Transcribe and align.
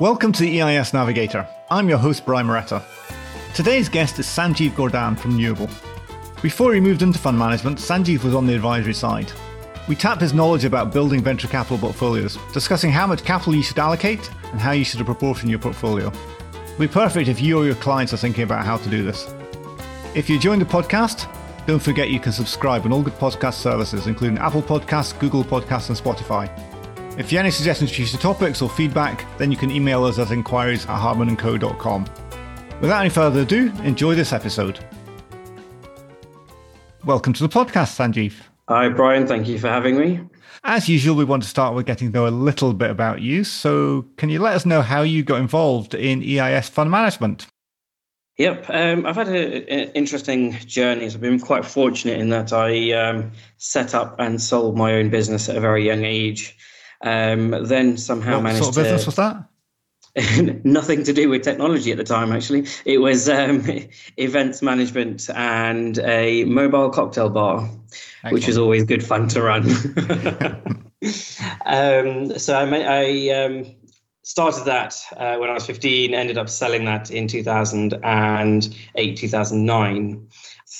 Welcome 0.00 0.30
to 0.30 0.42
the 0.42 0.62
EIS 0.62 0.94
Navigator. 0.94 1.44
I'm 1.72 1.88
your 1.88 1.98
host, 1.98 2.24
Brian 2.24 2.46
Moretta. 2.46 2.84
Today's 3.52 3.88
guest 3.88 4.20
is 4.20 4.26
Sanjeev 4.26 4.70
Gordhan 4.70 5.18
from 5.18 5.36
Newable. 5.36 5.68
Before 6.40 6.72
he 6.72 6.78
moved 6.78 7.02
into 7.02 7.18
fund 7.18 7.36
management, 7.36 7.78
Sanjeev 7.78 8.22
was 8.22 8.32
on 8.32 8.46
the 8.46 8.54
advisory 8.54 8.94
side. 8.94 9.32
We 9.88 9.96
tapped 9.96 10.20
his 10.20 10.32
knowledge 10.32 10.64
about 10.64 10.92
building 10.92 11.20
venture 11.20 11.48
capital 11.48 11.78
portfolios, 11.78 12.38
discussing 12.52 12.92
how 12.92 13.08
much 13.08 13.24
capital 13.24 13.56
you 13.56 13.62
should 13.64 13.80
allocate 13.80 14.30
and 14.52 14.60
how 14.60 14.70
you 14.70 14.84
should 14.84 15.04
proportion 15.04 15.48
your 15.48 15.58
portfolio. 15.58 16.12
It'll 16.52 16.78
be 16.78 16.86
perfect 16.86 17.28
if 17.28 17.40
you 17.40 17.58
or 17.58 17.66
your 17.66 17.74
clients 17.74 18.14
are 18.14 18.18
thinking 18.18 18.44
about 18.44 18.64
how 18.64 18.76
to 18.76 18.88
do 18.88 19.02
this. 19.02 19.28
If 20.14 20.28
you 20.28 20.36
enjoyed 20.36 20.60
the 20.60 20.64
podcast, 20.64 21.28
don't 21.66 21.82
forget 21.82 22.08
you 22.08 22.20
can 22.20 22.30
subscribe 22.30 22.84
on 22.84 22.92
all 22.92 23.02
good 23.02 23.18
podcast 23.18 23.54
services, 23.54 24.06
including 24.06 24.38
Apple 24.38 24.62
Podcasts, 24.62 25.18
Google 25.18 25.42
Podcasts, 25.42 25.88
and 25.88 25.98
Spotify. 25.98 26.48
If 27.18 27.32
you 27.32 27.38
have 27.38 27.46
any 27.46 27.50
suggestions 27.50 27.90
for 27.90 27.96
future 27.96 28.16
topics 28.16 28.62
or 28.62 28.70
feedback, 28.70 29.26
then 29.38 29.50
you 29.50 29.56
can 29.56 29.72
email 29.72 30.04
us 30.04 30.20
at 30.20 30.30
inquiries 30.30 30.84
at 30.84 31.00
hardmanandco.com. 31.00 32.06
Without 32.80 33.00
any 33.00 33.10
further 33.10 33.40
ado, 33.40 33.72
enjoy 33.82 34.14
this 34.14 34.32
episode. 34.32 34.78
Welcome 37.04 37.32
to 37.32 37.42
the 37.42 37.48
podcast, 37.48 37.96
Sanjeev. 37.96 38.34
Hi, 38.68 38.88
Brian. 38.88 39.26
Thank 39.26 39.48
you 39.48 39.58
for 39.58 39.66
having 39.66 39.98
me. 39.98 40.20
As 40.62 40.88
usual, 40.88 41.16
we 41.16 41.24
want 41.24 41.42
to 41.42 41.48
start 41.48 41.74
with 41.74 41.86
getting 41.86 42.12
to 42.12 42.14
know 42.14 42.28
a 42.28 42.30
little 42.30 42.72
bit 42.72 42.88
about 42.88 43.20
you. 43.20 43.42
So, 43.42 44.06
can 44.16 44.28
you 44.28 44.38
let 44.38 44.54
us 44.54 44.64
know 44.64 44.80
how 44.80 45.02
you 45.02 45.24
got 45.24 45.40
involved 45.40 45.96
in 45.96 46.22
EIS 46.22 46.68
fund 46.68 46.88
management? 46.88 47.48
Yep, 48.36 48.66
um, 48.68 49.06
I've 49.06 49.16
had 49.16 49.26
an 49.26 49.90
interesting 49.94 50.52
journey. 50.52 51.06
I've 51.06 51.20
been 51.20 51.40
quite 51.40 51.64
fortunate 51.64 52.20
in 52.20 52.28
that 52.28 52.52
I 52.52 52.92
um, 52.92 53.32
set 53.56 53.92
up 53.92 54.20
and 54.20 54.40
sold 54.40 54.78
my 54.78 54.94
own 54.94 55.10
business 55.10 55.48
at 55.48 55.56
a 55.56 55.60
very 55.60 55.84
young 55.84 56.04
age. 56.04 56.56
Um, 57.00 57.50
then 57.66 57.96
somehow 57.96 58.34
what 58.34 58.42
managed 58.42 58.64
sort 58.64 58.76
of 58.76 58.82
business 58.82 59.06
was 59.06 59.16
that? 59.16 59.48
nothing 60.64 61.04
to 61.04 61.12
do 61.12 61.28
with 61.28 61.42
technology 61.42 61.90
at 61.92 61.96
the 61.96 62.04
time. 62.04 62.32
Actually, 62.32 62.66
it 62.84 62.98
was 62.98 63.28
um, 63.28 63.64
events 64.16 64.62
management 64.62 65.28
and 65.30 65.98
a 66.00 66.44
mobile 66.44 66.90
cocktail 66.90 67.28
bar, 67.30 67.68
Excellent. 68.24 68.34
which 68.34 68.46
was 68.46 68.58
always 68.58 68.84
good 68.84 69.04
fun 69.04 69.28
to 69.28 69.42
run. 69.42 69.64
um, 71.66 72.38
so 72.38 72.58
I, 72.58 72.64
I 72.80 73.28
um, 73.30 73.66
started 74.22 74.64
that 74.64 75.00
uh, 75.16 75.36
when 75.36 75.50
I 75.50 75.54
was 75.54 75.66
15. 75.66 76.14
Ended 76.14 76.38
up 76.38 76.48
selling 76.48 76.84
that 76.86 77.10
in 77.10 77.28
2008, 77.28 79.16
2009 79.16 80.28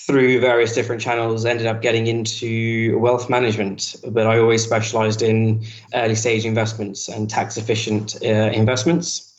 through 0.09 0.41
various 0.41 0.75
different 0.75 1.03
channels, 1.03 1.45
ended 1.45 1.67
up 1.67 1.83
getting 1.83 2.07
into 2.07 2.99
wealth 2.99 3.29
management, 3.29 3.95
but 4.09 4.27
I 4.27 4.39
always 4.39 4.65
specialized 4.65 5.21
in 5.21 5.63
early 5.93 6.15
stage 6.15 6.47
investments 6.47 7.09
and 7.09 7.29
tax 7.29 7.59
efficient 7.59 8.17
uh, 8.23 8.27
investments. 8.27 9.37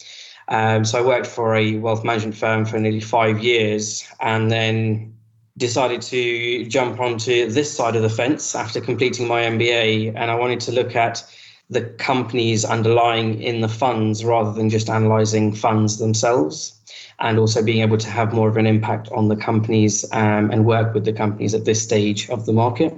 Um, 0.48 0.86
so 0.86 1.00
I 1.00 1.02
worked 1.02 1.26
for 1.26 1.56
a 1.56 1.78
wealth 1.78 2.04
management 2.04 2.36
firm 2.36 2.66
for 2.66 2.78
nearly 2.80 3.00
five 3.00 3.40
years 3.40 4.08
and 4.20 4.52
then 4.52 5.12
decided 5.58 6.04
to 6.04 6.66
jump 6.66 7.00
onto 7.00 7.50
this 7.50 7.76
side 7.76 7.96
of 7.96 8.04
the 8.04 8.10
fence 8.10 8.54
after 8.54 8.80
completing 8.80 9.28
my 9.28 9.42
MBA. 9.42 10.14
And 10.16 10.30
I 10.30 10.36
wanted 10.36 10.60
to 10.62 10.72
look 10.72 10.96
at 10.96 11.24
the 11.70 11.82
companies 11.82 12.66
underlying 12.66 13.42
in 13.42 13.62
the 13.62 13.70
funds 13.70 14.26
rather 14.26 14.52
than 14.52 14.70
just 14.70 14.90
analyzing 14.90 15.54
funds 15.54 16.00
themselves 16.00 16.76
and 17.20 17.38
also 17.38 17.64
being 17.64 17.82
able 17.82 17.98
to 17.98 18.10
have 18.10 18.34
more 18.34 18.48
of 18.48 18.58
an 18.58 18.66
impact 18.66 19.10
on 19.12 19.28
the 19.28 19.36
companies 19.36 20.06
um, 20.14 20.50
and 20.52 20.66
work 20.66 20.94
with 20.94 21.06
the 21.06 21.14
companies 21.14 21.54
at 21.54 21.66
this 21.66 21.82
stage 21.82 22.30
of 22.30 22.46
the 22.46 22.54
market. 22.54 22.94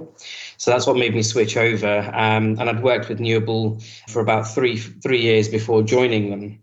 So 0.56 0.70
that's 0.70 0.86
what 0.86 0.96
made 0.96 1.14
me 1.14 1.22
switch 1.22 1.56
over. 1.56 1.98
Um, 2.14 2.56
and 2.58 2.62
I'd 2.62 2.82
worked 2.82 3.08
with 3.08 3.18
Newable 3.18 3.82
for 4.08 4.20
about 4.20 4.46
three 4.46 4.76
three 4.76 5.20
years 5.20 5.48
before 5.48 5.82
joining 5.82 6.30
them, 6.30 6.58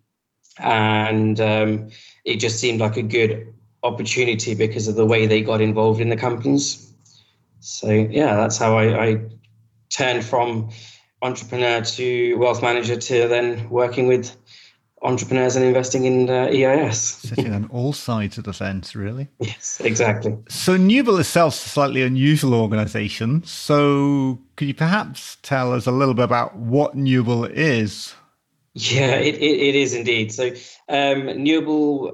and 0.58 1.40
um, 1.42 1.90
it 2.24 2.38
just 2.38 2.60
seemed 2.60 2.80
like 2.80 2.96
a 2.96 3.04
good 3.04 3.54
opportunity 3.84 4.56
because 4.56 4.88
of 4.88 4.96
the 4.96 5.06
way 5.06 5.28
they 5.28 5.42
got 5.42 5.62
involved 5.62 6.00
in 6.00 6.10
the 6.10 6.18
companies. 6.18 6.94
So 7.60 7.90
yeah, 7.92 8.36
that's 8.36 8.58
how 8.58 8.78
I, 8.78 9.06
I 9.06 9.22
turned 9.90 10.24
from 10.24 10.70
entrepreneur 11.22 11.82
to 11.82 12.36
wealth 12.36 12.62
manager 12.62 12.96
to 12.96 13.28
then 13.28 13.70
working 13.70 14.08
with 14.08 14.36
entrepreneurs 15.02 15.56
and 15.56 15.66
investing 15.66 16.06
in 16.06 16.30
uh, 16.30 16.50
EIS. 16.52 17.00
Sitting 17.00 17.54
on 17.54 17.70
all 17.72 17.94
sides 17.94 18.38
of 18.38 18.44
the 18.44 18.54
fence, 18.54 18.96
really. 18.96 19.28
Yes, 19.40 19.82
exactly. 19.84 20.38
So 20.50 20.78
Newable 20.78 21.20
itself 21.20 21.54
is 21.56 21.66
a 21.66 21.70
slightly 21.70 22.04
unusual 22.04 22.54
organization. 22.54 23.44
So 23.44 24.40
could 24.56 24.68
you 24.68 24.74
perhaps 24.74 25.38
tell 25.42 25.74
us 25.74 25.88
a 25.88 25.92
little 25.92 26.14
bit 26.14 26.26
about 26.26 26.56
what 26.56 26.96
Newable 26.96 27.50
is? 27.50 28.14
Yeah, 28.74 29.16
it, 29.16 29.36
it, 29.36 29.42
it 29.42 29.76
is 29.76 29.94
indeed. 29.94 30.32
So 30.32 30.52
um, 30.90 31.30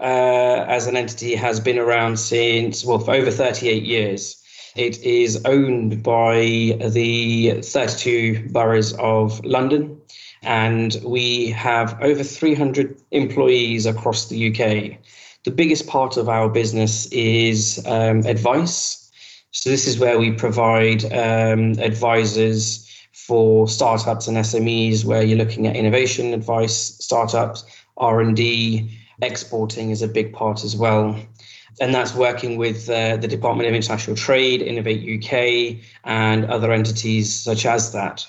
uh, 0.01 0.65
as 0.67 0.88
an 0.88 0.95
entity 0.95 1.35
has 1.35 1.59
been 1.59 1.77
around 1.77 2.17
since, 2.17 2.85
well, 2.85 2.99
for 2.99 3.13
over 3.13 3.31
38 3.31 3.83
years. 3.83 4.41
It 4.75 5.02
is 5.03 5.41
owned 5.46 6.03
by 6.03 6.41
the 6.44 7.62
32 7.62 8.50
boroughs 8.50 8.94
of 9.00 9.44
London 9.46 10.02
and 10.44 10.97
we 11.03 11.50
have 11.52 11.97
over 12.02 12.24
300 12.24 13.02
employees 13.12 13.86
across 13.86 14.28
the 14.28 14.50
UK. 14.50 14.97
The 15.46 15.52
biggest 15.52 15.88
part 15.88 16.18
of 16.18 16.28
our 16.28 16.50
business 16.50 17.08
is 17.08 17.81
um, 17.86 18.19
advice. 18.25 19.09
So 19.52 19.69
this 19.69 19.88
is 19.88 19.97
where 19.97 20.19
we 20.19 20.31
provide 20.31 21.06
um, 21.06 21.80
advisors 21.80 22.81
for 23.13 23.68
startups 23.68 24.28
and 24.28 24.38
SMEs, 24.38 25.06
where 25.06 25.24
you're 25.24 25.38
looking 25.38 25.68
at 25.68 25.75
innovation 25.75 26.34
advice, 26.34 26.75
startups, 27.00 27.63
R 27.97 28.19
and 28.19 28.36
D, 28.36 28.92
exporting 29.22 29.90
is 29.90 30.02
a 30.02 30.07
big 30.07 30.34
part 30.34 30.63
as 30.63 30.75
well. 30.75 31.18
And 31.80 31.94
that's 31.94 32.16
working 32.16 32.58
with 32.58 32.90
uh, 32.90 33.18
the 33.18 33.28
Department 33.28 33.68
of 33.68 33.75
International 33.75 34.16
Trade, 34.16 34.62
Innovate 34.62 35.02
UK, 35.03 35.78
and 36.06 36.46
other 36.46 36.72
entities 36.72 37.34
such 37.34 37.66
as 37.66 37.91
that. 37.91 38.25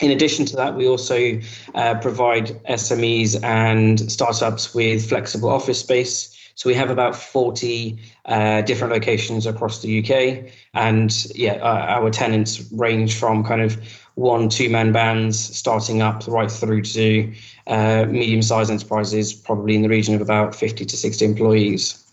In 0.00 0.10
addition 0.10 0.46
to 0.46 0.56
that, 0.56 0.76
we 0.76 0.88
also 0.88 1.40
uh, 1.74 1.94
provide 2.00 2.48
SMEs 2.64 3.42
and 3.42 4.10
startups 4.10 4.74
with 4.74 5.08
flexible 5.08 5.50
office 5.50 5.80
space. 5.80 6.36
So 6.54 6.68
we 6.68 6.74
have 6.74 6.90
about 6.90 7.16
40 7.16 7.98
uh, 8.26 8.62
different 8.62 8.92
locations 8.92 9.46
across 9.46 9.82
the 9.82 9.98
UK. 10.00 10.52
And 10.74 11.24
yeah, 11.34 11.54
uh, 11.54 11.86
our 11.88 12.10
tenants 12.10 12.70
range 12.72 13.18
from 13.18 13.44
kind 13.44 13.62
of 13.62 13.78
one, 14.14 14.48
two 14.48 14.68
man 14.68 14.92
bands 14.92 15.38
starting 15.38 16.02
up 16.02 16.26
right 16.26 16.50
through 16.50 16.82
to 16.82 17.32
uh, 17.66 18.06
medium 18.08 18.42
sized 18.42 18.70
enterprises, 18.70 19.32
probably 19.32 19.74
in 19.74 19.82
the 19.82 19.88
region 19.88 20.14
of 20.14 20.20
about 20.20 20.54
50 20.54 20.84
to 20.84 20.96
60 20.96 21.24
employees. 21.24 22.09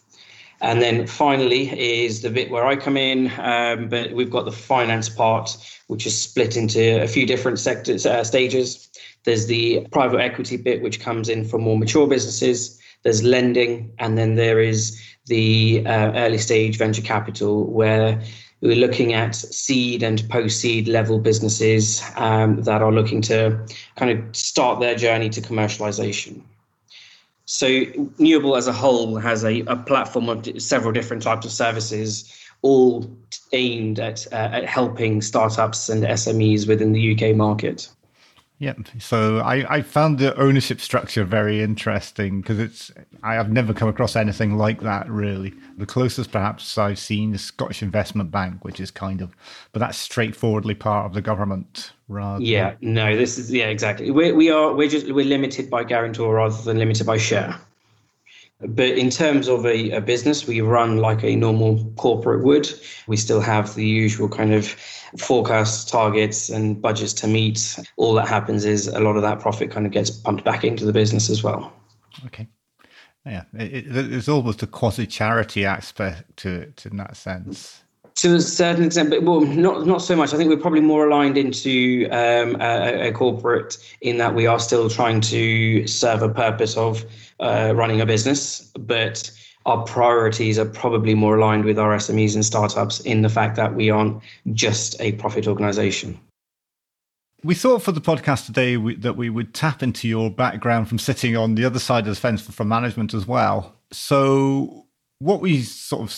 And 0.61 0.81
then 0.81 1.05
finally 1.05 1.69
is 1.79 2.21
the 2.21 2.31
bit 2.31 2.49
where 2.49 2.65
I 2.65 2.75
come 2.75 2.97
in, 2.97 3.31
um, 3.39 3.89
but 3.89 4.13
we've 4.13 4.31
got 4.31 4.45
the 4.45 4.51
finance 4.51 5.07
part, 5.07 5.55
which 5.87 6.07
is 6.07 6.19
split 6.19 6.57
into 6.57 7.01
a 7.01 7.07
few 7.07 7.27
different 7.27 7.59
sectors 7.59 8.05
uh, 8.05 8.23
stages. 8.23 8.89
There's 9.23 9.45
the 9.45 9.85
private 9.91 10.19
equity 10.19 10.57
bit, 10.57 10.81
which 10.81 10.99
comes 10.99 11.29
in 11.29 11.45
for 11.45 11.59
more 11.59 11.77
mature 11.77 12.07
businesses. 12.07 12.81
There's 13.03 13.23
lending, 13.23 13.91
and 13.99 14.17
then 14.17 14.35
there 14.35 14.59
is 14.59 14.99
the 15.27 15.85
uh, 15.85 16.13
early 16.15 16.39
stage 16.39 16.77
venture 16.77 17.01
capital, 17.03 17.71
where 17.71 18.21
we're 18.61 18.75
looking 18.75 19.13
at 19.13 19.35
seed 19.35 20.01
and 20.01 20.27
post 20.29 20.59
seed 20.59 20.87
level 20.87 21.19
businesses 21.19 22.01
um, 22.15 22.63
that 22.63 22.81
are 22.81 22.91
looking 22.91 23.21
to 23.23 23.63
kind 23.95 24.17
of 24.17 24.35
start 24.35 24.79
their 24.79 24.95
journey 24.95 25.29
to 25.29 25.41
commercialization. 25.41 26.41
So 27.47 27.67
Newable 28.19 28.57
as 28.57 28.67
a 28.67 28.73
whole 28.73 29.15
has 29.15 29.45
a, 29.45 29.61
a 29.61 29.77
platform 29.77 30.27
of 30.27 30.61
several 30.61 30.91
different 30.91 31.23
types 31.23 31.45
of 31.45 31.51
services, 31.51 32.31
all 32.61 33.09
aimed 33.53 33.99
at, 33.99 34.27
uh, 34.33 34.49
at 34.51 34.65
helping 34.65 35.21
startups 35.21 35.87
and 35.87 36.03
SMEs 36.03 36.67
within 36.67 36.91
the 36.91 37.13
UK 37.15 37.33
market. 37.35 37.89
Yep. 38.59 38.87
So 38.99 39.37
I, 39.39 39.75
I 39.75 39.81
found 39.83 40.17
the 40.17 40.35
ownership 40.35 40.81
structure 40.81 41.23
very 41.23 41.61
interesting 41.61 42.41
because 42.41 42.57
it's 42.57 42.91
I 43.21 43.35
have 43.35 43.51
never 43.51 43.71
come 43.71 43.87
across 43.87 44.15
anything 44.15 44.57
like 44.57 44.81
that 44.81 45.07
really. 45.09 45.53
The 45.77 45.85
closest 45.85 46.31
perhaps 46.31 46.75
I've 46.77 46.97
seen 46.97 47.35
is 47.35 47.43
Scottish 47.43 47.83
Investment 47.83 48.31
Bank, 48.31 48.65
which 48.65 48.79
is 48.79 48.89
kind 48.89 49.21
of, 49.21 49.35
but 49.73 49.79
that's 49.79 49.97
straightforwardly 49.97 50.73
part 50.73 51.05
of 51.05 51.13
the 51.13 51.21
government 51.21 51.93
rather. 52.07 52.43
Yeah. 52.43 52.73
No. 52.81 53.15
This 53.15 53.37
is 53.37 53.53
yeah 53.53 53.67
exactly. 53.67 54.09
We 54.09 54.31
we 54.31 54.49
are 54.49 54.73
we're 54.73 54.89
just 54.89 55.11
we're 55.11 55.25
limited 55.25 55.69
by 55.69 55.83
guarantor 55.83 56.33
rather 56.33 56.59
than 56.63 56.79
limited 56.79 57.05
by 57.05 57.17
share. 57.17 57.59
But 58.59 58.89
in 58.89 59.11
terms 59.11 59.47
of 59.47 59.65
a, 59.65 59.91
a, 59.91 60.01
business, 60.01 60.47
we 60.47 60.61
run 60.61 60.97
like 60.97 61.23
a 61.23 61.35
normal 61.35 61.83
corporate 61.95 62.43
would. 62.43 62.67
We 63.05 63.15
still 63.15 63.39
have 63.39 63.75
the 63.75 63.85
usual 63.85 64.27
kind 64.27 64.51
of 64.51 64.67
forecast 65.19 65.89
targets 65.89 66.49
and 66.49 66.81
budgets 66.81 67.13
to 67.13 67.27
meet. 67.27 67.77
All 67.97 68.15
that 68.15 68.27
happens 68.27 68.65
is 68.65 68.87
a 68.87 68.99
lot 68.99 69.15
of 69.15 69.21
that 69.21 69.39
profit 69.39 69.69
kind 69.69 69.85
of 69.85 69.91
gets 69.91 70.09
pumped 70.09 70.43
back 70.43 70.63
into 70.63 70.85
the 70.85 70.93
business 70.93 71.29
as 71.29 71.43
well. 71.43 71.71
Okay. 72.25 72.47
Yeah, 73.27 73.43
it, 73.53 73.95
it, 73.95 74.29
almost 74.29 74.63
a 74.63 74.67
quasi 74.67 75.05
charity 75.05 75.65
aspect 75.65 76.37
to 76.37 76.61
it 76.61 76.85
in 76.89 76.97
that 76.97 77.17
sense. 77.17 77.83
To 78.17 78.35
a 78.35 78.41
certain 78.41 78.83
extent, 78.83 79.11
but 79.11 79.23
well, 79.23 79.41
not 79.41 79.85
not 79.85 80.01
so 80.01 80.15
much. 80.15 80.33
I 80.33 80.37
think 80.37 80.49
we're 80.49 80.57
probably 80.57 80.81
more 80.81 81.07
aligned 81.07 81.37
into 81.37 82.07
um, 82.11 82.57
a, 82.59 83.09
a, 83.09 83.11
corporate 83.11 83.77
in 84.01 84.17
that 84.17 84.33
we 84.33 84.47
are 84.47 84.59
still 84.59 84.89
trying 84.89 85.21
to 85.21 85.85
serve 85.85 86.23
a 86.23 86.29
purpose 86.29 86.75
of 86.77 87.05
uh, 87.39 87.73
running 87.75 88.01
a 88.01 88.05
business, 88.05 88.71
but 88.79 89.31
our 89.67 89.83
priorities 89.83 90.57
are 90.57 90.65
probably 90.65 91.13
more 91.13 91.37
aligned 91.37 91.65
with 91.65 91.77
our 91.77 91.95
SMEs 91.95 92.33
and 92.33 92.43
startups 92.43 93.01
in 93.01 93.21
the 93.21 93.29
fact 93.29 93.55
that 93.57 93.75
we 93.75 93.89
aren't 93.91 94.21
just 94.53 94.99
a 94.99 95.11
profit 95.13 95.47
organization. 95.47 96.19
We 97.43 97.53
thought 97.53 97.83
for 97.83 97.91
the 97.91 98.01
podcast 98.01 98.47
today 98.47 98.77
we, 98.77 98.95
that 98.95 99.15
we 99.15 99.29
would 99.29 99.53
tap 99.53 99.83
into 99.83 100.07
your 100.07 100.31
background 100.31 100.89
from 100.89 100.97
sitting 100.97 101.37
on 101.37 101.53
the 101.53 101.65
other 101.65 101.79
side 101.79 102.07
of 102.07 102.15
the 102.15 102.19
fence 102.19 102.41
from 102.41 102.67
management 102.67 103.13
as 103.13 103.27
well. 103.27 103.75
So, 103.91 104.87
what 105.19 105.41
we 105.41 105.61
sort 105.61 106.01
of 106.01 106.11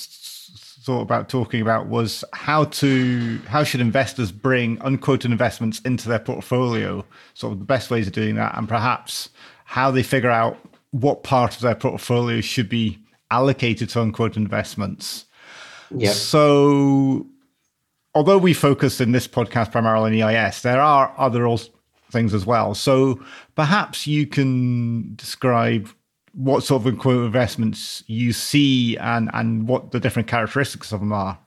thought 0.81 1.01
about 1.01 1.27
talking 1.27 1.61
about 1.61 1.87
was 1.87 2.23
how 2.33 2.63
to 2.63 3.37
how 3.47 3.63
should 3.63 3.81
investors 3.81 4.31
bring 4.31 4.77
unquoted 4.81 5.29
investments 5.29 5.79
into 5.81 6.07
their 6.07 6.19
portfolio 6.19 7.03
sort 7.33 7.53
of 7.53 7.59
the 7.59 7.65
best 7.65 7.91
ways 7.91 8.07
of 8.07 8.13
doing 8.13 8.35
that 8.35 8.57
and 8.57 8.67
perhaps 8.67 9.29
how 9.65 9.91
they 9.91 10.03
figure 10.03 10.29
out 10.29 10.57
what 10.91 11.23
part 11.23 11.55
of 11.55 11.61
their 11.61 11.75
portfolio 11.75 12.39
should 12.41 12.69
be 12.69 12.97
allocated 13.29 13.89
to 13.89 14.01
unquoted 14.01 14.37
investments. 14.37 15.25
Yeah. 15.91 16.11
So 16.11 17.27
although 18.15 18.37
we 18.37 18.53
focus 18.53 19.01
in 19.01 19.11
this 19.11 19.27
podcast 19.27 19.71
primarily 19.71 20.21
on 20.21 20.33
eis 20.35 20.61
there 20.61 20.81
are 20.81 21.13
other 21.17 21.45
things 22.09 22.33
as 22.33 22.45
well. 22.45 22.73
So 22.73 23.23
perhaps 23.55 24.07
you 24.07 24.25
can 24.25 25.15
describe 25.15 25.89
what 26.39 26.63
sort 26.63 26.85
of 26.85 27.05
investments 27.05 28.01
you 28.07 28.31
see 28.31 28.95
and 28.97 29.29
and 29.33 29.67
what 29.67 29.91
the 29.91 29.99
different 29.99 30.27
characteristics 30.27 30.93
of 30.93 31.01
them 31.01 31.11
are. 31.11 31.37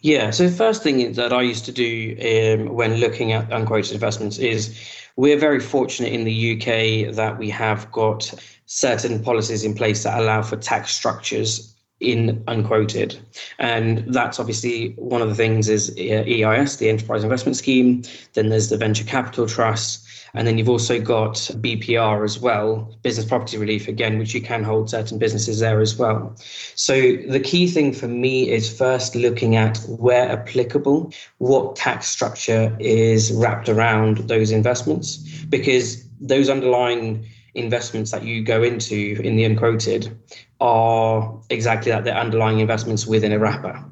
Yeah. 0.00 0.30
So 0.30 0.48
the 0.48 0.56
first 0.56 0.82
thing 0.82 1.12
that 1.12 1.32
I 1.32 1.42
used 1.42 1.64
to 1.66 1.72
do 1.72 2.16
um, 2.20 2.74
when 2.74 2.96
looking 2.96 3.32
at 3.32 3.50
unquoted 3.52 3.92
investments 3.92 4.38
is 4.38 4.76
we're 5.16 5.38
very 5.38 5.60
fortunate 5.60 6.12
in 6.12 6.24
the 6.24 6.54
UK 6.54 7.14
that 7.14 7.38
we 7.38 7.48
have 7.50 7.90
got 7.92 8.32
certain 8.66 9.22
policies 9.22 9.64
in 9.64 9.74
place 9.74 10.02
that 10.02 10.18
allow 10.18 10.42
for 10.42 10.56
tax 10.56 10.94
structures 10.94 11.74
in 12.00 12.42
unquoted 12.46 13.18
and 13.58 14.04
that's 14.14 14.38
obviously 14.38 14.90
one 14.98 15.20
of 15.20 15.28
the 15.28 15.34
things 15.34 15.68
is 15.68 15.90
eis 15.98 16.76
the 16.76 16.88
enterprise 16.88 17.24
investment 17.24 17.56
scheme 17.56 18.04
then 18.34 18.50
there's 18.50 18.68
the 18.68 18.76
venture 18.76 19.02
capital 19.02 19.48
trust 19.48 20.07
and 20.34 20.46
then 20.46 20.58
you've 20.58 20.68
also 20.68 21.00
got 21.00 21.34
BPR 21.34 22.24
as 22.24 22.38
well, 22.38 22.96
business 23.02 23.26
property 23.26 23.56
relief, 23.58 23.88
again, 23.88 24.18
which 24.18 24.34
you 24.34 24.40
can 24.40 24.62
hold 24.62 24.90
certain 24.90 25.18
businesses 25.18 25.60
there 25.60 25.80
as 25.80 25.96
well. 25.96 26.36
So 26.74 26.94
the 26.94 27.40
key 27.40 27.66
thing 27.66 27.92
for 27.92 28.08
me 28.08 28.50
is 28.50 28.70
first 28.76 29.14
looking 29.14 29.56
at 29.56 29.78
where 29.88 30.28
applicable, 30.30 31.12
what 31.38 31.76
tax 31.76 32.06
structure 32.06 32.76
is 32.78 33.32
wrapped 33.32 33.68
around 33.68 34.18
those 34.28 34.50
investments, 34.50 35.16
because 35.44 36.06
those 36.20 36.48
underlying 36.48 37.26
investments 37.54 38.10
that 38.10 38.22
you 38.22 38.42
go 38.42 38.62
into 38.62 39.20
in 39.22 39.36
the 39.36 39.44
unquoted 39.44 40.16
are 40.60 41.38
exactly 41.50 41.90
that 41.90 42.04
they're 42.04 42.16
underlying 42.16 42.60
investments 42.60 43.06
within 43.06 43.32
a 43.32 43.38
wrapper. 43.38 43.82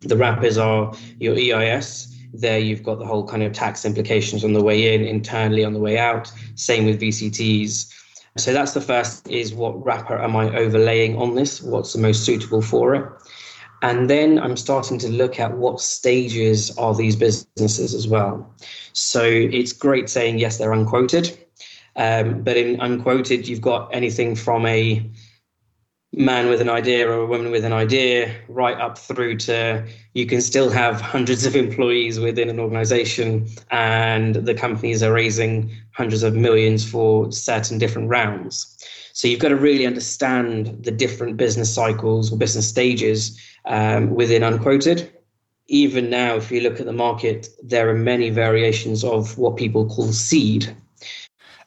The 0.00 0.16
wrappers 0.16 0.58
are 0.58 0.94
your 1.18 1.34
EIS, 1.34 2.14
there 2.32 2.58
you've 2.58 2.82
got 2.82 2.98
the 2.98 3.06
whole 3.06 3.26
kind 3.26 3.42
of 3.42 3.52
tax 3.52 3.84
implications 3.84 4.44
on 4.44 4.52
the 4.52 4.62
way 4.62 4.94
in, 4.94 5.04
internally 5.04 5.64
on 5.64 5.72
the 5.72 5.80
way 5.80 5.98
out. 5.98 6.30
Same 6.54 6.84
with 6.84 7.00
VCTs. 7.00 7.92
So 8.36 8.52
that's 8.52 8.72
the 8.72 8.80
first 8.80 9.28
is 9.28 9.52
what 9.52 9.84
wrapper 9.84 10.18
am 10.18 10.36
I 10.36 10.54
overlaying 10.56 11.16
on 11.16 11.34
this? 11.34 11.60
What's 11.60 11.92
the 11.92 11.98
most 11.98 12.24
suitable 12.24 12.62
for 12.62 12.94
it? 12.94 13.04
And 13.82 14.10
then 14.10 14.38
I'm 14.38 14.56
starting 14.56 14.98
to 14.98 15.08
look 15.08 15.38
at 15.38 15.56
what 15.56 15.80
stages 15.80 16.76
are 16.78 16.94
these 16.94 17.14
businesses 17.14 17.94
as 17.94 18.08
well. 18.08 18.52
So 18.92 19.22
it's 19.22 19.72
great 19.72 20.08
saying, 20.08 20.38
yes, 20.38 20.58
they're 20.58 20.72
unquoted. 20.72 21.36
Um, 21.94 22.42
but 22.42 22.56
in 22.56 22.80
unquoted, 22.80 23.46
you've 23.48 23.60
got 23.60 23.92
anything 23.92 24.34
from 24.36 24.66
a 24.66 25.08
man 26.18 26.48
with 26.48 26.60
an 26.60 26.68
idea 26.68 27.08
or 27.08 27.12
a 27.12 27.26
woman 27.26 27.52
with 27.52 27.64
an 27.64 27.72
idea 27.72 28.34
right 28.48 28.76
up 28.80 28.98
through 28.98 29.36
to 29.36 29.86
you 30.14 30.26
can 30.26 30.40
still 30.40 30.68
have 30.68 31.00
hundreds 31.00 31.46
of 31.46 31.54
employees 31.54 32.18
within 32.18 32.50
an 32.50 32.58
organization 32.58 33.46
and 33.70 34.34
the 34.34 34.52
companies 34.52 35.00
are 35.00 35.12
raising 35.12 35.70
hundreds 35.92 36.24
of 36.24 36.34
millions 36.34 36.84
for 36.84 37.30
certain 37.30 37.78
different 37.78 38.08
rounds. 38.08 38.76
So 39.12 39.28
you've 39.28 39.38
got 39.38 39.50
to 39.50 39.56
really 39.56 39.86
understand 39.86 40.82
the 40.82 40.90
different 40.90 41.36
business 41.36 41.72
cycles 41.72 42.32
or 42.32 42.36
business 42.36 42.68
stages 42.68 43.40
um, 43.66 44.10
within 44.10 44.42
unquoted. 44.42 45.12
Even 45.68 46.10
now 46.10 46.34
if 46.34 46.50
you 46.50 46.62
look 46.62 46.80
at 46.80 46.86
the 46.86 46.92
market 46.92 47.48
there 47.62 47.88
are 47.88 47.94
many 47.94 48.28
variations 48.30 49.04
of 49.04 49.38
what 49.38 49.56
people 49.56 49.88
call 49.88 50.10
seed. 50.10 50.74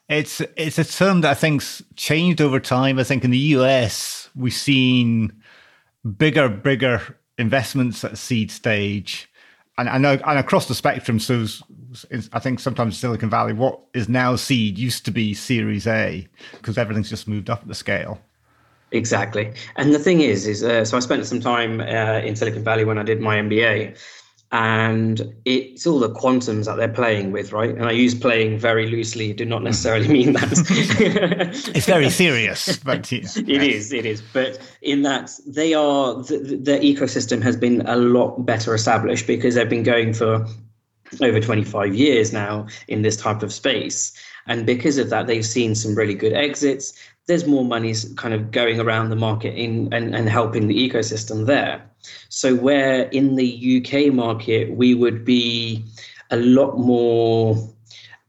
It's 0.09 0.41
it's 0.57 0.77
a 0.77 0.83
term 0.83 1.21
that 1.21 1.31
I 1.31 1.35
think's 1.35 1.81
changed 1.95 2.41
over 2.41 2.59
time. 2.59 2.99
I 2.99 3.05
think 3.05 3.23
in 3.23 3.31
the 3.31 3.55
US, 3.55 4.20
we've 4.35 4.53
seen 4.53 5.41
bigger, 6.17 6.49
bigger 6.49 7.17
investments 7.37 8.03
at 8.03 8.17
seed 8.17 8.51
stage, 8.51 9.29
and 9.77 9.89
and, 9.89 10.05
and 10.05 10.39
across 10.39 10.67
the 10.67 10.75
spectrum. 10.75 11.19
So 11.19 11.45
I 12.33 12.39
think 12.39 12.59
sometimes 12.59 12.97
Silicon 12.97 13.29
Valley, 13.29 13.53
what 13.53 13.79
is 13.93 14.07
now 14.09 14.35
seed 14.35 14.77
used 14.77 15.05
to 15.05 15.11
be 15.11 15.33
Series 15.33 15.87
A 15.87 16.27
because 16.53 16.77
everything's 16.77 17.09
just 17.09 17.27
moved 17.27 17.49
up 17.49 17.67
the 17.67 17.75
scale. 17.75 18.19
Exactly, 18.93 19.53
and 19.77 19.93
the 19.93 19.99
thing 19.99 20.19
is, 20.19 20.45
is 20.45 20.63
uh, 20.63 20.83
so 20.83 20.97
I 20.97 20.99
spent 20.99 21.25
some 21.25 21.39
time 21.39 21.79
uh, 21.79 22.19
in 22.19 22.35
Silicon 22.35 22.63
Valley 22.63 22.83
when 22.83 22.97
I 22.97 23.03
did 23.03 23.21
my 23.21 23.37
MBA, 23.37 23.97
and 24.51 25.33
it's 25.45 25.87
all 25.87 25.99
the 25.99 26.09
quantums 26.09 26.65
that 26.65 26.75
they're 26.75 26.89
playing 26.89 27.31
with, 27.31 27.53
right? 27.53 27.69
And 27.69 27.85
I 27.85 27.91
use 27.91 28.13
playing 28.13 28.59
very 28.59 28.89
loosely, 28.89 29.31
do 29.31 29.45
not 29.45 29.63
necessarily 29.63 30.09
mean 30.09 30.33
that. 30.33 30.51
it's 31.73 31.85
very 31.85 32.09
serious, 32.09 32.77
but 32.77 33.09
yeah. 33.11 33.19
it 33.35 33.63
is, 33.63 33.93
it 33.93 34.05
is. 34.05 34.21
But 34.33 34.59
in 34.81 35.03
that, 35.03 35.31
they 35.47 35.73
are 35.73 36.15
the, 36.15 36.37
the 36.37 36.79
ecosystem 36.79 37.41
has 37.41 37.55
been 37.55 37.81
a 37.87 37.95
lot 37.95 38.45
better 38.45 38.75
established 38.75 39.25
because 39.25 39.55
they've 39.55 39.69
been 39.69 39.83
going 39.83 40.13
for 40.13 40.45
over 41.21 41.39
25 41.39 41.95
years 41.95 42.33
now 42.33 42.67
in 42.89 43.03
this 43.03 43.15
type 43.15 43.43
of 43.43 43.53
space. 43.53 44.11
And 44.47 44.65
because 44.65 44.97
of 44.97 45.09
that, 45.11 45.27
they've 45.27 45.45
seen 45.45 45.75
some 45.75 45.95
really 45.95 46.15
good 46.15 46.33
exits. 46.33 46.93
There's 47.27 47.47
more 47.47 47.63
money 47.63 47.93
kind 48.17 48.33
of 48.33 48.51
going 48.51 48.81
around 48.81 49.09
the 49.09 49.15
market 49.15 49.55
in 49.55 49.93
and, 49.93 50.13
and 50.13 50.27
helping 50.27 50.67
the 50.67 50.89
ecosystem 50.89 51.45
there. 51.45 51.81
So, 52.29 52.55
where 52.55 53.03
in 53.09 53.35
the 53.35 53.81
UK 53.81 54.13
market, 54.13 54.71
we 54.75 54.93
would 54.95 55.25
be 55.25 55.85
a 56.29 56.37
lot 56.37 56.77
more 56.77 57.57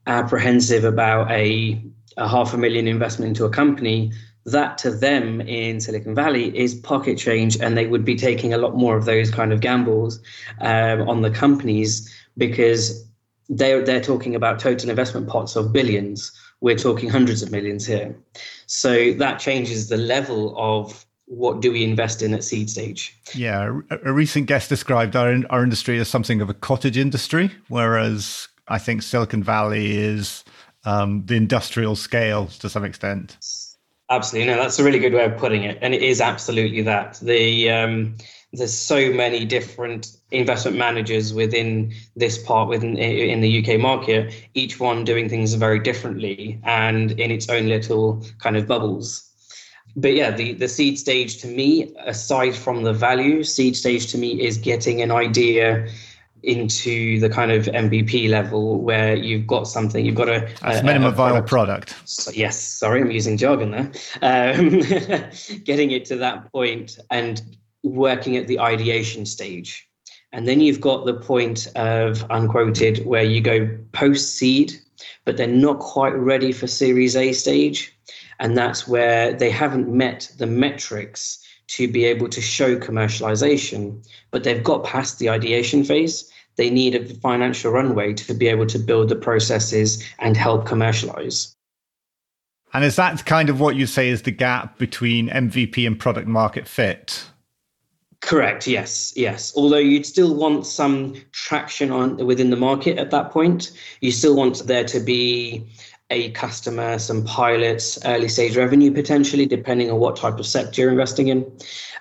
apprehensive 0.07 0.85
about 0.85 1.31
a, 1.31 1.83
a 2.17 2.29
half 2.29 2.53
a 2.53 2.59
million 2.59 2.89
investment 2.89 3.29
into 3.29 3.45
a 3.45 3.51
company, 3.51 4.13
that 4.45 4.77
to 4.79 4.91
them 4.91 5.41
in 5.43 5.81
Silicon 5.81 6.15
Valley 6.15 6.57
is 6.59 6.75
pocket 6.75 7.17
change, 7.17 7.61
and 7.61 7.77
they 7.77 7.87
would 7.87 8.05
be 8.05 8.17
taking 8.17 8.53
a 8.53 8.59
lot 8.59 8.77
more 8.77 8.97
of 8.97 9.05
those 9.05 9.31
kind 9.31 9.53
of 9.53 9.61
gambles 9.61 10.21
um, 10.61 11.09
on 11.09 11.23
the 11.23 11.31
companies 11.31 12.13
because 12.37 13.07
they're 13.49 13.85
they're 13.85 14.01
talking 14.01 14.35
about 14.35 14.59
total 14.59 14.91
investment 14.91 15.29
pots 15.29 15.57
of 15.57 15.73
billions. 15.73 16.33
We're 16.61 16.77
talking 16.77 17.09
hundreds 17.09 17.43
of 17.43 17.51
millions 17.51 17.87
here. 17.87 18.17
So 18.67 19.13
that 19.15 19.39
changes 19.39 19.89
the 19.89 19.97
level 19.97 20.55
of 20.57 21.05
what 21.33 21.61
do 21.61 21.73
we 21.73 21.83
invest 21.83 22.23
in 22.23 22.35
at 22.35 22.45
seed 22.45 22.69
stage? 22.69 23.17
Yeah, 23.35 23.81
a, 23.91 24.13
recent 24.13 24.47
guest 24.47 24.69
described 24.69 25.17
our 25.17 25.35
our 25.51 25.63
industry 25.63 25.99
as 25.99 26.09
something 26.09 26.41
of 26.43 26.51
a 26.51 26.55
cottage 26.55 26.99
industry, 26.99 27.51
whereas 27.69 28.49
I 28.69 28.79
think 28.79 29.03
Silicon 29.03 29.43
Valley 29.43 29.97
is 29.97 30.45
um, 30.85 31.25
the 31.25 31.37
industrial 31.37 31.97
scale 31.97 32.47
to 32.59 32.69
some 32.69 32.85
extent. 32.85 33.39
Absolutely, 34.11 34.53
no, 34.53 34.59
that's 34.61 34.79
a 34.79 34.85
really 34.85 34.99
good 34.99 35.15
way 35.15 35.25
of 35.25 35.39
putting 35.39 35.65
it, 35.65 35.79
and 35.81 35.95
it 35.95 36.03
is 36.03 36.21
absolutely 36.21 36.83
that. 36.83 37.19
The 37.23 37.71
um, 37.71 38.17
there's 38.53 38.77
so 38.77 39.11
many 39.11 39.47
different 39.47 40.15
investment 40.31 40.77
managers 40.77 41.33
within 41.33 41.95
this 42.15 42.43
part 42.43 42.69
within 42.69 42.99
in 42.99 43.41
the 43.41 43.65
UK 43.65 43.81
market, 43.81 44.35
each 44.53 44.79
one 44.79 45.05
doing 45.05 45.31
things 45.31 45.55
very 45.55 45.79
differently 45.79 46.61
and 46.65 47.13
in 47.13 47.31
its 47.31 47.49
own 47.49 47.69
little 47.69 48.23
kind 48.39 48.59
of 48.59 48.67
bubbles. 48.67 49.32
But 49.95 50.15
yeah, 50.15 50.31
the, 50.31 50.55
the 50.55 50.69
seed 50.69 50.99
stage 50.99 51.39
to 51.39 51.47
me, 51.47 51.95
aside 51.99 52.55
from 52.55 52.83
the 52.83 52.93
value, 52.93 53.45
seed 53.45 53.77
stage 53.77 54.11
to 54.13 54.19
me 54.19 54.41
is 54.41 54.57
getting 54.57 55.03
an 55.03 55.11
idea 55.11 55.89
into 56.43 57.21
the 57.21 57.29
kind 57.29 57.53
of 57.53 57.67
MVP 57.67 58.29
level 58.29 58.81
where 58.81 59.15
you've 59.15 59.47
got 59.47 59.69
something, 59.69 60.05
you've 60.05 60.17
got 60.17 60.29
a, 60.29 60.49
a 60.63 60.83
minimum 60.83 61.13
a 61.13 61.15
viable 61.15 61.47
product. 61.47 61.95
So, 62.05 62.31
yes, 62.33 62.61
sorry, 62.61 63.01
I'm 63.01 63.11
using 63.11 63.37
jargon 63.37 63.71
there. 63.71 63.93
Um, 64.23 64.81
getting 65.65 65.93
it 65.93 66.05
to 66.07 66.17
that 66.17 66.51
point 66.51 66.99
and 67.11 67.41
working 67.83 68.37
at 68.37 68.49
the 68.49 68.59
ideation 68.59 69.27
stage. 69.27 69.89
And 70.33 70.49
then 70.49 70.61
you've 70.61 70.81
got 70.81 71.05
the 71.05 71.15
point 71.15 71.69
of 71.77 72.25
unquoted 72.31 73.05
where 73.05 73.23
you 73.23 73.41
go 73.41 73.69
post 73.93 74.37
seed, 74.37 74.73
but 75.25 75.37
they're 75.37 75.47
not 75.47 75.79
quite 75.79 76.15
ready 76.15 76.53
for 76.53 76.67
Series 76.67 77.17
A 77.17 77.33
stage. 77.33 77.97
And 78.41 78.57
that's 78.57 78.89
where 78.89 79.33
they 79.33 79.51
haven't 79.51 79.89
met 79.89 80.31
the 80.39 80.47
metrics 80.47 81.39
to 81.69 81.89
be 81.89 82.05
able 82.05 82.29
to 82.29 82.41
show 82.41 82.77
commercialization, 82.77 84.07
but 84.31 84.45
they've 84.45 84.65
got 84.65 84.85
past 84.85 85.19
the 85.19 85.31
ideation 85.31 85.85
phase. 85.85 86.31
They 86.57 86.69
need 86.69 86.95
a 86.95 87.15
financial 87.15 87.73
runway 87.73 88.13
to 88.15 88.35
be 88.35 88.49
able 88.49 88.67
to 88.67 88.79
build 88.79 89.09
the 89.09 89.17
processes 89.17 90.05
and 90.19 90.37
help 90.37 90.67
commercialize. 90.67 91.57
And 92.75 92.85
is 92.85 92.97
that 92.97 93.25
kind 93.27 93.49
of 93.49 93.61
what 93.61 93.77
you 93.77 93.87
say 93.87 94.09
is 94.09 94.23
the 94.23 94.31
gap 94.31 94.79
between 94.79 95.29
MVP 95.29 95.87
and 95.87 95.99
product 95.99 96.27
market 96.27 96.67
fit? 96.67 97.25
Correct. 98.23 98.67
Yes. 98.67 99.13
Yes. 99.17 99.53
Although 99.57 99.79
you'd 99.79 100.07
still 100.07 100.35
want 100.35 100.65
some 100.65 101.15
traction 101.33 101.91
on 101.91 102.25
within 102.25 102.51
the 102.51 102.57
market 102.57 102.97
at 102.97 103.11
that 103.11 103.31
point, 103.31 103.73
you 104.01 104.13
still 104.13 104.37
want 104.37 104.67
there 104.67 104.85
to 104.85 105.01
be 105.01 105.67
a 106.13 106.31
customer, 106.31 106.99
some 106.99 107.25
pilots, 107.25 107.99
early 108.05 108.29
stage 108.29 108.57
revenue 108.57 108.93
potentially, 108.93 109.47
depending 109.47 109.91
on 109.91 109.99
what 109.99 110.15
type 110.15 110.39
of 110.39 110.47
sector 110.47 110.83
you're 110.83 110.91
investing 110.91 111.29
in. 111.29 111.51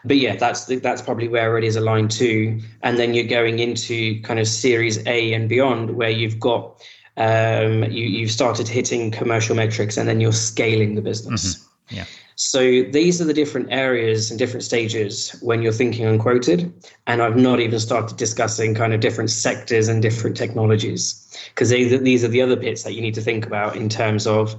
But 0.03 0.17
yeah, 0.17 0.35
that's 0.35 0.65
the, 0.65 0.75
that's 0.75 1.01
probably 1.01 1.27
where 1.27 1.57
it 1.57 1.63
is 1.63 1.75
aligned 1.75 2.11
to. 2.11 2.59
And 2.83 2.99
then 2.99 3.13
you're 3.13 3.23
going 3.25 3.59
into 3.59 4.21
kind 4.21 4.39
of 4.39 4.47
Series 4.47 5.05
A 5.07 5.33
and 5.33 5.47
beyond, 5.47 5.91
where 5.91 6.09
you've 6.09 6.39
got 6.39 6.83
um, 7.17 7.83
you 7.85 8.05
you've 8.05 8.31
started 8.31 8.67
hitting 8.67 9.11
commercial 9.11 9.55
metrics, 9.55 9.97
and 9.97 10.07
then 10.07 10.19
you're 10.21 10.33
scaling 10.33 10.95
the 10.95 11.01
business. 11.01 11.55
Mm-hmm. 11.55 11.95
Yeah. 11.95 12.05
So 12.43 12.81
these 12.81 13.21
are 13.21 13.25
the 13.25 13.35
different 13.35 13.67
areas 13.69 14.31
and 14.31 14.39
different 14.39 14.63
stages 14.63 15.29
when 15.43 15.61
you're 15.61 15.71
thinking 15.71 16.07
unquoted. 16.07 16.73
And 17.05 17.21
I've 17.21 17.37
not 17.37 17.59
even 17.59 17.79
started 17.79 18.17
discussing 18.17 18.73
kind 18.73 18.95
of 18.95 18.99
different 18.99 19.29
sectors 19.29 19.87
and 19.87 20.01
different 20.01 20.37
technologies 20.37 21.37
because 21.49 21.69
these 21.69 22.23
are 22.23 22.27
the 22.27 22.41
other 22.41 22.55
bits 22.55 22.81
that 22.81 22.95
you 22.95 23.01
need 23.01 23.13
to 23.13 23.21
think 23.21 23.45
about 23.45 23.75
in 23.75 23.89
terms 23.89 24.25
of 24.25 24.55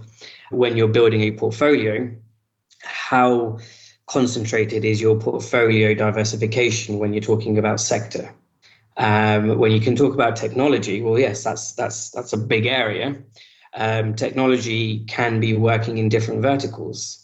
when 0.53 0.77
you're 0.77 0.87
building 0.87 1.23
a 1.23 1.33
portfolio, 1.33 2.09
how 2.85 3.59
concentrated 4.07 4.85
is 4.85 5.01
your 5.01 5.19
portfolio 5.19 5.93
diversification 5.93 7.01
when 7.01 7.13
you're 7.13 7.21
talking 7.21 7.59
about 7.59 7.81
sector? 7.81 8.33
Um, 8.97 9.59
when 9.59 9.73
you 9.73 9.81
can 9.81 9.97
talk 9.97 10.15
about 10.15 10.37
technology, 10.37 11.03
well, 11.03 11.19
yes, 11.19 11.43
that's 11.43 11.73
that's 11.73 12.11
that's 12.11 12.33
a 12.33 12.39
big 12.39 12.67
area. 12.67 13.17
Um, 13.75 14.15
technology 14.15 15.05
can 15.07 15.41
be 15.41 15.57
working 15.57 15.99
in 15.99 16.09
different 16.09 16.43
verticals. 16.43 17.22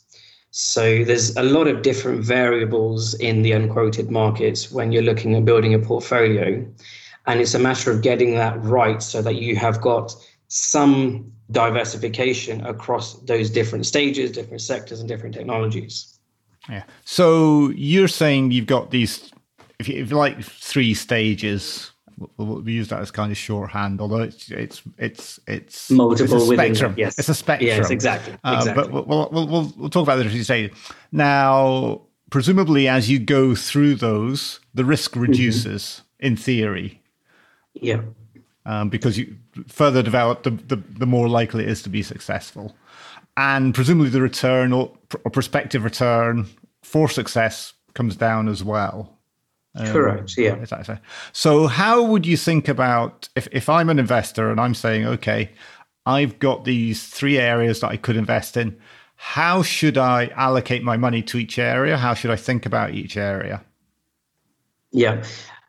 So 0.51 1.05
there's 1.05 1.37
a 1.37 1.43
lot 1.43 1.69
of 1.69 1.83
different 1.83 2.25
variables 2.25 3.15
in 3.15 3.43
the 3.43 3.53
unquoted 3.53 4.11
markets 4.11 4.71
when 4.73 4.93
you're 4.93 5.03
looking 5.03 5.35
at 5.35 5.45
building 5.45 5.75
a 5.75 5.79
portfolio. 5.79 6.67
And 7.27 7.41
it's 7.41 7.55
a 7.55 7.59
matter 7.59 7.91
of 7.91 8.03
getting 8.03 8.35
that 8.37 8.63
right 8.63 9.03
so 9.03 9.21
that 9.23 9.35
you 9.35 9.57
have 9.57 9.81
got 9.81 10.15
some 10.49 11.31
diversification 11.51 12.65
across 12.67 13.15
those 13.21 13.51
different 13.51 13.87
stages, 13.87 14.33
different 14.33 14.63
sectors, 14.63 15.01
and 15.01 15.09
different 15.09 15.35
technologies. 15.35 16.19
Yeah. 16.69 16.85
So 17.05 17.71
you're 17.71 18.09
saying 18.09 18.51
you've 18.51 18.67
got 18.67 18.91
these, 18.91 19.31
if 19.79 19.89
you, 19.89 20.03
if 20.03 20.11
you 20.11 20.17
like, 20.17 20.43
three 20.43 20.95
stages 20.95 21.93
we 22.37 22.73
use 22.73 22.89
that 22.89 23.01
as 23.01 23.11
kind 23.11 23.31
of 23.31 23.39
shorthand, 23.39 24.01
although 24.01 24.23
it's 24.23 24.51
it's 24.51 24.83
it's 24.99 25.41
it's 25.47 25.91
multiple 25.91 26.37
it's 26.37 26.45
a 26.45 26.55
spectrum. 26.55 26.93
Within, 26.93 27.05
yes, 27.05 27.19
it's 27.19 27.29
a 27.29 27.35
spectrum. 27.35 27.69
Yes, 27.69 27.91
exactly. 27.91 28.35
Uh, 28.45 28.75
But 28.75 28.91
we'll, 28.91 29.05
we'll, 29.05 29.47
we'll 29.47 29.73
we'll 29.77 29.91
talk 29.91 30.03
about 30.03 30.17
that 30.17 30.27
as 30.27 30.35
you 30.35 30.45
say. 30.45 30.71
Now, 31.13 32.03
presumably, 32.31 32.89
as 32.89 33.11
you 33.11 33.19
go 33.19 33.55
through 33.55 33.97
those, 33.97 34.61
the 34.75 34.85
risk 34.85 35.13
mm-hmm. 35.13 35.23
reduces 35.23 35.83
mm-hmm. 35.83 36.27
in 36.27 36.37
theory. 36.37 37.03
Yeah. 37.75 38.03
Um, 38.67 38.89
because 38.91 39.17
you 39.17 39.37
further 39.69 40.03
develop, 40.03 40.43
the, 40.43 40.51
the 40.51 40.77
the 40.77 41.07
more 41.07 41.29
likely 41.29 41.65
it 41.65 41.71
is 41.71 41.83
to 41.83 41.89
be 41.89 42.03
successful, 42.03 42.77
and 43.37 43.75
presumably 43.75 44.11
the 44.11 44.21
return 44.21 44.73
or, 44.73 44.93
or 45.25 45.31
prospective 45.31 45.85
return 45.85 46.47
for 46.83 47.09
success 47.09 47.75
comes 47.95 48.17
down 48.17 48.49
as 48.49 48.63
well. 48.63 49.18
Um, 49.79 49.87
Correct. 49.87 50.37
Yeah. 50.37 50.57
Exactly. 50.57 50.99
So, 51.33 51.67
how 51.67 52.03
would 52.03 52.27
you 52.27 52.37
think 52.37 52.69
about 52.69 53.29
if, 53.37 53.49
if 53.53 53.69
I'm 53.69 53.89
an 53.89 53.99
investor 53.99 54.51
and 54.51 54.61
I'm 54.61 54.75
saying, 54.75 55.07
okay, 55.07 55.51
I've 56.09 56.39
got 56.39 56.65
these 56.65 57.07
three 57.07 57.39
areas 57.39 57.81
that 57.81 57.89
I 57.89 57.99
could 57.99 58.17
invest 58.17 58.57
in. 58.57 58.75
How 59.17 59.63
should 59.63 59.99
I 59.99 60.29
allocate 60.37 60.83
my 60.83 60.97
money 60.97 61.23
to 61.25 61.37
each 61.37 61.59
area? 61.59 61.99
How 61.99 62.15
should 62.15 62.31
I 62.31 62.37
think 62.37 62.65
about 62.65 62.95
each 62.95 63.19
area? 63.19 63.63
Yeah. 64.91 65.23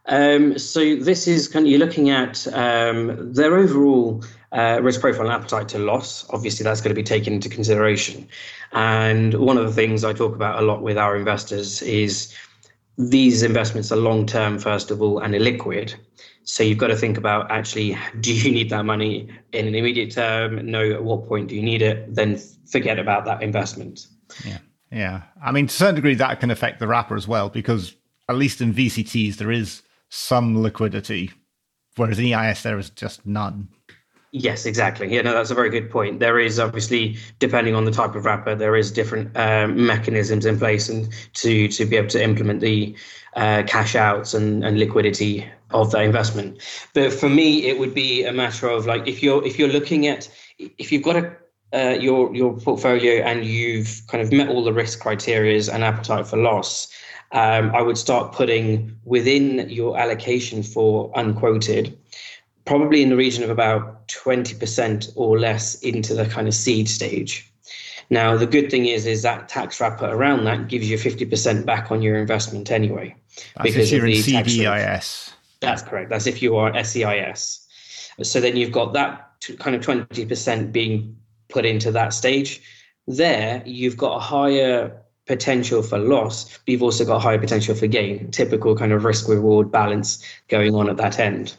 Um, 0.05 0.57
so 0.57 0.95
this 0.95 1.27
is 1.27 1.49
kind 1.49 1.65
of 1.65 1.69
you're 1.69 1.79
looking 1.79 2.09
at 2.09 2.47
um, 2.53 3.33
their 3.33 3.57
overall 3.57 4.23
uh, 4.53 4.79
risk 4.81 5.01
profile 5.01 5.25
and 5.25 5.33
appetite 5.33 5.67
to 5.69 5.79
loss. 5.79 6.25
Obviously, 6.29 6.63
that's 6.63 6.79
going 6.79 6.95
to 6.95 6.99
be 6.99 7.03
taken 7.03 7.33
into 7.33 7.49
consideration. 7.49 8.25
And 8.71 9.33
one 9.33 9.57
of 9.57 9.65
the 9.65 9.73
things 9.73 10.05
I 10.05 10.13
talk 10.13 10.33
about 10.33 10.63
a 10.63 10.65
lot 10.65 10.81
with 10.81 10.97
our 10.97 11.17
investors 11.17 11.81
is 11.81 12.33
these 12.99 13.43
investments 13.43 13.93
are 13.93 13.95
long 13.95 14.25
term, 14.25 14.59
first 14.59 14.91
of 14.91 15.01
all, 15.01 15.19
and 15.19 15.33
illiquid. 15.33 15.95
So 16.43 16.63
you've 16.63 16.77
got 16.77 16.87
to 16.87 16.97
think 16.97 17.17
about 17.17 17.49
actually, 17.49 17.97
do 18.19 18.33
you 18.33 18.51
need 18.51 18.69
that 18.71 18.85
money 18.85 19.29
in 19.53 19.67
an 19.67 19.73
immediate 19.73 20.11
term? 20.11 20.69
No, 20.69 20.91
at 20.91 21.03
what 21.03 21.27
point 21.27 21.47
do 21.47 21.55
you 21.55 21.63
need 21.63 21.81
it? 21.81 22.13
Then 22.13 22.37
forget 22.69 22.99
about 22.99 23.23
that 23.25 23.41
investment. 23.41 24.07
Yeah. 24.45 24.57
Yeah. 24.91 25.21
I 25.41 25.51
mean, 25.51 25.67
to 25.67 25.73
a 25.73 25.77
certain 25.77 25.95
degree, 25.95 26.15
that 26.15 26.39
can 26.41 26.51
affect 26.51 26.79
the 26.79 26.87
wrapper 26.87 27.15
as 27.15 27.27
well, 27.27 27.49
because 27.49 27.95
at 28.27 28.35
least 28.35 28.59
in 28.59 28.73
VCTs, 28.73 29.35
there 29.35 29.51
is 29.51 29.81
some 30.09 30.61
liquidity, 30.61 31.31
whereas 31.95 32.19
in 32.19 32.33
EIS, 32.33 32.63
there 32.63 32.79
is 32.79 32.89
just 32.89 33.25
none. 33.25 33.69
Yes, 34.31 34.67
exactly. 34.67 35.11
Yeah, 35.13 35.23
no, 35.23 35.33
that's 35.33 35.49
a 35.49 35.55
very 35.55 35.71
good 35.71 35.89
point. 35.89 36.19
There 36.19 36.37
is 36.37 36.59
obviously, 36.59 37.17
depending 37.39 37.73
on 37.73 37.85
the 37.85 37.91
type 37.91 38.13
of 38.13 38.25
wrapper, 38.25 38.53
there 38.53 38.75
is 38.75 38.91
different 38.91 39.35
um, 39.35 39.87
mechanisms 39.87 40.45
in 40.45 40.59
place 40.59 40.87
and 40.87 41.11
to 41.33 41.67
to 41.69 41.85
be 41.85 41.95
able 41.95 42.09
to 42.09 42.23
implement 42.23 42.61
the 42.61 42.95
uh, 43.35 43.63
cash 43.65 43.95
outs 43.95 44.35
and, 44.35 44.63
and 44.63 44.77
liquidity 44.77 45.49
of 45.71 45.91
that 45.91 46.03
investment. 46.03 46.61
But 46.93 47.11
for 47.11 47.27
me, 47.27 47.65
it 47.65 47.79
would 47.79 47.95
be 47.95 48.23
a 48.23 48.31
matter 48.31 48.67
of 48.67 48.85
like 48.85 49.07
if 49.07 49.23
you're 49.23 49.43
if 49.45 49.57
you're 49.57 49.69
looking 49.69 50.05
at 50.05 50.29
if 50.59 50.91
you've 50.91 51.03
got 51.03 51.15
a 51.15 51.35
uh, 51.73 51.97
your 51.99 52.35
your 52.35 52.55
portfolio 52.55 53.23
and 53.23 53.45
you've 53.45 54.01
kind 54.07 54.23
of 54.23 54.31
met 54.31 54.49
all 54.49 54.63
the 54.63 54.73
risk 54.73 54.99
criterias 55.01 55.73
and 55.73 55.83
appetite 55.83 56.27
for 56.27 56.37
loss, 56.37 56.87
um, 57.31 57.73
I 57.75 57.81
would 57.81 57.97
start 57.97 58.33
putting 58.33 58.95
within 59.05 59.69
your 59.69 59.97
allocation 59.97 60.61
for 60.61 61.11
unquoted 61.15 61.97
probably 62.69 63.01
in 63.01 63.09
the 63.09 63.15
region 63.15 63.43
of 63.43 63.49
about 63.49 64.07
20% 64.09 65.11
or 65.15 65.39
less 65.39 65.81
into 65.81 66.13
the 66.13 66.27
kind 66.27 66.47
of 66.47 66.53
seed 66.53 66.87
stage. 66.87 67.51
Now, 68.11 68.37
the 68.37 68.45
good 68.45 68.69
thing 68.69 68.85
is, 68.85 69.07
is 69.07 69.23
that 69.23 69.49
tax 69.49 69.81
wrapper 69.81 70.05
around 70.05 70.43
that 70.43 70.67
gives 70.67 70.87
you 70.87 70.95
50% 70.95 71.65
back 71.65 71.89
on 71.89 72.03
your 72.03 72.15
investment 72.15 72.69
anyway. 72.69 73.15
That's 73.55 73.71
because 73.71 73.91
you're 73.91 74.05
in 74.05 74.21
SEIS. 74.21 75.33
That's 75.61 75.81
correct. 75.81 76.11
That's 76.11 76.27
if 76.27 76.43
you 76.43 76.57
are 76.57 76.71
SEIS. 76.83 77.65
So 78.21 78.39
then 78.39 78.55
you've 78.55 78.71
got 78.71 78.93
that 78.93 79.31
kind 79.57 79.75
of 79.75 79.81
20% 79.81 80.71
being 80.71 81.17
put 81.47 81.65
into 81.65 81.91
that 81.93 82.13
stage. 82.13 82.61
There, 83.07 83.63
you've 83.65 83.97
got 83.97 84.17
a 84.17 84.19
higher 84.19 84.95
potential 85.25 85.81
for 85.81 85.97
loss, 85.97 86.43
but 86.59 86.67
you've 86.67 86.83
also 86.83 87.03
got 87.03 87.15
a 87.15 87.19
higher 87.19 87.39
potential 87.39 87.73
for 87.73 87.87
gain. 87.87 88.29
Typical 88.29 88.75
kind 88.75 88.91
of 88.91 89.05
risk 89.05 89.27
reward 89.27 89.71
balance 89.71 90.23
going 90.49 90.75
on 90.75 90.87
at 90.87 90.97
that 90.97 91.17
end. 91.17 91.57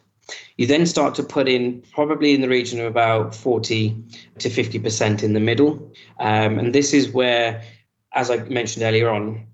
You 0.56 0.66
then 0.66 0.86
start 0.86 1.14
to 1.16 1.22
put 1.22 1.48
in 1.48 1.82
probably 1.92 2.34
in 2.34 2.40
the 2.40 2.48
region 2.48 2.80
of 2.80 2.86
about 2.86 3.34
40 3.34 3.96
to 4.38 4.48
50% 4.48 5.22
in 5.22 5.32
the 5.32 5.40
middle. 5.40 5.92
Um, 6.18 6.58
and 6.58 6.74
this 6.74 6.92
is 6.92 7.10
where, 7.10 7.62
as 8.12 8.30
I 8.30 8.38
mentioned 8.44 8.84
earlier 8.84 9.10
on, 9.10 9.46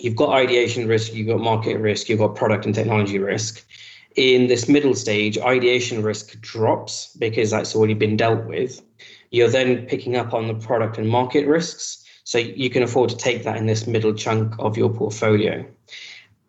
you've 0.00 0.16
got 0.16 0.30
ideation 0.30 0.86
risk, 0.86 1.12
you've 1.14 1.28
got 1.28 1.40
market 1.40 1.78
risk, 1.78 2.08
you've 2.08 2.18
got 2.18 2.36
product 2.36 2.66
and 2.66 2.74
technology 2.74 3.18
risk. 3.18 3.64
In 4.16 4.48
this 4.48 4.68
middle 4.68 4.94
stage, 4.94 5.38
ideation 5.38 6.02
risk 6.02 6.40
drops 6.40 7.14
because 7.18 7.50
that's 7.50 7.76
already 7.76 7.94
been 7.94 8.16
dealt 8.16 8.46
with. 8.46 8.82
You're 9.30 9.50
then 9.50 9.86
picking 9.86 10.16
up 10.16 10.34
on 10.34 10.48
the 10.48 10.54
product 10.54 10.98
and 10.98 11.08
market 11.08 11.46
risks. 11.46 12.04
So 12.24 12.38
you 12.38 12.68
can 12.68 12.82
afford 12.82 13.10
to 13.10 13.16
take 13.16 13.44
that 13.44 13.56
in 13.56 13.66
this 13.66 13.86
middle 13.86 14.12
chunk 14.12 14.54
of 14.58 14.76
your 14.76 14.90
portfolio. 14.90 15.64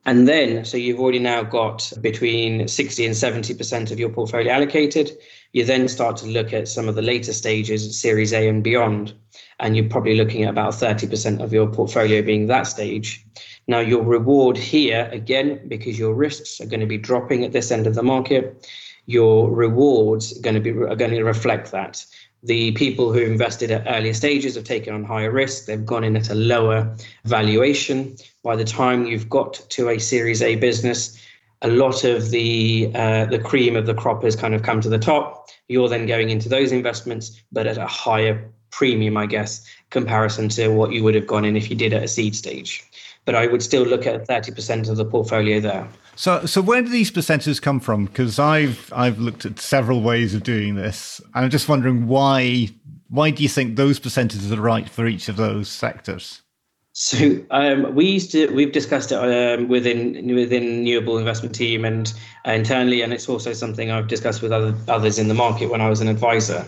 And 0.05 0.27
then, 0.27 0.65
so 0.65 0.77
you've 0.77 0.99
already 0.99 1.19
now 1.19 1.43
got 1.43 1.91
between 2.01 2.67
60 2.67 3.05
and 3.05 3.15
70% 3.15 3.91
of 3.91 3.99
your 3.99 4.09
portfolio 4.09 4.51
allocated. 4.51 5.11
You 5.53 5.65
then 5.65 5.87
start 5.87 6.17
to 6.17 6.25
look 6.25 6.53
at 6.53 6.67
some 6.67 6.87
of 6.87 6.95
the 6.95 7.01
later 7.01 7.33
stages, 7.33 7.99
Series 7.99 8.33
A 8.33 8.47
and 8.47 8.63
beyond, 8.63 9.13
and 9.59 9.75
you're 9.75 9.89
probably 9.89 10.15
looking 10.15 10.43
at 10.43 10.49
about 10.49 10.73
30% 10.73 11.43
of 11.43 11.51
your 11.51 11.67
portfolio 11.67 12.21
being 12.21 12.47
that 12.47 12.63
stage. 12.63 13.25
Now, 13.67 13.79
your 13.79 14.03
reward 14.03 14.57
here, 14.57 15.09
again, 15.11 15.67
because 15.67 15.99
your 15.99 16.13
risks 16.13 16.59
are 16.61 16.65
going 16.65 16.79
to 16.79 16.85
be 16.85 16.97
dropping 16.97 17.43
at 17.43 17.51
this 17.51 17.71
end 17.71 17.85
of 17.85 17.95
the 17.95 18.03
market, 18.03 18.67
your 19.05 19.51
rewards 19.51 20.37
are 20.37 20.41
going 20.41 20.53
to 20.55 20.61
be 20.61 20.69
are 20.69 20.95
going 20.95 21.11
to 21.11 21.23
reflect 21.23 21.71
that 21.71 22.05
the 22.43 22.71
people 22.73 23.11
who 23.11 23.19
invested 23.19 23.71
at 23.71 23.85
earlier 23.87 24.13
stages 24.13 24.55
have 24.55 24.63
taken 24.63 24.93
on 24.93 25.03
higher 25.03 25.31
risk. 25.31 25.65
They've 25.65 25.85
gone 25.85 26.03
in 26.03 26.15
at 26.15 26.29
a 26.29 26.35
lower 26.35 26.95
valuation. 27.25 28.15
By 28.43 28.55
the 28.55 28.63
time 28.63 29.05
you've 29.05 29.29
got 29.29 29.53
to 29.69 29.89
a 29.89 29.99
Series 29.99 30.41
A 30.41 30.55
business, 30.55 31.21
a 31.61 31.67
lot 31.67 32.03
of 32.05 32.29
the 32.29 32.91
uh, 32.95 33.25
the 33.25 33.39
cream 33.39 33.75
of 33.75 33.85
the 33.85 33.93
crop 33.93 34.23
has 34.23 34.35
kind 34.35 34.55
of 34.55 34.63
come 34.63 34.79
to 34.81 34.89
the 34.89 34.99
top. 34.99 35.49
You're 35.67 35.89
then 35.89 36.05
going 36.05 36.29
into 36.29 36.47
those 36.47 36.71
investments, 36.71 37.41
but 37.51 37.67
at 37.67 37.77
a 37.77 37.87
higher 37.87 38.49
premium, 38.71 39.17
I 39.17 39.25
guess, 39.25 39.65
comparison 39.89 40.47
to 40.49 40.69
what 40.69 40.93
you 40.93 41.03
would 41.03 41.15
have 41.15 41.27
gone 41.27 41.43
in 41.43 41.57
if 41.57 41.69
you 41.69 41.75
did 41.75 41.93
at 41.93 42.03
a 42.03 42.07
seed 42.07 42.35
stage. 42.35 42.83
But 43.29 43.35
I 43.35 43.45
would 43.45 43.61
still 43.61 43.83
look 43.83 44.07
at 44.07 44.27
30% 44.27 44.89
of 44.89 44.97
the 44.97 45.05
portfolio 45.05 45.59
there. 45.59 45.87
So, 46.15 46.47
so 46.47 46.63
where 46.63 46.81
do 46.81 46.89
these 46.89 47.11
percentages 47.11 47.59
come 47.59 47.79
from? 47.79 48.05
Because 48.05 48.39
I've 48.39 48.91
I've 48.91 49.19
looked 49.19 49.45
at 49.45 49.59
several 49.59 50.01
ways 50.01 50.33
of 50.33 50.41
doing 50.41 50.73
this, 50.73 51.21
and 51.35 51.45
I'm 51.45 51.51
just 51.51 51.69
wondering 51.69 52.07
why 52.07 52.69
why 53.07 53.29
do 53.29 53.43
you 53.43 53.49
think 53.49 53.75
those 53.75 53.99
percentages 53.99 54.51
are 54.51 54.59
right 54.59 54.89
for 54.89 55.05
each 55.05 55.29
of 55.29 55.35
those 55.35 55.69
sectors? 55.69 56.41
So 56.93 57.39
um, 57.51 57.93
we 57.93 58.07
used 58.07 58.31
to 58.31 58.47
we've 58.47 58.71
discussed 58.71 59.11
it 59.11 59.17
um, 59.17 59.67
within 59.67 60.33
within 60.33 60.63
renewable 60.63 61.19
investment 61.19 61.53
team 61.53 61.85
and 61.85 62.11
uh, 62.47 62.53
internally, 62.53 63.03
and 63.03 63.13
it's 63.13 63.29
also 63.29 63.53
something 63.53 63.91
I've 63.91 64.07
discussed 64.07 64.41
with 64.41 64.51
other 64.51 64.73
others 64.87 65.19
in 65.19 65.27
the 65.27 65.35
market 65.35 65.69
when 65.69 65.81
I 65.81 65.89
was 65.89 66.01
an 66.01 66.07
advisor. 66.07 66.65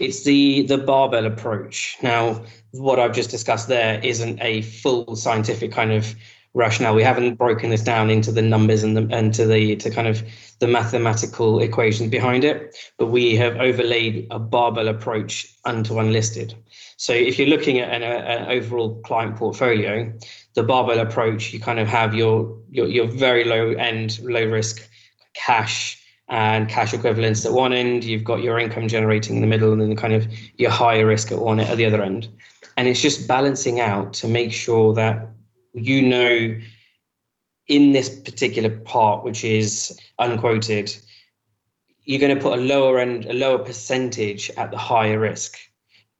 It's 0.00 0.24
the 0.24 0.62
the 0.62 0.78
barbell 0.78 1.26
approach. 1.26 1.96
Now, 2.02 2.42
what 2.72 2.98
I've 2.98 3.14
just 3.14 3.30
discussed 3.30 3.68
there 3.68 4.00
isn't 4.02 4.40
a 4.40 4.62
full 4.62 5.14
scientific 5.14 5.72
kind 5.72 5.92
of 5.92 6.14
rationale. 6.54 6.94
We 6.94 7.02
haven't 7.02 7.34
broken 7.34 7.68
this 7.68 7.82
down 7.82 8.08
into 8.08 8.32
the 8.32 8.40
numbers 8.40 8.82
and 8.82 8.96
the 8.96 9.06
and 9.14 9.32
to 9.34 9.46
the 9.46 9.76
to 9.76 9.90
kind 9.90 10.08
of 10.08 10.22
the 10.58 10.66
mathematical 10.66 11.60
equations 11.60 12.10
behind 12.10 12.44
it, 12.44 12.74
but 12.98 13.06
we 13.06 13.36
have 13.36 13.56
overlaid 13.56 14.26
a 14.30 14.38
barbell 14.38 14.88
approach 14.88 15.46
unto 15.66 15.98
unlisted. 15.98 16.54
So 16.96 17.12
if 17.12 17.38
you're 17.38 17.48
looking 17.48 17.78
at 17.78 17.90
an, 17.90 18.02
an 18.02 18.48
overall 18.50 19.00
client 19.02 19.36
portfolio, 19.36 20.12
the 20.54 20.62
barbell 20.62 20.98
approach, 20.98 21.52
you 21.52 21.60
kind 21.60 21.78
of 21.78 21.88
have 21.88 22.14
your, 22.14 22.58
your 22.70 22.88
your 22.88 23.06
very 23.06 23.44
low 23.44 23.72
end, 23.72 24.18
low 24.22 24.46
risk 24.46 24.88
cash 25.34 25.99
and 26.30 26.68
cash 26.68 26.94
equivalents 26.94 27.44
at 27.44 27.52
one 27.52 27.72
end. 27.72 28.04
You've 28.04 28.24
got 28.24 28.42
your 28.42 28.58
income 28.58 28.88
generating 28.88 29.36
in 29.36 29.40
the 29.42 29.46
middle, 29.46 29.72
and 29.72 29.80
then 29.80 29.94
kind 29.96 30.14
of 30.14 30.26
your 30.56 30.70
higher 30.70 31.06
risk 31.06 31.30
at 31.30 31.38
one 31.38 31.60
at 31.60 31.76
the 31.76 31.84
other 31.84 32.02
end. 32.02 32.28
And 32.76 32.88
it's 32.88 33.02
just 33.02 33.28
balancing 33.28 33.80
out 33.80 34.14
to 34.14 34.28
make 34.28 34.52
sure 34.52 34.94
that 34.94 35.28
you 35.74 36.02
know 36.02 36.58
in 37.66 37.92
this 37.92 38.08
particular 38.08 38.70
part, 38.70 39.24
which 39.24 39.44
is 39.44 39.98
unquoted, 40.18 40.94
you're 42.04 42.20
going 42.20 42.34
to 42.34 42.42
put 42.42 42.58
a 42.58 42.62
lower 42.62 42.98
end, 42.98 43.26
a 43.26 43.32
lower 43.32 43.58
percentage 43.58 44.50
at 44.56 44.70
the 44.70 44.78
higher 44.78 45.18
risk 45.18 45.58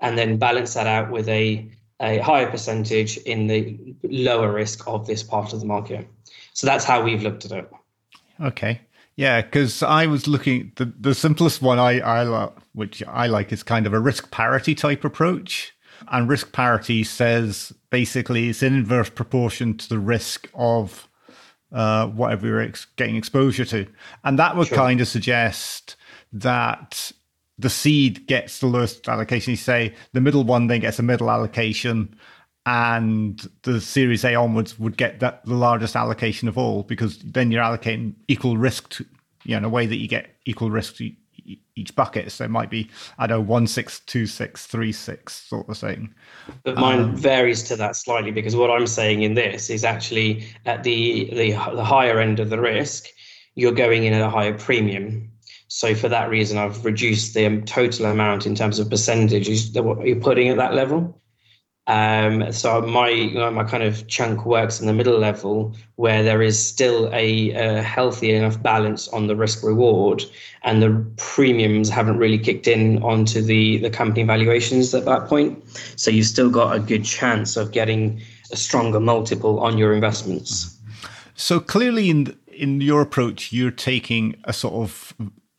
and 0.00 0.17
then 0.17 0.38
balance 0.38 0.75
that 0.75 0.87
out 0.87 1.11
with 1.11 1.29
a, 1.29 1.69
a 2.00 2.19
higher 2.19 2.49
percentage 2.49 3.17
in 3.19 3.47
the 3.47 3.79
lower 4.05 4.52
risk 4.52 4.87
of 4.87 5.07
this 5.07 5.23
part 5.23 5.52
of 5.52 5.61
the 5.61 5.67
market. 5.67 6.07
So 6.55 6.67
that's 6.67 6.85
how 6.85 7.02
we've 7.02 7.23
looked 7.23 7.45
at 7.45 7.52
it. 7.52 7.71
Okay. 8.40 8.81
Yeah, 9.20 9.42
because 9.42 9.82
I 9.82 10.06
was 10.06 10.26
looking 10.26 10.72
the 10.76 10.86
the 10.98 11.14
simplest 11.14 11.60
one 11.60 11.78
I 11.78 12.00
I 12.00 12.48
which 12.72 13.02
I 13.06 13.26
like 13.26 13.52
is 13.52 13.62
kind 13.62 13.86
of 13.86 13.92
a 13.92 14.00
risk 14.00 14.30
parity 14.30 14.74
type 14.74 15.04
approach, 15.04 15.74
and 16.10 16.26
risk 16.26 16.52
parity 16.52 17.04
says 17.04 17.70
basically 17.90 18.48
it's 18.48 18.62
in 18.62 18.72
inverse 18.72 19.10
proportion 19.10 19.76
to 19.76 19.88
the 19.90 19.98
risk 19.98 20.48
of 20.54 21.06
uh, 21.70 22.06
whatever 22.06 22.46
you're 22.46 22.62
ex- 22.62 22.86
getting 22.96 23.16
exposure 23.16 23.66
to, 23.66 23.86
and 24.24 24.38
that 24.38 24.56
would 24.56 24.68
sure. 24.68 24.78
kind 24.78 25.02
of 25.02 25.06
suggest 25.06 25.96
that 26.32 27.12
the 27.58 27.68
seed 27.68 28.26
gets 28.26 28.60
the 28.60 28.68
lowest 28.68 29.06
allocation. 29.06 29.50
You 29.50 29.58
say 29.58 29.94
the 30.14 30.22
middle 30.22 30.44
one 30.44 30.68
then 30.68 30.80
gets 30.80 30.98
a 30.98 31.02
middle 31.02 31.30
allocation, 31.30 32.16
and 32.70 33.50
the 33.64 33.80
Series 33.80 34.24
A 34.24 34.36
onwards 34.36 34.78
would 34.78 34.96
get 34.96 35.18
that 35.18 35.44
the 35.44 35.54
largest 35.54 35.96
allocation 35.96 36.46
of 36.46 36.56
all 36.56 36.84
because 36.84 37.18
then 37.18 37.50
you're 37.50 37.64
allocating 37.64 38.14
equal 38.28 38.56
risk 38.56 38.90
to, 38.90 39.04
you 39.42 39.52
know, 39.52 39.58
in 39.58 39.64
a 39.64 39.68
way 39.68 39.86
that 39.86 39.96
you 39.96 40.06
get 40.06 40.36
equal 40.46 40.70
risk 40.70 40.94
to 40.96 41.10
each 41.74 41.96
bucket. 41.96 42.30
So 42.30 42.44
it 42.44 42.50
might 42.50 42.70
be 42.70 42.88
I 43.18 43.26
don't 43.26 43.40
know 43.40 43.44
one 43.44 43.66
six 43.66 43.98
two 43.98 44.24
six 44.24 44.66
three 44.66 44.92
six 44.92 45.34
sort 45.48 45.68
of 45.68 45.78
thing. 45.78 46.14
But 46.62 46.76
mine 46.76 47.00
um, 47.00 47.16
varies 47.16 47.64
to 47.64 47.76
that 47.76 47.96
slightly 47.96 48.30
because 48.30 48.54
what 48.54 48.70
I'm 48.70 48.86
saying 48.86 49.22
in 49.22 49.34
this 49.34 49.68
is 49.68 49.82
actually 49.82 50.46
at 50.64 50.84
the 50.84 51.24
the 51.30 51.50
the 51.74 51.84
higher 51.84 52.20
end 52.20 52.38
of 52.38 52.50
the 52.50 52.60
risk, 52.60 53.06
you're 53.56 53.72
going 53.72 54.04
in 54.04 54.12
at 54.12 54.22
a 54.22 54.30
higher 54.30 54.56
premium. 54.56 55.28
So 55.66 55.96
for 55.96 56.08
that 56.08 56.30
reason, 56.30 56.56
I've 56.56 56.84
reduced 56.84 57.34
the 57.34 57.62
total 57.62 58.06
amount 58.06 58.46
in 58.46 58.54
terms 58.54 58.78
of 58.78 58.88
percentages 58.88 59.72
that 59.72 59.82
what 59.82 60.06
you're 60.06 60.20
putting 60.20 60.48
at 60.50 60.56
that 60.58 60.74
level. 60.74 61.20
Um, 61.90 62.52
so 62.52 62.80
my 62.82 63.11
my 63.50 63.64
kind 63.64 63.82
of 63.82 64.06
chunk 64.06 64.47
works 64.47 64.80
in 64.80 64.87
the 64.87 64.92
middle 64.92 65.18
level 65.18 65.75
where 65.96 66.22
there 66.22 66.40
is 66.40 66.57
still 66.57 67.11
a, 67.12 67.50
a 67.50 67.83
healthy 67.83 68.33
enough 68.33 68.62
balance 68.62 69.09
on 69.09 69.26
the 69.26 69.35
risk 69.35 69.64
reward, 69.64 70.22
and 70.62 70.81
the 70.81 71.05
premiums 71.16 71.90
haven't 71.90 72.18
really 72.18 72.38
kicked 72.38 72.68
in 72.68 73.03
onto 73.03 73.42
the 73.42 73.79
the 73.79 73.90
company 73.90 74.22
valuations 74.22 74.94
at 74.94 75.05
that 75.07 75.26
point. 75.26 75.61
So 75.96 76.12
you've 76.12 76.29
still 76.29 76.48
got 76.48 76.76
a 76.76 76.79
good 76.79 77.05
chance 77.05 77.57
of 77.57 77.72
getting 77.72 78.22
a 78.53 78.57
stronger 78.57 79.00
multiple 79.00 79.59
on 79.59 79.76
your 79.76 79.92
investments. 79.92 80.79
So 81.35 81.59
clearly, 81.59 82.09
in 82.09 82.38
in 82.46 82.81
your 82.81 83.03
approach, 83.03 83.53
you're 83.53 83.72
taking 83.72 84.37
a 84.44 84.53
sort 84.53 84.74
of 84.74 85.12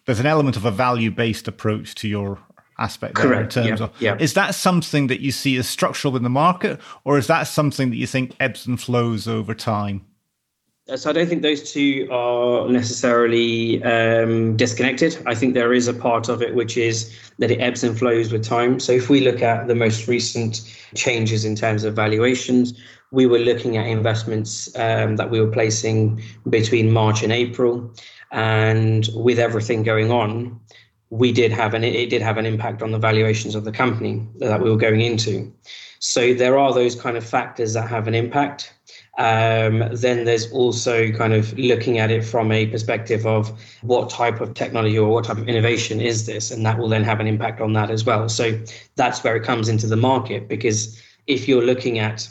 there's 0.06 0.22
an 0.22 0.28
element 0.28 0.56
of 0.56 0.63
a 0.63 0.72
value 0.72 1.12
based 1.12 1.50
approach 1.50 1.94
to 1.96 2.08
your 2.08 2.39
aspect 2.82 3.15
there 3.15 3.26
Correct. 3.26 3.58
in 3.58 3.63
terms 3.63 3.80
yeah. 3.80 3.86
of 3.86 4.02
yeah. 4.02 4.17
is 4.20 4.34
that 4.34 4.56
something 4.56 5.08
that 5.08 5.22
you 5.22 5.32
see 5.32 5.56
as 5.58 5.70
structural 5.70 6.15
in 6.17 6.24
the 6.24 6.30
market 6.30 6.80
or 7.04 7.17
is 7.17 7.28
that 7.28 7.44
something 7.44 7.89
that 7.91 7.98
you 7.98 8.08
think 8.08 8.36
ebbs 8.39 8.65
and 8.65 8.82
flows 8.82 9.28
over 9.28 9.54
time 9.54 10.06
uh, 10.89 10.98
so 10.98 11.10
I 11.10 11.13
don't 11.13 11.28
think 11.28 11.44
those 11.44 11.72
two 11.72 12.08
are 12.12 12.67
necessarily 12.67 13.82
um, 13.84 14.58
disconnected. 14.58 15.22
I 15.28 15.36
think 15.36 15.54
there 15.54 15.74
is 15.74 15.88
a 15.88 15.94
part 15.94 16.28
of 16.28 16.41
it 16.41 16.56
which 16.56 16.76
is 16.76 17.15
that 17.38 17.52
it 17.52 17.60
ebbs 17.62 17.84
and 17.84 17.98
flows 17.98 18.32
with 18.32 18.44
time. 18.44 18.80
So 18.80 18.91
if 18.91 19.08
we 19.08 19.22
look 19.22 19.41
at 19.41 19.67
the 19.67 19.76
most 19.76 20.08
recent 20.08 20.62
changes 20.96 21.46
in 21.46 21.56
terms 21.56 21.84
of 21.84 21.96
valuations, 21.96 22.74
we 23.12 23.26
were 23.26 23.39
looking 23.39 23.78
at 23.78 23.86
investments 23.86 24.76
um, 24.76 25.17
that 25.17 25.30
we 25.30 25.39
were 25.39 25.52
placing 25.52 26.22
between 26.50 26.91
March 26.91 27.22
and 27.24 27.32
April, 27.32 27.94
and 28.32 29.10
with 29.13 29.38
everything 29.38 29.84
going 29.84 30.12
on, 30.12 30.60
we 31.12 31.32
did 31.32 31.52
have 31.52 31.74
an 31.74 31.84
it 31.84 32.10
did 32.10 32.21
have 32.21 32.38
an 32.38 32.45
impact 32.45 32.82
on 32.82 32.91
the 32.91 32.97
valuations 32.97 33.54
of 33.54 33.65
the 33.65 33.71
company 33.71 34.26
that 34.39 34.62
we 34.62 34.69
were 34.69 34.78
going 34.78 35.02
into. 35.02 35.54
So 36.00 36.34
there 36.34 36.58
are 36.58 36.74
those 36.74 36.95
kind 36.95 37.15
of 37.17 37.24
factors 37.24 37.74
that 37.74 37.88
have 37.89 38.08
an 38.08 38.15
impact. 38.15 38.74
Um, 39.17 39.84
then 39.91 40.24
there's 40.24 40.52
also 40.52 41.12
kind 41.12 41.34
of 41.34 41.56
looking 41.60 42.00
at 42.00 42.10
it 42.10 42.24
from 42.24 42.52
a 42.52 42.65
perspective 42.65 43.28
of 43.28 43.52
what 43.82 44.10
type 44.10 44.39
of 44.39 44.54
technology 44.54 44.97
or 44.97 45.10
what 45.10 45.26
type 45.26 45.38
of 45.38 45.50
innovation 45.50 46.00
is 46.00 46.26
this, 46.26 46.50
and 46.50 46.65
that 46.65 46.80
will 46.80 46.89
then 46.89 47.04
have 47.04 47.19
an 47.19 47.28
impact 47.28 47.60
on 47.60 47.74
that 47.74 47.91
as 47.91 48.06
well. 48.06 48.30
So 48.30 48.58
that's 48.95 49.21
where 49.24 49.36
it 49.36 49.43
comes 49.43 49.67
into 49.67 49.88
the 49.88 49.97
market 49.97 50.47
because 50.47 51.00
if 51.28 51.47
you're 51.47 51.63
looking 51.63 52.00
at 52.00 52.28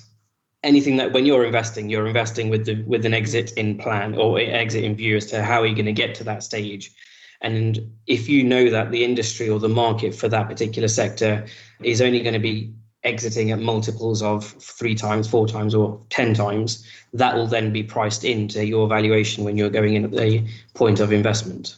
anything 0.65 0.97
that 0.97 1.13
when 1.13 1.27
you're 1.27 1.45
investing, 1.45 1.91
you're 1.91 2.07
investing 2.07 2.49
with 2.49 2.65
the 2.65 2.83
with 2.85 3.05
an 3.05 3.13
exit 3.13 3.53
in 3.53 3.77
plan 3.77 4.15
or 4.15 4.41
exit 4.41 4.85
in 4.85 4.97
view 4.97 5.19
as 5.19 5.27
to 5.27 5.43
how 5.43 5.61
are 5.61 5.67
you 5.67 5.75
going 5.75 5.85
to 5.85 5.93
get 5.93 6.15
to 6.15 6.25
that 6.25 6.43
stage. 6.43 6.91
And 7.41 7.93
if 8.07 8.29
you 8.29 8.43
know 8.43 8.71
that 8.71 8.91
the 8.91 9.05
industry 9.05 9.49
or 9.49 9.59
the 9.59 9.69
market 9.69 10.15
for 10.15 10.29
that 10.29 10.49
particular 10.49 10.89
sector 10.89 11.47
is 11.83 12.03
only 12.03 12.21
going 12.21 12.35
to 12.35 12.41
be 12.41 12.73
exiting 13.03 13.51
at 13.51 13.59
multiples 13.59 14.23
of 14.23 14.45
three 14.45 14.95
times, 14.95 15.27
four 15.27 15.47
times, 15.47 15.75
or 15.75 15.99
10 16.11 16.35
times, 16.35 16.87
that 17.15 17.35
will 17.35 17.47
then 17.47 17.73
be 17.73 17.83
priced 17.83 18.25
into 18.25 18.65
your 18.67 18.87
valuation 18.89 19.45
when 19.45 19.57
you're 19.57 19.71
going 19.71 19.95
in 19.95 20.05
at 20.05 20.13
the 20.13 20.45
point 20.75 21.01
of 21.01 21.13
investment. 21.13 21.77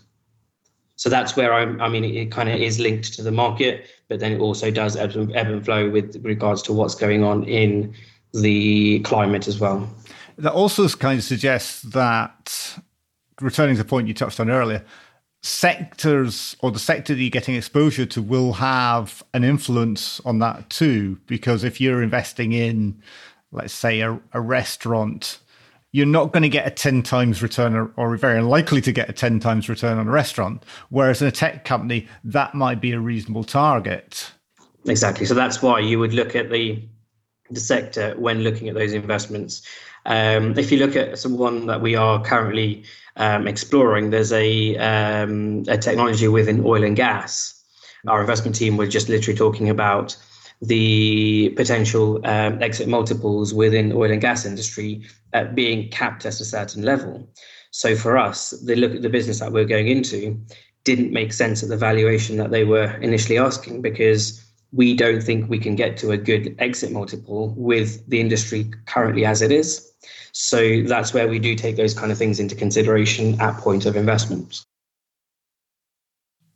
So 0.97 1.09
that's 1.09 1.37
where 1.37 1.53
I'm, 1.53 1.81
I 1.81 1.89
mean, 1.89 2.05
it, 2.05 2.31
kind 2.31 2.49
of 2.49 2.61
is 2.61 2.79
linked 2.79 3.13
to 3.15 3.23
the 3.23 3.33
market, 3.33 3.87
but 4.09 4.21
then 4.21 4.33
it 4.33 4.41
also 4.41 4.71
does 4.71 4.97
ebb 4.97 5.17
and 5.17 5.65
flow 5.65 5.91
with 5.91 6.21
regards 6.25 6.63
to 6.63 6.73
what's 6.73 6.95
going 6.95 7.25
on 7.25 7.45
in 7.45 7.95
the 8.35 9.01
climate 9.01 9.49
as 9.49 9.59
well. 9.59 9.89
That 10.39 10.53
also 10.53 10.89
kind 10.89 11.19
of 11.19 11.25
suggests 11.25 11.83
that, 11.83 12.79
returning 13.41 13.77
to 13.77 13.83
the 13.83 13.89
point 13.89 14.09
you 14.09 14.15
touched 14.15 14.41
on 14.41 14.51
earlier, 14.51 14.85
sectors 15.43 16.57
or 16.61 16.71
the 16.71 16.79
sector 16.79 17.15
that 17.15 17.21
you're 17.21 17.31
getting 17.31 17.57
exposure 17.57 18.07
to 18.07 18.23
will 18.23 18.55
have 18.55 19.23
an 19.35 19.45
influence 19.45 20.21
on 20.21 20.39
that 20.39 20.71
too. 20.71 21.19
Because 21.27 21.65
if 21.65 21.81
you're 21.81 22.03
investing 22.03 22.53
in, 22.53 23.03
let's 23.51 23.75
say, 23.75 24.01
a, 24.01 24.21
a 24.33 24.41
restaurant, 24.41 25.41
you're 25.91 26.07
not 26.07 26.33
going 26.33 26.45
to 26.45 26.49
get 26.49 26.67
a 26.67 26.71
10 26.71 27.03
times 27.03 27.43
return 27.43 27.75
or, 27.75 27.93
or, 27.97 28.17
very 28.17 28.39
unlikely 28.39 28.81
to 28.81 28.93
get 28.93 29.11
a 29.11 29.13
10 29.13 29.41
times 29.41 29.69
return 29.69 29.99
on 29.99 30.09
a 30.09 30.11
restaurant. 30.11 30.65
Whereas 30.89 31.21
in 31.21 31.29
a 31.29 31.33
tech 31.33 31.65
company, 31.65 32.09
that 32.25 32.55
might 32.55 32.81
be 32.81 32.93
a 32.93 33.01
reasonable 33.01 33.45
target. 33.45 34.33
Exactly. 34.87 35.27
So 35.27 35.35
that's 35.35 35.61
why 35.61 35.81
you 35.81 35.99
would 35.99 36.15
look 36.15 36.35
at 36.35 36.51
the 36.51 36.83
the 37.51 37.61
sector 37.61 38.15
when 38.17 38.43
looking 38.43 38.69
at 38.69 38.75
those 38.75 38.95
investments. 38.95 39.61
Um, 40.07 40.59
if 40.59 40.73
you 40.73 40.79
look 40.79 40.97
at 40.97 41.19
someone 41.19 41.67
that 41.67 41.83
we 41.83 41.95
are 41.95 42.25
currently 42.25 42.85
um, 43.17 43.47
exploring, 43.47 44.11
there's 44.11 44.33
a, 44.33 44.77
um, 44.77 45.65
a 45.69 45.79
technology 45.79 46.29
within 46.29 46.65
oil 46.65 46.85
and 46.85 46.97
gas. 46.97 47.63
Our 48.07 48.21
investment 48.21 48.57
team 48.57 48.77
was 48.77 48.89
just 48.89 49.09
literally 49.09 49.37
talking 49.37 49.69
about 49.69 50.17
the 50.61 51.51
potential 51.57 52.25
um, 52.25 52.63
exit 52.63 52.89
multiples 52.89 53.53
within 53.53 53.93
oil 53.93 54.11
and 54.11 54.21
gas 54.21 54.45
industry 54.47 55.03
uh, 55.33 55.45
being 55.45 55.89
capped 55.91 56.25
at 56.25 56.41
a 56.41 56.45
certain 56.45 56.83
level. 56.83 57.29
So 57.73 57.97
for 57.97 58.17
us, 58.17 58.51
the 58.51 58.77
look 58.77 58.95
at 58.95 59.03
the 59.03 59.09
business 59.09 59.41
that 59.41 59.53
we're 59.53 59.65
going 59.65 59.89
into 59.89 60.39
didn't 60.85 61.13
make 61.13 61.33
sense 61.33 61.63
at 61.63 61.69
the 61.69 61.77
valuation 61.77 62.37
that 62.37 62.51
they 62.51 62.65
were 62.65 62.97
initially 63.01 63.39
asking 63.39 63.83
because 63.83 64.42
we 64.73 64.97
don't 64.97 65.23
think 65.23 65.49
we 65.51 65.59
can 65.59 65.77
get 65.77 65.97
to 65.99 66.11
a 66.11 66.17
good 66.17 66.55
exit 66.59 66.91
multiple 66.93 67.55
with 67.57 68.07
the 68.09 68.21
industry 68.21 68.71
currently 68.87 69.25
as 69.25 69.43
it 69.43 69.53
is. 69.53 69.93
So 70.33 70.83
that's 70.83 71.13
where 71.13 71.29
we 71.29 71.39
do 71.39 71.55
take 71.55 71.77
those 71.77 71.93
kind 71.93 72.11
of 72.11 72.17
things 72.17 72.41
into 72.41 72.55
consideration 72.55 73.39
at 73.41 73.57
point 73.59 73.85
of 73.85 73.97
investment. 73.97 74.65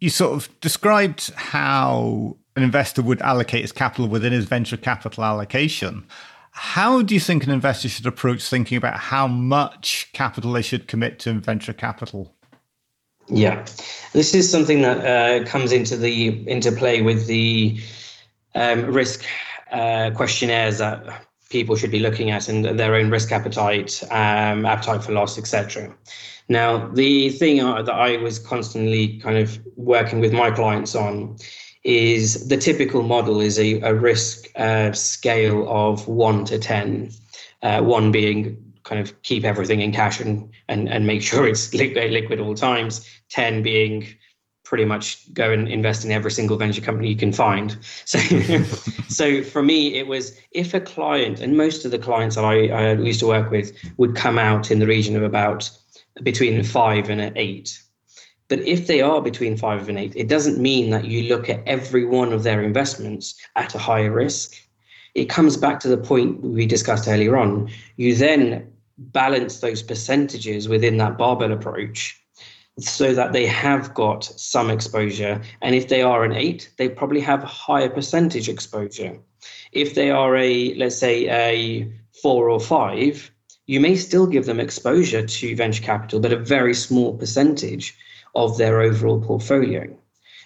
You 0.00 0.10
sort 0.10 0.32
of 0.32 0.60
described 0.60 1.32
how 1.34 2.36
an 2.56 2.62
investor 2.62 3.02
would 3.02 3.20
allocate 3.20 3.62
his 3.62 3.72
capital 3.72 4.08
within 4.08 4.32
his 4.32 4.46
venture 4.46 4.78
capital 4.78 5.24
allocation. 5.24 6.06
How 6.52 7.02
do 7.02 7.12
you 7.12 7.20
think 7.20 7.44
an 7.44 7.50
investor 7.50 7.88
should 7.88 8.06
approach 8.06 8.42
thinking 8.42 8.78
about 8.78 8.98
how 8.98 9.26
much 9.26 10.08
capital 10.14 10.52
they 10.52 10.62
should 10.62 10.88
commit 10.88 11.18
to 11.20 11.34
venture 11.34 11.74
capital? 11.74 12.34
Yeah, 13.28 13.66
this 14.14 14.34
is 14.34 14.50
something 14.50 14.80
that 14.82 15.04
uh, 15.04 15.44
comes 15.46 15.72
into 15.72 15.96
the 15.96 16.48
into 16.48 16.72
play 16.72 17.02
with 17.02 17.26
the 17.26 17.78
um, 18.56 18.86
risk 18.86 19.24
uh, 19.70 20.10
questionnaires 20.10 20.78
that 20.78 21.26
people 21.50 21.76
should 21.76 21.90
be 21.90 22.00
looking 22.00 22.30
at 22.30 22.48
and 22.48 22.64
their 22.64 22.94
own 22.96 23.10
risk 23.10 23.30
appetite, 23.30 24.02
um, 24.10 24.66
appetite 24.66 25.04
for 25.04 25.12
loss, 25.12 25.38
etc. 25.38 25.94
Now, 26.48 26.88
the 26.88 27.30
thing 27.30 27.58
that 27.58 27.88
I 27.88 28.16
was 28.16 28.38
constantly 28.38 29.18
kind 29.18 29.38
of 29.38 29.60
working 29.76 30.20
with 30.20 30.32
my 30.32 30.50
clients 30.50 30.94
on 30.94 31.36
is 31.84 32.48
the 32.48 32.56
typical 32.56 33.02
model 33.02 33.40
is 33.40 33.58
a, 33.58 33.80
a 33.82 33.94
risk 33.94 34.46
uh, 34.56 34.92
scale 34.92 35.68
of 35.68 36.08
one 36.08 36.44
to 36.46 36.58
10, 36.58 37.10
uh, 37.62 37.80
one 37.82 38.10
being 38.10 38.62
kind 38.82 39.00
of 39.00 39.20
keep 39.22 39.44
everything 39.44 39.80
in 39.80 39.92
cash 39.92 40.20
and, 40.20 40.48
and, 40.68 40.88
and 40.88 41.06
make 41.06 41.22
sure 41.22 41.46
it's 41.46 41.74
liquid, 41.82 42.10
liquid 42.12 42.40
all 42.40 42.54
times, 42.54 43.08
10 43.30 43.62
being 43.62 44.06
pretty 44.66 44.84
much 44.84 45.32
go 45.32 45.52
and 45.52 45.68
invest 45.68 46.04
in 46.04 46.10
every 46.10 46.30
single 46.30 46.56
venture 46.56 46.80
company 46.80 47.08
you 47.08 47.16
can 47.16 47.32
find. 47.32 47.78
So, 48.04 48.18
so 49.08 49.42
for 49.42 49.62
me, 49.62 49.94
it 49.94 50.06
was 50.06 50.36
if 50.50 50.74
a 50.74 50.80
client, 50.80 51.40
and 51.40 51.56
most 51.56 51.84
of 51.84 51.90
the 51.92 51.98
clients 51.98 52.36
that 52.36 52.44
I, 52.44 52.68
I 52.68 52.92
used 52.94 53.20
to 53.20 53.26
work 53.26 53.50
with 53.50 53.72
would 53.96 54.16
come 54.16 54.38
out 54.38 54.70
in 54.70 54.78
the 54.80 54.86
region 54.86 55.16
of 55.16 55.22
about 55.22 55.70
between 56.22 56.62
five 56.62 57.08
and 57.10 57.20
eight. 57.36 57.80
But 58.48 58.60
if 58.60 58.86
they 58.86 59.00
are 59.00 59.20
between 59.20 59.56
five 59.56 59.88
and 59.88 59.98
eight, 59.98 60.14
it 60.16 60.28
doesn't 60.28 60.58
mean 60.58 60.90
that 60.90 61.04
you 61.04 61.28
look 61.28 61.48
at 61.48 61.66
every 61.66 62.04
one 62.04 62.32
of 62.32 62.42
their 62.42 62.62
investments 62.62 63.34
at 63.56 63.74
a 63.74 63.78
higher 63.78 64.12
risk. 64.12 64.54
It 65.14 65.28
comes 65.28 65.56
back 65.56 65.80
to 65.80 65.88
the 65.88 65.98
point 65.98 66.42
we 66.42 66.66
discussed 66.66 67.08
earlier 67.08 67.36
on. 67.36 67.70
You 67.96 68.14
then 68.14 68.70
balance 68.98 69.60
those 69.60 69.82
percentages 69.82 70.68
within 70.68 70.96
that 70.98 71.18
barbell 71.18 71.52
approach 71.52 72.20
so 72.78 73.14
that 73.14 73.32
they 73.32 73.46
have 73.46 73.94
got 73.94 74.24
some 74.24 74.70
exposure. 74.70 75.40
And 75.62 75.74
if 75.74 75.88
they 75.88 76.02
are 76.02 76.24
an 76.24 76.32
eight, 76.32 76.70
they 76.76 76.88
probably 76.88 77.20
have 77.20 77.42
a 77.42 77.46
higher 77.46 77.88
percentage 77.88 78.48
exposure. 78.48 79.18
If 79.72 79.94
they 79.94 80.10
are 80.10 80.36
a, 80.36 80.74
let's 80.74 80.96
say, 80.96 81.28
a 81.28 81.90
four 82.22 82.50
or 82.50 82.60
five, 82.60 83.30
you 83.66 83.80
may 83.80 83.96
still 83.96 84.26
give 84.26 84.46
them 84.46 84.60
exposure 84.60 85.26
to 85.26 85.56
venture 85.56 85.82
capital, 85.82 86.20
but 86.20 86.32
a 86.32 86.36
very 86.36 86.74
small 86.74 87.16
percentage 87.16 87.96
of 88.34 88.58
their 88.58 88.80
overall 88.80 89.20
portfolio. 89.20 89.88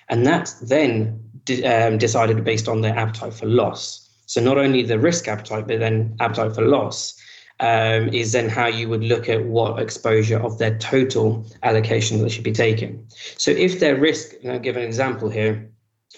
And 0.08 0.26
that's 0.26 0.54
then 0.54 1.20
um, 1.64 1.98
decided 1.98 2.44
based 2.44 2.68
on 2.68 2.80
their 2.80 2.96
appetite 2.96 3.34
for 3.34 3.46
loss. 3.46 4.08
So 4.26 4.40
not 4.40 4.58
only 4.58 4.82
the 4.82 4.98
risk 4.98 5.26
appetite, 5.26 5.66
but 5.66 5.80
then 5.80 6.16
appetite 6.20 6.54
for 6.54 6.62
loss 6.62 7.20
um, 7.60 8.08
is 8.08 8.32
then 8.32 8.48
how 8.48 8.66
you 8.66 8.88
would 8.88 9.04
look 9.04 9.28
at 9.28 9.44
what 9.44 9.78
exposure 9.78 10.38
of 10.38 10.58
their 10.58 10.76
total 10.78 11.46
allocation 11.62 12.18
that 12.22 12.30
should 12.30 12.44
be 12.44 12.52
taken. 12.52 13.06
So 13.36 13.50
if 13.50 13.80
their 13.80 13.96
risk, 13.96 14.34
I'll 14.48 14.58
give 14.58 14.76
an 14.76 14.82
example 14.82 15.28
here. 15.28 15.70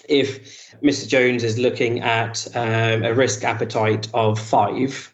If 0.09 0.73
Mr. 0.81 1.07
Jones 1.07 1.43
is 1.43 1.59
looking 1.59 1.99
at 1.99 2.47
um, 2.55 3.03
a 3.03 3.13
risk 3.13 3.43
appetite 3.43 4.07
of 4.13 4.39
five, 4.39 5.13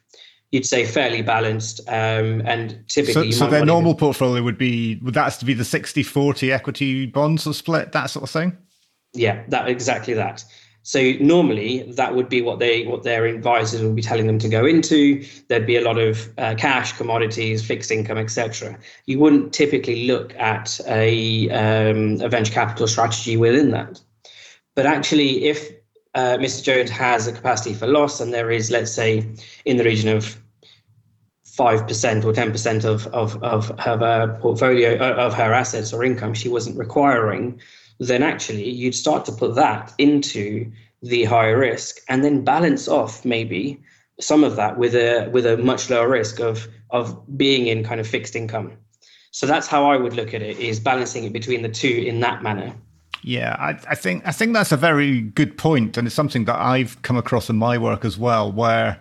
you'd 0.52 0.65
say 0.65 0.86
fairly 0.86 1.22
balanced 1.22 1.82
um, 1.88 2.42
and 2.46 2.84
typically 2.88 3.32
so, 3.32 3.46
so 3.46 3.52
their 3.52 3.65
normal 3.65 3.94
to... 3.94 4.00
portfolio 4.00 4.42
would 4.44 4.58
be 4.58 5.00
would 5.04 5.13
that 5.13 5.30
to 5.30 5.46
be 5.46 5.54
the 5.54 5.65
60 5.65 6.02
40 6.02 6.52
equity 6.52 7.06
bonds 7.06 7.46
or 7.46 7.54
split 7.54 7.92
that 7.92 8.08
sort 8.08 8.24
of 8.24 8.32
thing 8.32 8.58
yeah 9.13 9.44
that 9.50 9.70
exactly 9.70 10.15
that 10.15 10.44
so 10.89 11.12
normally 11.19 11.84
that 11.84 12.15
would 12.15 12.30
be 12.30 12.41
what 12.41 12.58
they 12.58 12.84
what 12.88 13.04
their 13.04 13.28
advisors 13.28 13.84
would 13.84 13.95
be 13.95 14.02
telling 14.02 14.25
them 14.25 14.39
to 14.39 14.49
go 14.49 14.65
into. 14.65 15.23
There'd 15.47 15.67
be 15.67 15.75
a 15.78 15.84
lot 15.84 15.99
of 15.99 16.34
uh, 16.39 16.56
cash, 16.58 16.93
commodities, 16.93 17.63
fixed 17.63 17.91
income, 17.91 18.17
etc. 18.17 18.75
You 19.06 19.19
wouldn't 19.19 19.54
typically 19.54 20.08
look 20.08 20.34
at 20.34 20.80
a, 20.88 21.47
um, 21.52 22.19
a 22.21 22.28
venture 22.28 22.52
capital 22.52 22.88
strategy 22.88 23.38
within 23.38 23.69
that. 23.69 24.02
But 24.73 24.88
actually, 24.88 25.45
if 25.45 25.69
uh, 26.15 26.38
Mr. 26.39 26.63
Jones 26.63 26.89
has 26.89 27.28
a 27.28 27.34
capacity 27.34 27.75
for 27.75 27.86
loss, 27.86 28.19
and 28.19 28.34
there 28.34 28.49
is, 28.49 28.71
let's 28.71 28.91
say, 28.91 29.32
in 29.65 29.78
the 29.78 29.84
region 29.84 30.10
of 30.10 30.41
five 31.43 31.86
percent 31.88 32.25
or 32.25 32.34
ten 32.34 32.52
percent 32.52 32.84
of 32.84 33.06
of 33.08 33.38
of 33.43 33.67
her 33.78 34.39
portfolio 34.41 34.97
uh, 34.97 35.13
of 35.28 35.36
her 35.36 35.54
assets 35.54 35.93
or 35.93 36.04
income 36.06 36.34
she 36.34 36.47
wasn't 36.47 36.75
requiring 36.78 37.60
then 37.99 38.23
actually 38.23 38.69
you'd 38.69 38.95
start 38.95 39.25
to 39.25 39.31
put 39.31 39.55
that 39.55 39.93
into 39.97 40.71
the 41.01 41.25
higher 41.25 41.57
risk 41.57 41.97
and 42.09 42.23
then 42.23 42.43
balance 42.43 42.88
off 42.88 43.23
maybe 43.23 43.81
some 44.19 44.43
of 44.43 44.55
that 44.55 44.77
with 44.77 44.95
a 44.95 45.29
with 45.31 45.45
a 45.45 45.57
much 45.57 45.89
lower 45.89 46.09
risk 46.09 46.39
of 46.39 46.67
of 46.89 47.38
being 47.38 47.67
in 47.67 47.83
kind 47.83 47.99
of 47.99 48.07
fixed 48.07 48.35
income. 48.35 48.71
So 49.31 49.45
that's 49.45 49.67
how 49.67 49.89
I 49.89 49.97
would 49.97 50.13
look 50.13 50.33
at 50.33 50.41
it 50.41 50.57
is 50.59 50.79
balancing 50.79 51.23
it 51.23 51.33
between 51.33 51.62
the 51.62 51.69
two 51.69 52.03
in 52.07 52.19
that 52.21 52.41
manner. 52.41 52.73
Yeah, 53.21 53.55
I, 53.59 53.71
I 53.89 53.95
think 53.95 54.25
I 54.25 54.31
think 54.31 54.53
that's 54.53 54.71
a 54.71 54.77
very 54.77 55.21
good 55.21 55.57
point, 55.57 55.97
and 55.97 56.07
it's 56.07 56.15
something 56.15 56.45
that 56.45 56.59
I've 56.59 57.01
come 57.01 57.17
across 57.17 57.49
in 57.49 57.57
my 57.57 57.77
work 57.77 58.05
as 58.05 58.17
well, 58.17 58.51
where 58.51 58.99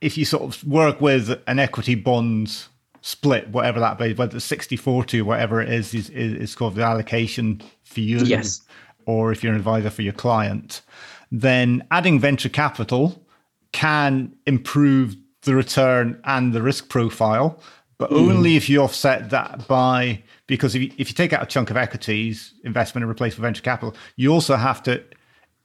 if 0.00 0.18
you 0.18 0.24
sort 0.24 0.42
of 0.42 0.64
work 0.64 1.00
with 1.00 1.40
an 1.46 1.58
equity 1.58 1.94
bonds 1.94 2.68
split, 3.06 3.48
whatever 3.50 3.78
that 3.78 3.98
be, 3.98 4.12
whether 4.14 4.36
it's 4.36 4.44
60 4.46 4.76
40 4.76 5.20
or 5.20 5.24
whatever 5.24 5.62
it 5.62 5.72
is, 5.72 5.94
is, 5.94 6.10
is 6.10 6.56
called 6.56 6.74
the 6.74 6.82
allocation 6.82 7.62
for 7.84 8.00
you. 8.00 8.18
Yes. 8.18 8.62
Or 9.06 9.30
if 9.30 9.44
you're 9.44 9.52
an 9.52 9.58
advisor 9.58 9.90
for 9.90 10.02
your 10.02 10.12
client, 10.12 10.82
then 11.30 11.86
adding 11.92 12.18
venture 12.18 12.48
capital 12.48 13.24
can 13.70 14.34
improve 14.46 15.14
the 15.42 15.54
return 15.54 16.20
and 16.24 16.52
the 16.52 16.60
risk 16.60 16.88
profile, 16.88 17.62
but 17.96 18.10
mm. 18.10 18.28
only 18.28 18.56
if 18.56 18.68
you 18.68 18.82
offset 18.82 19.30
that 19.30 19.68
by 19.68 20.20
because 20.48 20.74
if 20.74 20.82
you, 20.82 20.90
if 20.98 21.08
you 21.08 21.14
take 21.14 21.32
out 21.32 21.44
a 21.44 21.46
chunk 21.46 21.70
of 21.70 21.76
equities 21.76 22.54
investment 22.64 23.04
and 23.04 23.10
replace 23.10 23.36
with 23.36 23.42
venture 23.42 23.62
capital, 23.62 23.94
you 24.16 24.32
also 24.32 24.56
have 24.56 24.82
to 24.82 25.00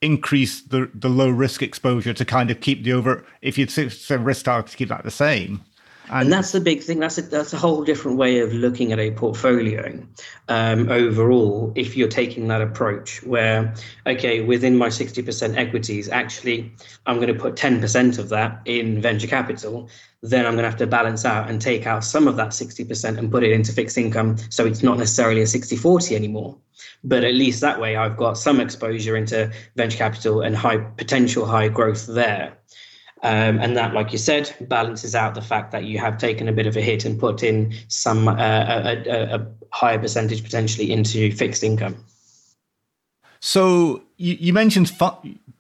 increase 0.04 0.62
the 0.62 0.92
the 0.94 1.10
low 1.10 1.30
risk 1.30 1.64
exposure 1.64 2.14
to 2.14 2.24
kind 2.24 2.52
of 2.52 2.60
keep 2.62 2.84
the 2.84 2.94
over 2.94 3.26
if 3.42 3.58
you 3.58 3.66
say 3.68 4.18
risk 4.18 4.46
target 4.46 4.70
to 4.70 4.78
keep 4.78 4.90
that 4.90 5.04
the 5.04 5.10
same 5.10 5.64
and, 6.12 6.24
and 6.24 6.34
that's 6.34 6.52
the 6.52 6.60
big 6.60 6.84
thing. 6.84 7.00
That's 7.00 7.18
a, 7.18 7.22
that's 7.22 7.54
a 7.54 7.58
whole 7.58 7.84
different 7.84 8.18
way 8.18 8.40
of 8.40 8.54
looking 8.54 8.92
at 8.92 9.00
a 9.00 9.12
portfolio 9.12 10.06
um, 10.50 10.90
overall. 10.90 11.72
If 11.76 11.96
you're 11.96 12.10
taking 12.10 12.48
that 12.50 12.62
approach, 12.62 13.24
where 13.24 13.74
okay, 14.06 14.42
within 14.42 14.78
my 14.78 14.90
sixty 14.90 15.22
percent 15.22 15.58
equities, 15.58 16.10
actually, 16.10 16.72
I'm 17.06 17.16
going 17.16 17.34
to 17.34 17.40
put 17.40 17.56
ten 17.56 17.80
percent 17.80 18.18
of 18.18 18.30
that 18.30 18.62
in 18.66 19.02
venture 19.02 19.28
capital. 19.28 19.90
Then 20.22 20.46
I'm 20.46 20.54
going 20.54 20.64
to 20.64 20.70
have 20.70 20.80
to 20.80 20.88
balance 20.88 21.26
out 21.26 21.50
and 21.50 21.60
take 21.60 21.88
out 21.88 22.04
some 22.04 22.28
of 22.28 22.36
that 22.36 22.54
sixty 22.54 22.84
percent 22.84 23.18
and 23.18 23.32
put 23.32 23.44
it 23.44 23.52
into 23.52 23.72
fixed 23.72 23.98
income. 23.98 24.38
So 24.50 24.66
it's 24.66 24.84
not 24.84 24.98
necessarily 24.98 25.42
a 25.42 25.46
60-40 25.46 26.16
anymore. 26.16 26.58
But 27.04 27.24
at 27.24 27.34
least 27.34 27.62
that 27.62 27.80
way, 27.80 27.96
I've 27.96 28.18
got 28.18 28.38
some 28.38 28.60
exposure 28.60 29.16
into 29.16 29.52
venture 29.76 29.98
capital 29.98 30.42
and 30.42 30.56
high 30.56 30.78
potential 30.78 31.46
high 31.46 31.70
growth 31.70 32.06
there. 32.08 32.58
Um, 33.24 33.60
and 33.60 33.78
that, 33.78 33.94
like 33.94 34.12
you 34.12 34.18
said, 34.18 34.54
balances 34.62 35.14
out 35.14 35.36
the 35.36 35.42
fact 35.42 35.72
that 35.72 35.84
you 35.84 36.00
have 36.00 36.18
taken 36.18 36.48
a 36.48 36.52
bit 36.52 36.66
of 36.66 36.76
a 36.76 36.82
hit 36.82 37.06
and 37.06 37.20
put 37.20 37.44
in 37.44 37.74
some 37.88 38.28
uh, 38.28 38.34
a, 38.36 39.04
a, 39.08 39.36
a, 39.36 39.48
higher 39.72 40.00
percentage 40.00 40.44
potentially 40.44 40.92
into 40.92 41.32
fixed 41.32 41.64
income. 41.64 42.04
So 43.40 44.02
you, 44.18 44.38
you 44.40 44.54
mentioned 44.54 44.92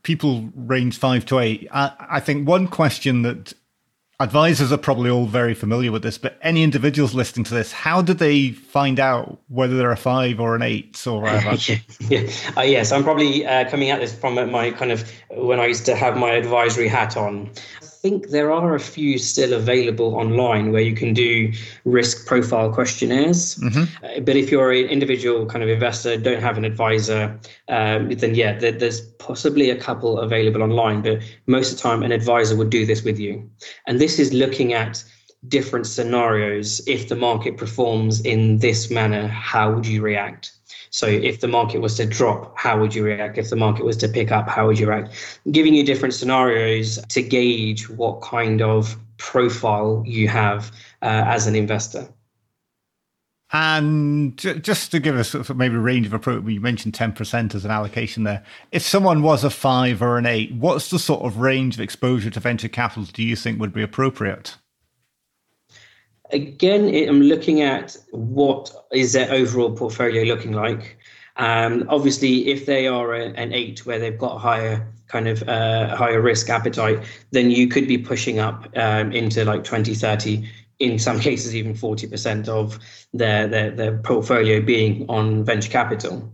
people 0.04 0.50
range 0.56 0.98
five 0.98 1.26
to 1.28 1.40
eight. 1.40 1.68
I, 1.72 1.92
I 2.00 2.20
think 2.20 2.48
one 2.48 2.68
question 2.68 3.22
that 3.22 3.54
advisors 4.24 4.72
are 4.72 4.78
probably 4.78 5.10
all 5.10 5.26
very 5.26 5.54
familiar 5.54 5.92
with 5.92 6.04
this, 6.04 6.18
but 6.18 6.38
any 6.42 6.64
individuals 6.64 7.14
listening 7.14 7.44
to 7.46 7.54
this, 7.54 7.72
how 7.72 8.02
do 8.02 8.14
they 8.14 8.52
find 8.52 9.00
out 9.00 9.40
whether 9.48 9.78
they're 9.78 9.92
a 9.92 9.98
five 9.98 10.40
or 10.40 10.56
an 10.56 10.62
eight 10.62 11.06
or 11.08 11.22
whatever? 11.22 11.56
yeah, 11.68 11.78
yeah. 12.00 12.30
Uh, 12.58 12.62
yes, 12.62 12.92
I'm 12.92 13.04
probably 13.04 13.46
uh, 13.46 13.70
coming 13.70 13.90
at 13.90 14.00
this 14.00 14.14
from 14.14 14.36
my 14.52 14.72
kind 14.72 14.92
of 14.92 15.10
when 15.30 15.60
I 15.60 15.66
used 15.68 15.86
to 15.86 15.96
have 15.96 16.18
my 16.18 16.32
advisory 16.32 16.88
hat 16.88 17.18
on 17.18 17.50
think 18.02 18.30
there 18.30 18.52
are 18.52 18.74
a 18.74 18.80
few 18.80 19.20
still 19.20 19.54
available 19.54 20.16
online 20.16 20.72
where 20.72 20.82
you 20.82 20.96
can 20.96 21.14
do 21.14 21.52
risk 21.86 22.26
profile 22.26 22.74
questionnaires. 22.74 23.56
Mm-hmm. 23.58 24.06
Uh, 24.06 24.20
but 24.22 24.36
if 24.36 24.50
you're 24.50 24.72
an 24.72 24.88
individual 24.88 25.46
kind 25.46 25.64
of 25.64 25.70
investor, 25.70 26.18
don't 26.18 26.42
have 26.42 26.58
an 26.58 26.66
advisor, 26.66 27.40
um, 27.68 28.10
then 28.10 28.34
yeah, 28.34 28.58
there, 28.58 28.72
there's 28.72 29.02
possibly 29.20 29.70
a 29.70 29.76
couple 29.76 30.20
available 30.20 30.64
online. 30.64 31.04
But 31.04 31.20
most 31.46 31.72
of 31.72 31.78
the 31.78 31.84
time, 31.84 32.02
an 32.02 32.12
advisor 32.12 32.56
would 32.56 32.72
do 32.72 32.88
this 32.88 33.04
with 33.04 33.20
you. 33.20 33.48
And 33.86 34.00
this 34.00 34.18
is 34.18 34.34
looking 34.34 34.74
at 34.74 35.04
different 35.48 35.86
scenarios. 35.86 36.82
If 36.88 37.08
the 37.08 37.16
market 37.16 37.58
performs 37.58 38.22
in 38.22 38.60
this 38.60 38.90
manner, 38.90 39.28
how 39.28 39.74
would 39.74 39.86
you 39.86 40.02
react? 40.02 40.54
So 40.92 41.08
if 41.08 41.40
the 41.40 41.48
market 41.48 41.80
was 41.80 41.96
to 41.96 42.06
drop, 42.06 42.54
how 42.58 42.80
would 42.80 42.94
you 42.94 43.04
react? 43.04 43.38
If 43.38 43.50
the 43.50 43.56
market 43.56 43.86
was 43.86 43.96
to 43.98 44.10
pick 44.10 44.30
up, 44.30 44.50
how 44.50 44.68
would 44.68 44.78
you 44.78 44.90
react? 44.90 45.40
Giving 45.50 45.74
you 45.74 45.86
different 45.86 46.14
scenarios 46.14 47.00
to 47.10 47.22
gauge 47.22 47.90
what 47.90 48.22
kind 48.22 48.62
of 48.62 48.98
profile 49.18 50.04
you 50.06 50.28
have 50.28 50.70
uh, 51.02 51.24
as 51.26 51.48
an 51.48 51.56
investor. 51.56 52.10
And 53.54 54.38
just 54.38 54.92
to 54.92 55.00
give 55.00 55.16
us 55.16 55.50
maybe 55.50 55.76
a 55.76 55.80
range 55.80 56.08
of 56.08 56.14
approach, 56.14 56.44
you 56.46 56.62
mentioned 56.62 56.94
10% 56.94 57.56
as 57.56 57.66
an 57.66 57.72
allocation 57.72 58.24
there. 58.24 58.44
If 58.72 58.82
someone 58.82 59.24
was 59.24 59.44
a 59.44 59.50
five 59.50 60.02
or 60.02 60.18
an 60.18 60.26
eight, 60.26 60.54
what's 60.54 60.90
the 60.90 61.00
sort 61.00 61.24
of 61.24 61.38
range 61.38 61.76
of 61.76 61.82
exposure 61.82 62.30
to 62.30 62.40
venture 62.40 62.70
capital 62.70 63.04
do 63.04 63.24
you 63.24 63.36
think 63.36 63.60
would 63.60 63.74
be 63.74 63.84
appropriate? 63.84 64.56
Again, 66.32 67.10
I'm 67.10 67.22
looking 67.22 67.62
at 67.62 67.98
what 68.12 68.72
is 68.92 69.14
their 69.14 69.32
overall 69.32 69.76
portfolio 69.76 70.24
looking 70.24 70.54
like. 70.54 70.98
Um, 71.38 71.86
obviously, 71.90 72.50
if 72.50 72.66
they 72.66 72.88
are 72.88 73.14
a, 73.14 73.28
an 73.34 73.54
eight 73.54 73.86
where 73.86 74.00
they've 74.00 74.18
got 74.18 74.36
a 74.36 74.40
higher 74.40 74.88
kind 75.08 75.28
of 75.28 75.48
uh, 75.48 75.96
higher 75.96 76.22
risk 76.22 76.50
appetite, 76.50 77.04
then 77.32 77.52
you 77.52 77.68
could 77.68 77.88
be 77.88 77.98
pushing 77.98 78.40
up 78.40 78.68
um, 78.78 79.12
into 79.12 79.44
like 79.44 79.64
20, 79.64 79.94
30 79.94 80.50
in 80.80 80.98
some 80.98 81.20
cases 81.28 81.56
even 81.56 81.74
40% 81.74 82.48
of 82.48 82.80
their, 83.14 83.48
their, 83.48 83.72
their 83.72 83.98
portfolio 83.98 84.62
being 84.62 85.06
on 85.10 85.44
venture 85.44 85.70
capital. 85.70 86.32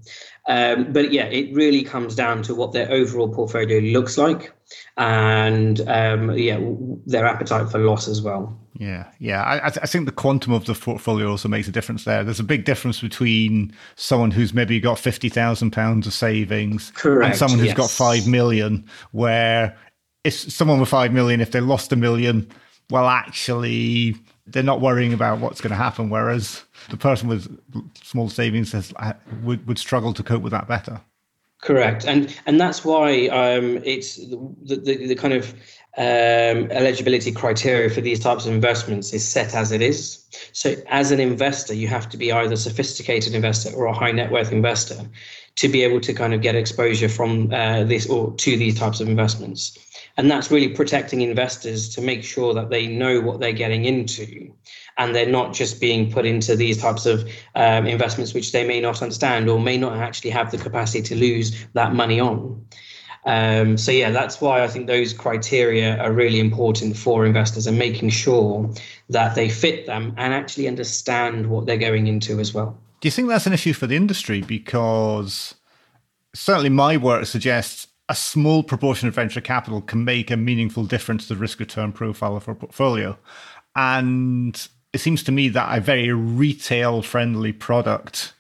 Um, 0.48 0.94
but 0.94 1.12
yeah, 1.12 1.26
it 1.26 1.54
really 1.54 1.84
comes 1.84 2.16
down 2.16 2.42
to 2.44 2.56
what 2.56 2.72
their 2.72 2.90
overall 2.90 3.28
portfolio 3.28 3.80
looks 3.80 4.18
like 4.18 4.54
and 4.96 5.82
um, 5.90 6.32
yeah, 6.38 6.60
their 7.06 7.26
appetite 7.26 7.70
for 7.70 7.80
loss 7.80 8.08
as 8.08 8.22
well. 8.22 8.58
Yeah, 8.80 9.08
yeah. 9.20 9.42
I, 9.44 9.68
I, 9.68 9.70
think 9.70 10.06
the 10.06 10.12
quantum 10.12 10.54
of 10.54 10.66
the 10.66 10.74
portfolio 10.74 11.30
also 11.30 11.50
makes 11.50 11.68
a 11.68 11.72
difference 11.72 12.04
there. 12.04 12.24
There's 12.24 12.40
a 12.40 12.46
big 12.46 12.64
difference 12.64 13.02
between 13.02 13.74
someone 13.96 14.32
who's 14.32 14.54
maybe 14.54 14.80
got 14.80 15.00
fifty 15.00 15.30
thousand 15.30 15.72
pounds 15.72 16.06
of 16.06 16.14
savings 16.14 16.92
Correct, 16.92 17.26
and 17.26 17.36
someone 17.36 17.60
who's 17.60 17.70
yes. 17.70 17.78
got 17.78 17.90
five 17.90 18.28
million. 18.28 18.86
Where 19.12 19.76
if 20.24 20.34
someone 20.34 20.80
with 20.80 20.90
five 20.90 21.12
million, 21.12 21.42
if 21.42 21.52
they 21.52 21.62
lost 21.62 21.92
a 21.92 21.96
million, 21.96 22.48
well, 22.90 23.08
actually, 23.08 24.16
they're 24.48 24.64
not 24.64 24.82
worrying 24.82 25.14
about 25.14 25.40
what's 25.40 25.62
going 25.62 25.72
to 25.72 25.78
happen. 25.78 26.10
Whereas 26.10 26.64
the 26.90 26.98
person 26.98 27.28
with 27.28 27.60
small 28.02 28.30
savings 28.30 28.72
has, 28.72 28.94
would, 29.44 29.66
would 29.68 29.78
struggle 29.78 30.14
to 30.14 30.24
cope 30.24 30.42
with 30.42 30.52
that 30.52 30.68
better. 30.68 31.02
Correct, 31.62 32.06
and 32.06 32.36
and 32.46 32.62
that's 32.62 32.86
why 32.86 33.28
um, 33.30 33.82
it's 33.84 34.18
the, 34.18 34.76
the, 34.76 35.08
the 35.08 35.16
kind 35.16 35.34
of 35.34 35.56
um, 35.98 36.70
eligibility 36.72 37.32
criteria 37.32 37.90
for 37.90 38.02
these 38.02 38.20
types 38.20 38.46
of 38.46 38.54
investments 38.54 39.12
is 39.12 39.28
set 39.28 39.56
as 39.56 39.72
it 39.72 39.82
is. 39.82 40.24
So, 40.54 40.76
as 40.88 41.12
an 41.12 41.20
investor, 41.20 41.74
you 41.74 41.88
have 41.88 42.08
to 42.10 42.18
be 42.18 42.32
either 42.32 42.54
a 42.54 42.58
sophisticated 42.58 43.34
investor 43.34 43.76
or 43.76 43.88
a 43.88 43.94
high 43.94 44.12
net 44.12 44.32
worth 44.32 44.52
investor 44.52 45.02
to 45.58 45.68
be 45.68 45.84
able 45.84 46.00
to 46.00 46.14
kind 46.14 46.34
of 46.34 46.42
get 46.42 46.56
exposure 46.56 47.10
from 47.10 47.52
uh, 47.52 47.84
this 47.84 48.08
or 48.10 48.34
to 48.36 48.58
these 48.58 48.78
types 48.78 49.00
of 49.00 49.10
investments. 49.10 49.78
And 50.16 50.32
that's 50.32 50.50
really 50.50 50.70
protecting 50.70 51.22
investors 51.22 51.90
to 51.90 52.02
make 52.02 52.24
sure 52.24 52.54
that 52.54 52.70
they 52.70 52.88
know 52.88 53.22
what 53.22 53.40
they're 53.40 53.52
getting 53.52 53.86
into 53.86 54.52
and 54.98 55.14
they're 55.14 55.30
not 55.30 55.54
just 55.54 55.80
being 55.80 56.12
put 56.12 56.26
into 56.26 56.56
these 56.56 56.82
types 56.82 57.06
of 57.06 57.30
um, 57.56 57.86
investments 57.86 58.34
which 58.34 58.52
they 58.52 58.66
may 58.66 58.80
not 58.80 59.02
understand 59.02 59.50
or 59.50 59.60
may 59.60 59.78
not 59.78 59.94
actually 59.94 60.32
have 60.32 60.52
the 60.52 60.58
capacity 60.58 61.02
to 61.04 61.16
lose 61.16 61.66
that 61.74 61.94
money 61.94 62.20
on. 62.20 62.66
Um, 63.28 63.78
so 63.78 63.92
yeah, 63.92 64.12
that's 64.12 64.40
why 64.40 64.64
I 64.64 64.68
think 64.70 64.88
those 64.88 65.12
criteria 65.12 65.98
are 65.98 66.14
really 66.14 66.40
important 66.40 66.96
for 66.96 67.26
investors 67.26 67.68
and 67.68 67.78
making 67.78 68.10
sure 68.10 68.74
that 69.10 69.36
they 69.36 69.50
fit 69.50 69.86
them 69.86 70.14
and 70.16 70.34
actually 70.34 70.66
understand 70.66 71.50
what 71.50 71.66
they're 71.66 71.78
going 71.78 72.08
into 72.08 72.40
as 72.40 72.54
well. 72.54 72.80
Do 73.02 73.08
you 73.08 73.12
think 73.12 73.28
that's 73.28 73.46
an 73.46 73.52
issue 73.52 73.74
for 73.74 73.86
the 73.86 73.98
industry? 73.98 74.42
Because 74.42 75.56
certainly 76.34 76.70
my 76.70 76.96
work 76.96 77.26
suggests 77.26 77.88
a 78.08 78.16
small 78.16 78.64
proportion 78.64 79.10
of 79.10 79.16
venture 79.16 79.42
capital 79.42 79.82
can 79.82 80.06
make 80.06 80.32
a 80.32 80.38
meaningful 80.38 80.86
difference 80.86 81.28
to 81.28 81.34
the 81.34 81.40
risk 81.40 81.60
return 81.60 81.92
profile 81.92 82.38
of 82.38 82.48
a 82.48 82.56
portfolio. 82.56 83.18
And 83.76 84.68
it 84.94 85.00
seems 85.00 85.22
to 85.24 85.34
me 85.34 85.50
that 85.50 85.78
a 85.78 85.82
very 85.82 86.14
retail 86.14 87.02
friendly 87.02 87.52
product 87.52 88.32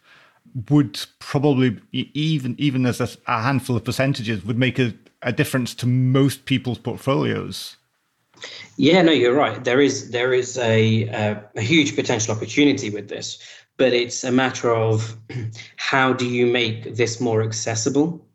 would 0.69 0.99
probably 1.19 1.77
even 1.91 2.55
even 2.57 2.85
as 2.85 2.99
a, 2.99 3.09
a 3.27 3.41
handful 3.41 3.75
of 3.75 3.83
percentages 3.83 4.43
would 4.43 4.57
make 4.57 4.79
a, 4.79 4.93
a 5.21 5.31
difference 5.31 5.75
to 5.75 5.85
most 5.85 6.45
people's 6.45 6.79
portfolios. 6.79 7.77
Yeah, 8.77 9.01
no, 9.01 9.11
you're 9.11 9.33
right. 9.33 9.63
There 9.63 9.81
is 9.81 10.11
there 10.11 10.33
is 10.33 10.57
a, 10.57 11.03
a, 11.09 11.43
a 11.55 11.61
huge 11.61 11.95
potential 11.95 12.35
opportunity 12.35 12.89
with 12.89 13.09
this, 13.09 13.39
but 13.77 13.93
it's 13.93 14.23
a 14.23 14.31
matter 14.31 14.73
of 14.73 15.15
how 15.77 16.13
do 16.13 16.27
you 16.27 16.45
make 16.45 16.95
this 16.95 17.19
more 17.19 17.41
accessible. 17.41 18.25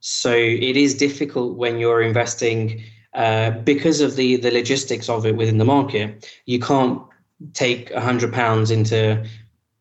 So 0.00 0.32
it 0.32 0.76
is 0.76 0.94
difficult 0.94 1.56
when 1.56 1.78
you're 1.78 2.02
investing 2.02 2.82
uh, 3.14 3.50
because 3.50 4.00
of 4.00 4.16
the 4.16 4.36
the 4.36 4.50
logistics 4.50 5.08
of 5.08 5.26
it 5.26 5.36
within 5.36 5.58
the 5.58 5.64
market. 5.64 6.30
You 6.46 6.60
can't 6.60 7.02
take 7.52 7.90
a 7.90 8.00
hundred 8.00 8.32
pounds 8.32 8.70
into 8.70 9.26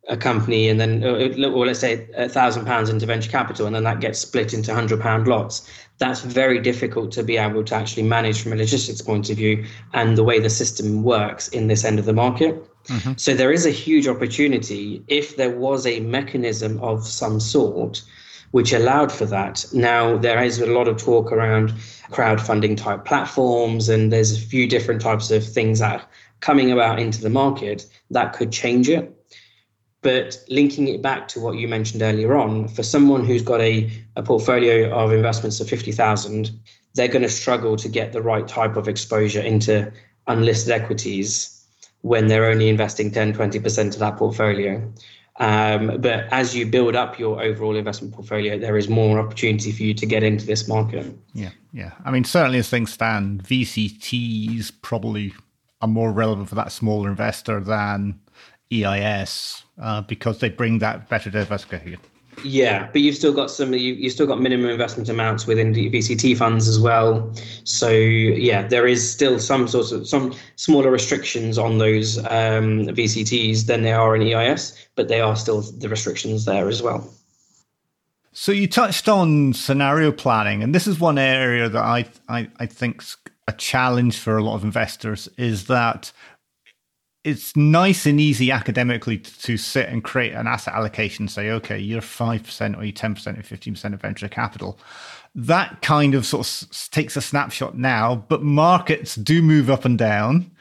a 0.08 0.18
company 0.18 0.70
and 0.70 0.80
then 0.80 1.04
or 1.04 1.66
let's 1.66 1.80
say 1.80 2.08
a 2.16 2.30
thousand 2.30 2.66
pounds 2.66 2.90
into 2.90 3.06
venture 3.06 3.32
capital 3.32 3.66
and 3.66 3.76
then 3.76 3.84
that 3.84 4.00
gets 4.00 4.20
split 4.20 4.54
into 4.54 4.74
hundred 4.74 5.02
pound 5.02 5.28
lots. 5.28 5.70
That's 5.98 6.22
very 6.22 6.60
difficult 6.60 7.12
to 7.14 7.24
be 7.24 7.38
able 7.38 7.64
to 7.64 7.76
actually 7.76 8.04
manage 8.04 8.42
from 8.42 8.54
a 8.54 8.58
logistics 8.58 9.02
point 9.02 9.30
of 9.30 9.38
view 9.38 9.66
and 9.94 10.18
the 10.18 10.24
way 10.24 10.40
the 10.40 10.50
system 10.50 11.04
works 11.04 11.48
in 11.48 11.68
this 11.68 11.84
end 11.84 12.00
of 12.00 12.06
the 12.06 12.14
market. 12.14 12.64
Mm-hmm. 12.86 13.14
so 13.18 13.34
there 13.34 13.52
is 13.52 13.66
a 13.66 13.72
huge 13.72 14.08
opportunity. 14.08 15.04
If 15.08 15.38
there 15.38 15.58
was 15.58 15.88
a 15.88 16.02
mechanism 16.02 16.80
of 16.84 17.08
some 17.08 17.40
sort 17.40 18.04
which 18.52 18.72
allowed 18.72 19.12
for 19.12 19.26
that 19.26 19.66
now 19.74 20.16
there 20.18 20.42
is 20.42 20.60
a 20.60 20.68
lot 20.68 20.88
of 20.88 20.98
talk 20.98 21.32
around 21.32 21.74
crowdfunding 22.12 22.78
type 22.78 23.04
platforms 23.04 23.90
and 23.90 24.14
there's 24.14 24.38
a 24.38 24.40
few 24.40 24.68
different 24.68 25.02
types 25.02 25.32
of 25.32 25.44
things 25.44 25.80
that 25.80 26.00
are 26.00 26.08
coming 26.42 26.72
about 26.72 27.00
into 27.00 27.22
the 27.22 27.30
market 27.30 27.88
that 28.12 28.34
could 28.34 28.52
change 28.52 28.88
it 28.88 29.15
but 30.06 30.38
linking 30.50 30.88
it 30.88 31.02
back 31.02 31.28
to 31.28 31.40
what 31.40 31.58
you 31.58 31.68
mentioned 31.68 32.04
earlier 32.04 32.36
on, 32.36 32.68
for 32.68 32.84
someone 32.84 33.26
who's 33.26 33.42
got 33.42 33.60
a, 33.60 33.92
a 34.16 34.22
portfolio 34.22 34.88
of 34.94 35.12
investments 35.12 35.60
of 35.60 35.68
50,000, 35.68 36.52
they're 36.94 37.08
going 37.08 37.24
to 37.24 37.30
struggle 37.30 37.76
to 37.76 37.90
get 37.90 38.14
the 38.14 38.22
right 38.22 38.48
type 38.48 38.76
of 38.76 38.88
exposure 38.88 39.42
into 39.42 39.92
unlisted 40.28 40.72
equities 40.72 41.66
when 42.02 42.28
they're 42.28 42.46
only 42.46 42.70
investing 42.70 43.10
10, 43.10 43.34
20% 43.34 43.94
of 43.94 43.98
that 43.98 44.16
portfolio. 44.18 44.94
Um, 45.38 46.00
but 46.00 46.32
as 46.32 46.56
you 46.56 46.68
build 46.68 46.96
up 46.96 47.18
your 47.18 47.42
overall 47.42 47.76
investment 47.76 48.14
portfolio, 48.14 48.60
there 48.60 48.78
is 48.78 48.88
more 48.88 49.18
opportunity 49.18 49.72
for 49.72 49.82
you 49.82 49.96
to 49.96 50.06
get 50.06 50.22
into 50.22 50.46
this 50.46 50.68
market. 50.68 51.18
Yeah, 51.34 51.50
yeah. 51.74 51.94
I 52.06 52.12
mean, 52.12 52.26
certainly 52.26 52.60
as 52.60 52.70
things 52.70 52.94
stand, 52.94 53.44
VCTs 53.44 54.72
probably 54.84 55.34
are 55.82 55.88
more 55.88 56.12
relevant 56.12 56.50
for 56.50 56.56
that 56.56 56.72
smaller 56.72 57.10
investor 57.10 57.60
than 57.60 58.20
EIS 58.72 59.64
uh, 59.82 60.02
because 60.02 60.40
they 60.40 60.50
bring 60.50 60.80
that 60.80 61.10
better 61.10 61.30
diversification. 61.30 62.00
Yeah, 62.44 62.90
but 62.92 63.02
you've 63.02 63.16
still 63.16 63.34
got 63.34 63.50
some. 63.50 63.74
You 63.74 63.94
you 63.94 64.10
still 64.10 64.28
got 64.28 64.42
minimum 64.42 64.70
investment 64.70 65.08
amounts 65.08 65.48
within 65.48 65.72
the 65.72 65.90
VCT 65.90 66.38
funds 66.38 66.68
as 66.68 66.80
well. 66.80 67.34
So 67.64 67.90
yeah, 67.90 68.68
there 68.68 68.88
is 68.88 69.10
still 69.10 69.40
some 69.40 69.68
sort 69.68 69.92
of 69.92 70.08
some 70.08 70.36
smaller 70.58 70.92
restrictions 70.92 71.58
on 71.58 71.78
those 71.78 72.18
um, 72.26 72.88
VCTs 72.88 73.68
than 73.68 73.84
there 73.84 74.00
are 74.00 74.16
in 74.16 74.22
EIS, 74.22 74.78
but 74.96 75.08
they 75.08 75.22
are 75.22 75.36
still 75.36 75.62
the 75.62 75.88
restrictions 75.88 76.46
there 76.46 76.68
as 76.68 76.82
well. 76.82 77.10
So 78.34 78.52
you 78.52 78.68
touched 78.68 79.08
on 79.08 79.54
scenario 79.54 80.12
planning, 80.12 80.62
and 80.62 80.76
this 80.76 80.88
is 80.88 81.00
one 81.00 81.18
area 81.18 81.70
that 81.70 81.84
I 81.84 82.06
I, 82.28 82.50
I 82.60 82.66
think's 82.66 83.16
a 83.48 83.54
challenge 83.54 84.18
for 84.18 84.38
a 84.38 84.44
lot 84.44 84.56
of 84.56 84.64
investors 84.64 85.30
is 85.38 85.68
that 85.68 86.12
it's 87.26 87.56
nice 87.56 88.06
and 88.06 88.22
easy 88.22 88.52
academically 88.52 89.18
to, 89.18 89.58
sit 89.58 89.90
and 89.90 90.04
create 90.04 90.34
an 90.34 90.46
asset 90.46 90.76
allocation 90.76 91.28
say 91.28 91.50
okay 91.50 91.78
you're 91.78 92.02
5% 92.02 92.78
or 92.78 92.84
you're 92.84 92.94
10% 92.94 93.40
or 93.40 93.42
15% 93.42 93.94
of 93.94 94.02
venture 94.02 94.30
capital. 94.30 94.80
That 95.34 95.82
kind 95.82 96.14
of 96.14 96.26
sort 96.26 96.48
of 96.48 96.92
takes 96.92 97.18
a 97.18 97.22
snapshot 97.22 97.78
now 97.78 98.16
but 98.16 98.44
markets 98.44 99.16
do 99.16 99.42
move 99.42 99.70
up 99.70 99.86
and 99.86 99.98
down 99.98 100.52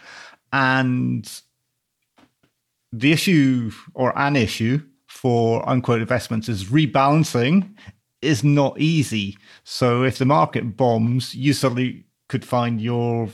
and 0.52 1.30
the 2.92 3.12
issue 3.12 3.70
or 3.92 4.18
an 4.18 4.34
issue 4.34 4.80
for 5.06 5.68
unquote 5.68 6.00
investments 6.00 6.48
is 6.48 6.64
rebalancing 6.64 7.76
is 8.22 8.42
not 8.42 8.80
easy. 8.80 9.36
So 9.64 10.02
if 10.02 10.16
the 10.16 10.24
market 10.24 10.76
bombs 10.76 11.34
you 11.34 11.52
suddenly 11.52 12.04
could 12.28 12.44
find 12.44 12.80
your 12.80 13.28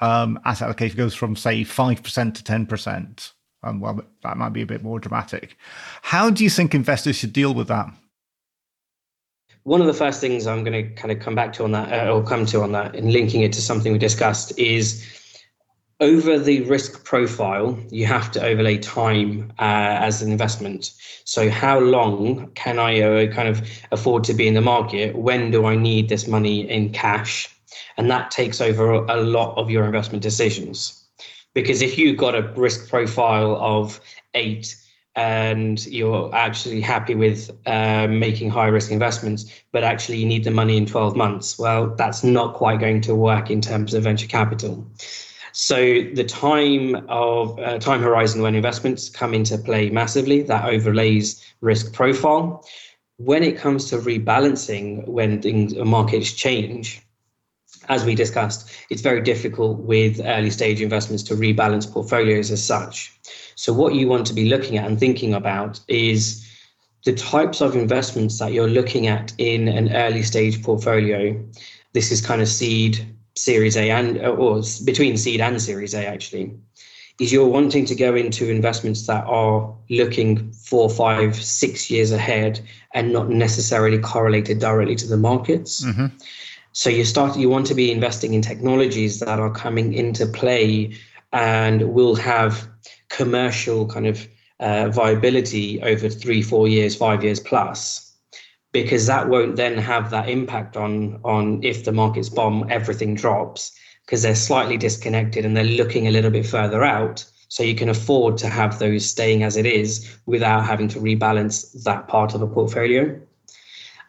um, 0.00 0.38
asset 0.44 0.66
allocation 0.66 0.96
goes 0.96 1.14
from 1.14 1.36
say 1.36 1.64
five 1.64 2.02
percent 2.02 2.36
to 2.36 2.44
ten 2.44 2.66
percent. 2.66 3.32
Um, 3.62 3.80
well, 3.80 4.00
that 4.22 4.36
might 4.36 4.52
be 4.52 4.62
a 4.62 4.66
bit 4.66 4.82
more 4.82 5.00
dramatic. 5.00 5.56
How 6.02 6.30
do 6.30 6.44
you 6.44 6.50
think 6.50 6.74
investors 6.74 7.16
should 7.16 7.32
deal 7.32 7.54
with 7.54 7.68
that? 7.68 7.90
One 9.64 9.80
of 9.80 9.88
the 9.88 9.94
first 9.94 10.20
things 10.20 10.46
I'm 10.46 10.62
going 10.62 10.84
to 10.84 10.94
kind 10.94 11.10
of 11.10 11.18
come 11.18 11.34
back 11.34 11.52
to 11.54 11.64
on 11.64 11.72
that, 11.72 11.92
uh, 11.92 12.12
or 12.12 12.22
come 12.22 12.46
to 12.46 12.62
on 12.62 12.70
that, 12.72 12.94
in 12.94 13.10
linking 13.10 13.40
it 13.40 13.52
to 13.54 13.60
something 13.60 13.92
we 13.92 13.98
discussed, 13.98 14.56
is 14.56 15.04
over 16.00 16.38
the 16.38 16.60
risk 16.62 17.04
profile, 17.04 17.78
you 17.90 18.06
have 18.06 18.30
to 18.32 18.44
overlay 18.44 18.78
time 18.78 19.50
uh, 19.58 19.96
as 19.98 20.22
an 20.22 20.30
investment. 20.30 20.92
So, 21.24 21.50
how 21.50 21.80
long 21.80 22.50
can 22.54 22.78
I 22.78 23.00
uh, 23.00 23.32
kind 23.32 23.48
of 23.48 23.66
afford 23.90 24.22
to 24.24 24.34
be 24.34 24.46
in 24.46 24.54
the 24.54 24.60
market? 24.60 25.16
When 25.16 25.50
do 25.50 25.64
I 25.66 25.74
need 25.74 26.08
this 26.08 26.28
money 26.28 26.68
in 26.70 26.92
cash? 26.92 27.48
And 27.96 28.10
that 28.10 28.30
takes 28.30 28.60
over 28.60 28.92
a 28.92 29.16
lot 29.16 29.56
of 29.56 29.70
your 29.70 29.84
investment 29.84 30.22
decisions. 30.22 31.04
Because 31.54 31.80
if 31.80 31.96
you've 31.96 32.18
got 32.18 32.34
a 32.34 32.52
risk 32.56 32.88
profile 32.90 33.56
of 33.56 34.00
eight 34.34 34.76
and 35.14 35.86
you're 35.86 36.32
actually 36.34 36.82
happy 36.82 37.14
with 37.14 37.50
uh, 37.64 38.06
making 38.06 38.50
high 38.50 38.66
risk 38.66 38.90
investments, 38.90 39.50
but 39.72 39.82
actually 39.82 40.18
you 40.18 40.26
need 40.26 40.44
the 40.44 40.50
money 40.50 40.76
in 40.76 40.84
12 40.84 41.16
months, 41.16 41.58
well, 41.58 41.94
that's 41.96 42.22
not 42.22 42.54
quite 42.54 42.78
going 42.78 43.00
to 43.00 43.14
work 43.14 43.50
in 43.50 43.62
terms 43.62 43.94
of 43.94 44.02
venture 44.02 44.26
capital. 44.26 44.86
So 45.52 46.02
the 46.12 46.24
time 46.24 46.96
of 47.08 47.58
uh, 47.58 47.78
time 47.78 48.02
horizon 48.02 48.42
when 48.42 48.54
investments 48.54 49.08
come 49.08 49.32
into 49.32 49.56
play 49.56 49.88
massively, 49.88 50.42
that 50.42 50.66
overlays 50.66 51.42
risk 51.62 51.94
profile. 51.94 52.62
When 53.16 53.42
it 53.42 53.56
comes 53.56 53.88
to 53.88 53.96
rebalancing, 53.96 55.08
when 55.08 55.40
things, 55.40 55.74
markets 55.74 56.32
change, 56.32 57.00
as 57.88 58.04
we 58.04 58.14
discussed, 58.14 58.70
it's 58.90 59.02
very 59.02 59.20
difficult 59.20 59.78
with 59.78 60.20
early 60.24 60.50
stage 60.50 60.80
investments 60.80 61.22
to 61.24 61.34
rebalance 61.34 61.90
portfolios 61.90 62.50
as 62.50 62.62
such. 62.62 63.12
So 63.54 63.72
what 63.72 63.94
you 63.94 64.08
want 64.08 64.26
to 64.26 64.34
be 64.34 64.48
looking 64.48 64.76
at 64.78 64.86
and 64.86 64.98
thinking 64.98 65.34
about 65.34 65.80
is 65.88 66.46
the 67.04 67.14
types 67.14 67.60
of 67.60 67.76
investments 67.76 68.38
that 68.38 68.52
you're 68.52 68.68
looking 68.68 69.06
at 69.06 69.32
in 69.38 69.68
an 69.68 69.94
early 69.94 70.22
stage 70.22 70.62
portfolio. 70.62 71.40
This 71.92 72.10
is 72.10 72.20
kind 72.20 72.42
of 72.42 72.48
seed 72.48 73.06
Series 73.36 73.76
A 73.76 73.90
and 73.90 74.18
or 74.18 74.62
between 74.84 75.16
seed 75.16 75.40
and 75.40 75.60
Series 75.60 75.94
A 75.94 76.06
actually, 76.06 76.54
is 77.20 77.32
you're 77.32 77.48
wanting 77.48 77.84
to 77.86 77.94
go 77.94 78.14
into 78.14 78.50
investments 78.50 79.06
that 79.06 79.24
are 79.26 79.72
looking 79.88 80.52
four, 80.52 80.90
five, 80.90 81.36
six 81.36 81.90
years 81.90 82.12
ahead 82.12 82.60
and 82.92 83.12
not 83.12 83.28
necessarily 83.28 83.98
correlated 83.98 84.58
directly 84.58 84.96
to 84.96 85.06
the 85.06 85.16
markets. 85.16 85.84
Mm-hmm. 85.84 86.06
So 86.76 86.90
you 86.90 87.06
start 87.06 87.38
you 87.38 87.48
want 87.48 87.66
to 87.68 87.74
be 87.74 87.90
investing 87.90 88.34
in 88.34 88.42
technologies 88.42 89.20
that 89.20 89.40
are 89.40 89.50
coming 89.50 89.94
into 89.94 90.26
play 90.26 90.94
and 91.32 91.94
will 91.94 92.14
have 92.16 92.68
commercial 93.08 93.86
kind 93.86 94.06
of 94.06 94.28
uh, 94.60 94.90
viability 94.90 95.80
over 95.80 96.10
three, 96.10 96.42
four 96.42 96.68
years, 96.68 96.94
five 96.94 97.24
years 97.24 97.40
plus 97.40 98.12
because 98.72 99.06
that 99.06 99.30
won't 99.30 99.56
then 99.56 99.78
have 99.78 100.10
that 100.10 100.28
impact 100.28 100.76
on 100.76 101.18
on 101.24 101.64
if 101.64 101.86
the 101.86 101.92
markets 101.92 102.28
bomb 102.28 102.66
everything 102.68 103.14
drops 103.14 103.72
because 104.04 104.20
they're 104.20 104.34
slightly 104.34 104.76
disconnected 104.76 105.46
and 105.46 105.56
they're 105.56 105.64
looking 105.80 106.06
a 106.06 106.10
little 106.10 106.30
bit 106.30 106.44
further 106.44 106.84
out. 106.84 107.24
So 107.48 107.62
you 107.62 107.74
can 107.74 107.88
afford 107.88 108.36
to 108.38 108.50
have 108.50 108.78
those 108.78 109.08
staying 109.08 109.44
as 109.44 109.56
it 109.56 109.64
is 109.64 110.18
without 110.26 110.66
having 110.66 110.88
to 110.88 111.00
rebalance 111.00 111.84
that 111.84 112.06
part 112.06 112.34
of 112.34 112.40
the 112.40 112.46
portfolio 112.46 113.18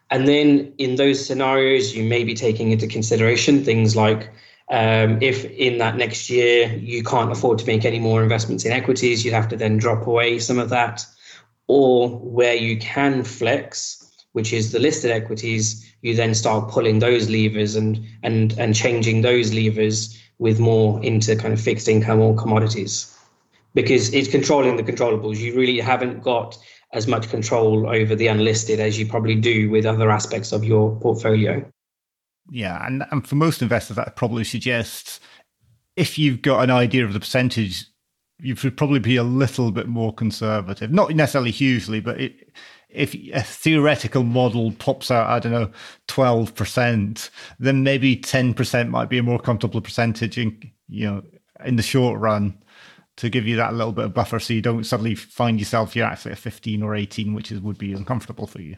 and 0.09 0.27
then 0.27 0.73
in 0.77 0.95
those 0.95 1.25
scenarios 1.25 1.95
you 1.95 2.03
may 2.03 2.23
be 2.23 2.33
taking 2.33 2.71
into 2.71 2.87
consideration 2.87 3.63
things 3.63 3.95
like 3.95 4.31
um, 4.69 5.21
if 5.21 5.45
in 5.45 5.77
that 5.77 5.95
next 5.95 6.29
year 6.29 6.67
you 6.75 7.03
can't 7.03 7.31
afford 7.31 7.57
to 7.59 7.65
make 7.65 7.85
any 7.85 7.99
more 7.99 8.21
investments 8.21 8.65
in 8.65 8.71
equities 8.71 9.23
you'd 9.23 9.33
have 9.33 9.47
to 9.47 9.57
then 9.57 9.77
drop 9.77 10.07
away 10.07 10.39
some 10.39 10.59
of 10.59 10.69
that 10.69 11.05
or 11.67 12.09
where 12.09 12.55
you 12.55 12.77
can 12.77 13.23
flex 13.23 14.07
which 14.37 14.53
is 14.53 14.71
the 14.71 14.77
listed 14.77 15.09
equities, 15.09 15.83
you 16.03 16.13
then 16.13 16.35
start 16.35 16.69
pulling 16.69 16.99
those 16.99 17.27
levers 17.27 17.75
and 17.75 17.99
and 18.21 18.53
and 18.59 18.75
changing 18.75 19.21
those 19.21 19.51
levers 19.51 20.15
with 20.37 20.59
more 20.59 21.03
into 21.03 21.35
kind 21.35 21.55
of 21.55 21.59
fixed 21.59 21.87
income 21.87 22.19
or 22.19 22.35
commodities. 22.35 23.11
Because 23.73 24.13
it's 24.13 24.29
controlling 24.29 24.75
the 24.77 24.83
controllables. 24.83 25.37
You 25.37 25.55
really 25.55 25.79
haven't 25.79 26.21
got 26.21 26.55
as 26.93 27.07
much 27.07 27.29
control 27.29 27.89
over 27.89 28.15
the 28.15 28.27
unlisted 28.27 28.79
as 28.79 28.97
you 28.97 29.05
probably 29.05 29.35
do 29.35 29.69
with 29.69 29.85
other 29.85 30.09
aspects 30.09 30.51
of 30.51 30.63
your 30.63 30.97
portfolio. 30.99 31.63
Yeah, 32.49 32.85
and, 32.85 33.03
and 33.11 33.27
for 33.27 33.35
most 33.35 33.61
investors, 33.61 33.97
that 33.97 34.15
probably 34.15 34.45
suggests 34.45 35.19
if 35.97 36.17
you've 36.17 36.41
got 36.41 36.63
an 36.63 36.71
idea 36.71 37.03
of 37.03 37.13
the 37.13 37.19
percentage, 37.19 37.85
you 38.39 38.55
should 38.55 38.77
probably 38.77 38.99
be 38.99 39.17
a 39.17 39.23
little 39.23 39.71
bit 39.71 39.87
more 39.87 40.13
conservative. 40.13 40.91
Not 40.91 41.13
necessarily 41.13 41.51
hugely, 41.51 41.99
but 41.99 42.21
it, 42.21 42.51
if 42.89 43.13
a 43.33 43.41
theoretical 43.41 44.23
model 44.23 44.71
pops 44.73 45.11
out, 45.11 45.27
I 45.27 45.39
don't 45.39 45.51
know, 45.51 45.71
12%, 46.07 47.29
then 47.59 47.83
maybe 47.83 48.15
10% 48.15 48.89
might 48.89 49.09
be 49.09 49.17
a 49.17 49.23
more 49.23 49.39
comfortable 49.39 49.81
percentage 49.81 50.37
in, 50.37 50.71
you 50.87 51.05
know, 51.05 51.23
in 51.65 51.75
the 51.75 51.83
short 51.83 52.19
run 52.19 52.57
to 53.17 53.29
give 53.29 53.47
you 53.47 53.55
that 53.57 53.73
little 53.73 53.91
bit 53.91 54.05
of 54.05 54.13
buffer 54.13 54.39
so 54.39 54.53
you 54.53 54.61
don't 54.61 54.85
suddenly 54.85 55.15
find 55.15 55.59
yourself 55.59 55.95
you're 55.95 56.05
actually 56.05 56.31
at 56.31 56.37
15 56.37 56.83
or 56.83 56.95
18, 56.95 57.33
which 57.33 57.51
is, 57.51 57.59
would 57.59 57.77
be 57.77 57.93
uncomfortable 57.93 58.47
for 58.47 58.61
you. 58.61 58.77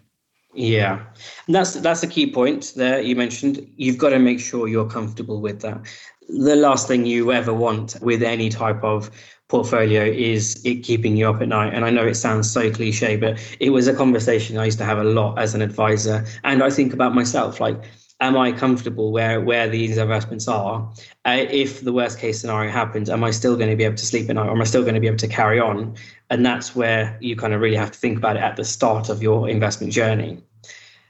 Yeah, 0.55 1.05
and 1.45 1.55
that's 1.55 1.75
that's 1.75 2.01
a 2.01 2.07
key 2.07 2.31
point 2.31 2.73
there 2.75 2.99
you 2.99 3.15
mentioned. 3.15 3.71
You've 3.77 3.99
got 3.99 4.09
to 4.09 4.19
make 4.19 4.39
sure 4.39 4.67
you're 4.67 4.89
comfortable 4.89 5.41
with 5.41 5.61
that. 5.61 5.79
The 6.27 6.55
last 6.55 6.87
thing 6.87 7.05
you 7.05 7.31
ever 7.31 7.53
want 7.53 7.95
with 8.01 8.23
any 8.23 8.49
type 8.49 8.83
of 8.83 9.11
portfolio 9.47 10.03
is 10.03 10.63
it 10.63 10.83
keeping 10.83 11.17
you 11.17 11.29
up 11.29 11.41
at 11.41 11.49
night? 11.49 11.73
And 11.73 11.83
I 11.83 11.89
know 11.89 12.05
it 12.05 12.15
sounds 12.15 12.49
so 12.49 12.71
cliche, 12.71 13.17
but 13.17 13.39
it 13.59 13.71
was 13.71 13.87
a 13.87 13.93
conversation 13.93 14.57
I 14.57 14.65
used 14.65 14.77
to 14.77 14.85
have 14.85 14.99
a 14.99 15.03
lot 15.03 15.37
as 15.37 15.53
an 15.53 15.61
advisor. 15.61 16.25
And 16.43 16.63
I 16.63 16.69
think 16.69 16.93
about 16.93 17.13
myself, 17.13 17.59
like, 17.59 17.83
am 18.19 18.37
I 18.37 18.51
comfortable 18.51 19.11
where 19.11 19.41
where 19.41 19.67
these 19.69 19.97
investments 19.97 20.47
are? 20.47 20.89
Uh, 21.25 21.45
if 21.49 21.81
the 21.81 21.93
worst 21.93 22.19
case 22.19 22.41
scenario 22.41 22.71
happens, 22.71 23.09
am 23.09 23.23
I 23.23 23.31
still 23.31 23.55
going 23.55 23.69
to 23.69 23.75
be 23.75 23.83
able 23.83 23.95
to 23.95 24.05
sleep 24.05 24.29
at 24.29 24.35
night, 24.35 24.47
or 24.47 24.51
am 24.51 24.61
I 24.61 24.65
still 24.65 24.81
going 24.81 24.95
to 24.95 24.99
be 24.99 25.07
able 25.07 25.17
to 25.17 25.27
carry 25.27 25.59
on? 25.59 25.95
And 26.29 26.45
that's 26.45 26.75
where 26.75 27.17
you 27.21 27.35
kind 27.35 27.53
of 27.53 27.61
really 27.61 27.75
have 27.75 27.91
to 27.91 27.99
think 27.99 28.17
about 28.17 28.35
it 28.35 28.43
at 28.43 28.55
the 28.55 28.65
start 28.65 29.09
of 29.09 29.23
your 29.23 29.49
investment 29.49 29.93
journey. 29.93 30.41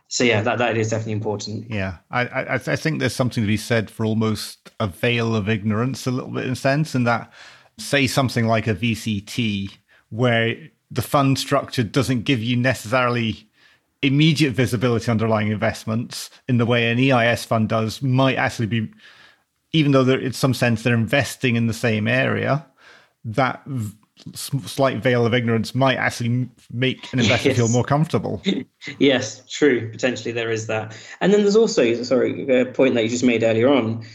So 0.08 0.24
yeah, 0.24 0.42
that 0.42 0.58
that 0.58 0.78
is 0.78 0.90
definitely 0.90 1.14
important. 1.14 1.70
Yeah, 1.70 1.98
I 2.12 2.22
I, 2.26 2.54
I 2.56 2.76
think 2.76 3.00
there's 3.00 3.16
something 3.16 3.44
to 3.44 3.48
be 3.48 3.58
said 3.58 3.90
for 3.92 4.06
almost 4.06 4.72
a 4.80 4.88
veil 4.88 5.36
of 5.36 5.50
ignorance, 5.50 6.08
a 6.08 6.12
little 6.12 6.32
bit 6.32 6.46
in 6.46 6.54
a 6.54 6.56
sense, 6.56 6.96
in 6.96 7.04
that 7.04 7.32
say 7.78 8.08
something 8.08 8.48
like 8.48 8.68
a 8.68 8.76
VCT, 8.76 9.78
where 10.10 10.56
the 10.92 11.02
fund 11.02 11.38
structure 11.38 11.84
doesn't 11.84 12.24
give 12.24 12.42
you 12.42 12.58
necessarily 12.58 13.49
immediate 14.02 14.52
visibility 14.52 15.12
underlying 15.12 15.52
investments 15.52 16.30
in 16.48 16.58
the 16.58 16.66
way 16.66 16.92
an 16.92 17.00
EIS 17.00 17.46
fund 17.46 17.70
does, 17.70 18.02
might 18.02 18.36
actually 18.36 18.68
be, 18.68 18.92
even 19.74 19.92
though 19.92 20.08
in 20.10 20.34
some 20.34 20.54
sense 20.54 20.84
they're 20.84 20.94
investing 20.94 21.56
in 21.56 21.68
the 21.68 21.74
same 21.74 22.08
area, 22.08 22.66
that 23.26 23.62
slight 24.34 25.02
veil 25.02 25.26
of 25.26 25.34
ignorance 25.34 25.74
might 25.74 25.98
actually 25.98 26.50
make 26.72 27.12
an 27.14 27.20
investor 27.20 27.50
yes. 27.50 27.58
feel 27.58 27.70
more 27.70 27.84
comfortable. 27.84 28.42
yes, 29.00 29.44
true. 29.50 29.90
Potentially 29.92 30.32
there 30.32 30.52
is 30.52 30.68
that. 30.68 30.96
And 31.22 31.34
then 31.34 31.42
there's 31.42 31.56
also, 31.56 32.02
sorry, 32.04 32.62
a 32.62 32.66
point 32.66 32.96
that 32.96 33.04
you 33.04 33.10
just 33.10 33.24
made 33.24 33.44
earlier 33.44 33.70
on 33.70 34.06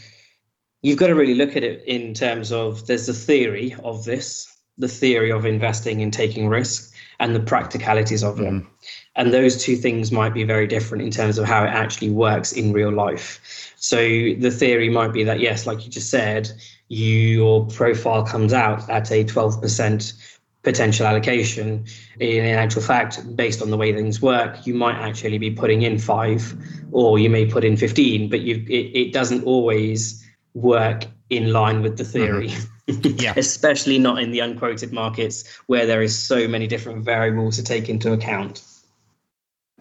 you've 0.85 0.99
got 0.99 1.07
to 1.07 1.15
really 1.15 1.33
look 1.33 1.55
at 1.55 1.63
it 1.63 1.83
in 1.87 2.13
terms 2.13 2.51
of 2.51 2.85
there's 2.85 3.07
the 3.07 3.13
theory 3.13 3.75
of 3.83 4.05
this, 4.05 4.47
the 4.77 4.87
theory 4.87 5.31
of 5.31 5.43
investing 5.43 5.99
and 6.03 6.13
taking 6.13 6.47
risk, 6.47 6.93
and 7.19 7.35
the 7.35 7.39
practicalities 7.39 8.23
of 8.23 8.35
mm. 8.35 8.61
it. 8.61 8.67
And 9.15 9.33
those 9.33 9.63
two 9.63 9.75
things 9.75 10.11
might 10.11 10.33
be 10.33 10.43
very 10.43 10.67
different 10.67 11.03
in 11.03 11.11
terms 11.11 11.37
of 11.37 11.45
how 11.45 11.63
it 11.63 11.69
actually 11.69 12.09
works 12.09 12.51
in 12.51 12.73
real 12.73 12.91
life. 12.91 13.73
So 13.77 13.97
the 13.97 14.51
theory 14.51 14.89
might 14.89 15.13
be 15.13 15.23
that, 15.23 15.39
yes, 15.39 15.65
like 15.65 15.85
you 15.85 15.91
just 15.91 16.09
said, 16.09 16.51
you, 16.89 17.09
your 17.09 17.65
profile 17.67 18.25
comes 18.25 18.51
out 18.51 18.89
at 18.89 19.11
a 19.11 19.23
12% 19.23 20.35
potential 20.63 21.05
allocation. 21.05 21.85
In 22.19 22.45
actual 22.45 22.81
fact, 22.81 23.35
based 23.37 23.61
on 23.61 23.69
the 23.69 23.77
way 23.77 23.93
things 23.93 24.21
work, 24.21 24.67
you 24.67 24.73
might 24.73 24.97
actually 24.97 25.37
be 25.37 25.51
putting 25.51 25.83
in 25.83 25.97
five 25.97 26.53
or 26.91 27.17
you 27.17 27.29
may 27.29 27.45
put 27.45 27.63
in 27.63 27.77
15, 27.77 28.29
but 28.29 28.41
you 28.41 28.55
it, 28.67 28.97
it 28.97 29.13
doesn't 29.13 29.43
always 29.43 30.21
work 30.53 31.05
in 31.29 31.53
line 31.53 31.81
with 31.81 31.97
the 31.97 32.03
theory. 32.03 32.49
Mm-hmm. 32.49 33.19
Yeah. 33.19 33.33
Especially 33.37 33.97
not 33.97 34.19
in 34.21 34.31
the 34.31 34.39
unquoted 34.39 34.91
markets 34.91 35.47
where 35.67 35.85
there 35.85 36.01
is 36.01 36.17
so 36.17 36.47
many 36.47 36.67
different 36.67 37.03
variables 37.03 37.55
to 37.55 37.63
take 37.63 37.89
into 37.89 38.11
account. 38.11 38.63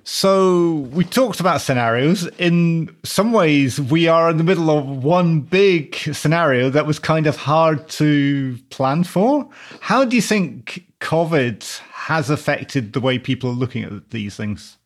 So 0.04 0.88
we 0.92 1.04
talked 1.04 1.40
about 1.40 1.62
scenarios. 1.62 2.26
In 2.38 2.94
some 3.04 3.32
ways, 3.32 3.80
we 3.80 4.06
are 4.06 4.30
in 4.30 4.36
the 4.36 4.44
middle 4.44 4.70
of 4.70 5.02
one 5.02 5.40
big 5.40 5.96
scenario 5.96 6.68
that 6.70 6.86
was 6.86 6.98
kind 6.98 7.26
of 7.26 7.36
hard 7.36 7.88
to 7.90 8.58
plan 8.68 9.04
for. 9.04 9.48
How 9.80 10.04
do 10.04 10.14
you 10.14 10.22
think 10.22 10.84
COVID 11.00 11.78
has 11.92 12.28
affected 12.28 12.92
the 12.92 13.00
way 13.00 13.18
people 13.18 13.48
are 13.50 13.54
looking 13.54 13.82
at 13.82 14.10
these 14.10 14.36
things? 14.36 14.76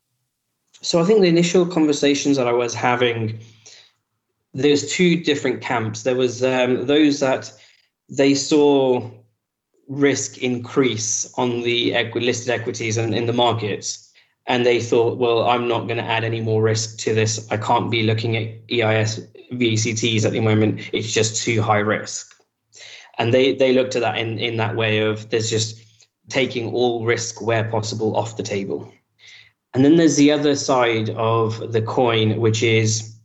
So 0.80 1.00
I 1.00 1.04
think 1.04 1.20
the 1.20 1.26
initial 1.26 1.66
conversations 1.66 2.36
that 2.36 2.46
I 2.46 2.52
was 2.52 2.72
having 2.74 3.40
there's 4.54 4.90
two 4.90 5.22
different 5.22 5.60
camps. 5.60 6.02
There 6.02 6.16
was 6.16 6.42
um, 6.42 6.86
those 6.86 7.20
that 7.20 7.52
they 8.08 8.34
saw 8.34 9.08
risk 9.88 10.38
increase 10.38 11.32
on 11.36 11.62
the 11.62 11.94
equi- 11.94 12.20
listed 12.20 12.50
equities 12.50 12.96
and 12.96 13.14
in 13.14 13.26
the 13.26 13.32
markets, 13.32 14.07
and 14.48 14.64
they 14.64 14.80
thought, 14.80 15.18
well, 15.18 15.46
I'm 15.46 15.68
not 15.68 15.86
going 15.86 15.98
to 15.98 16.02
add 16.02 16.24
any 16.24 16.40
more 16.40 16.62
risk 16.62 16.98
to 17.00 17.14
this. 17.14 17.46
I 17.50 17.58
can't 17.58 17.90
be 17.90 18.02
looking 18.02 18.36
at 18.36 18.48
EIS 18.72 19.20
VCTs 19.52 20.24
at 20.24 20.32
the 20.32 20.40
moment. 20.40 20.80
It's 20.92 21.12
just 21.12 21.42
too 21.42 21.62
high 21.62 21.78
risk. 21.78 22.34
And 23.18 23.32
they 23.34 23.54
they 23.54 23.72
looked 23.72 23.94
at 23.94 24.02
that 24.02 24.16
in 24.16 24.38
in 24.38 24.56
that 24.56 24.74
way 24.74 24.98
of 25.00 25.28
there's 25.30 25.50
just 25.50 25.82
taking 26.28 26.72
all 26.72 27.04
risk 27.04 27.42
where 27.42 27.70
possible 27.70 28.16
off 28.16 28.36
the 28.36 28.42
table. 28.42 28.90
And 29.74 29.84
then 29.84 29.96
there's 29.96 30.16
the 30.16 30.32
other 30.32 30.54
side 30.54 31.10
of 31.10 31.72
the 31.72 31.82
coin, 31.82 32.40
which 32.40 32.62
is 32.62 33.16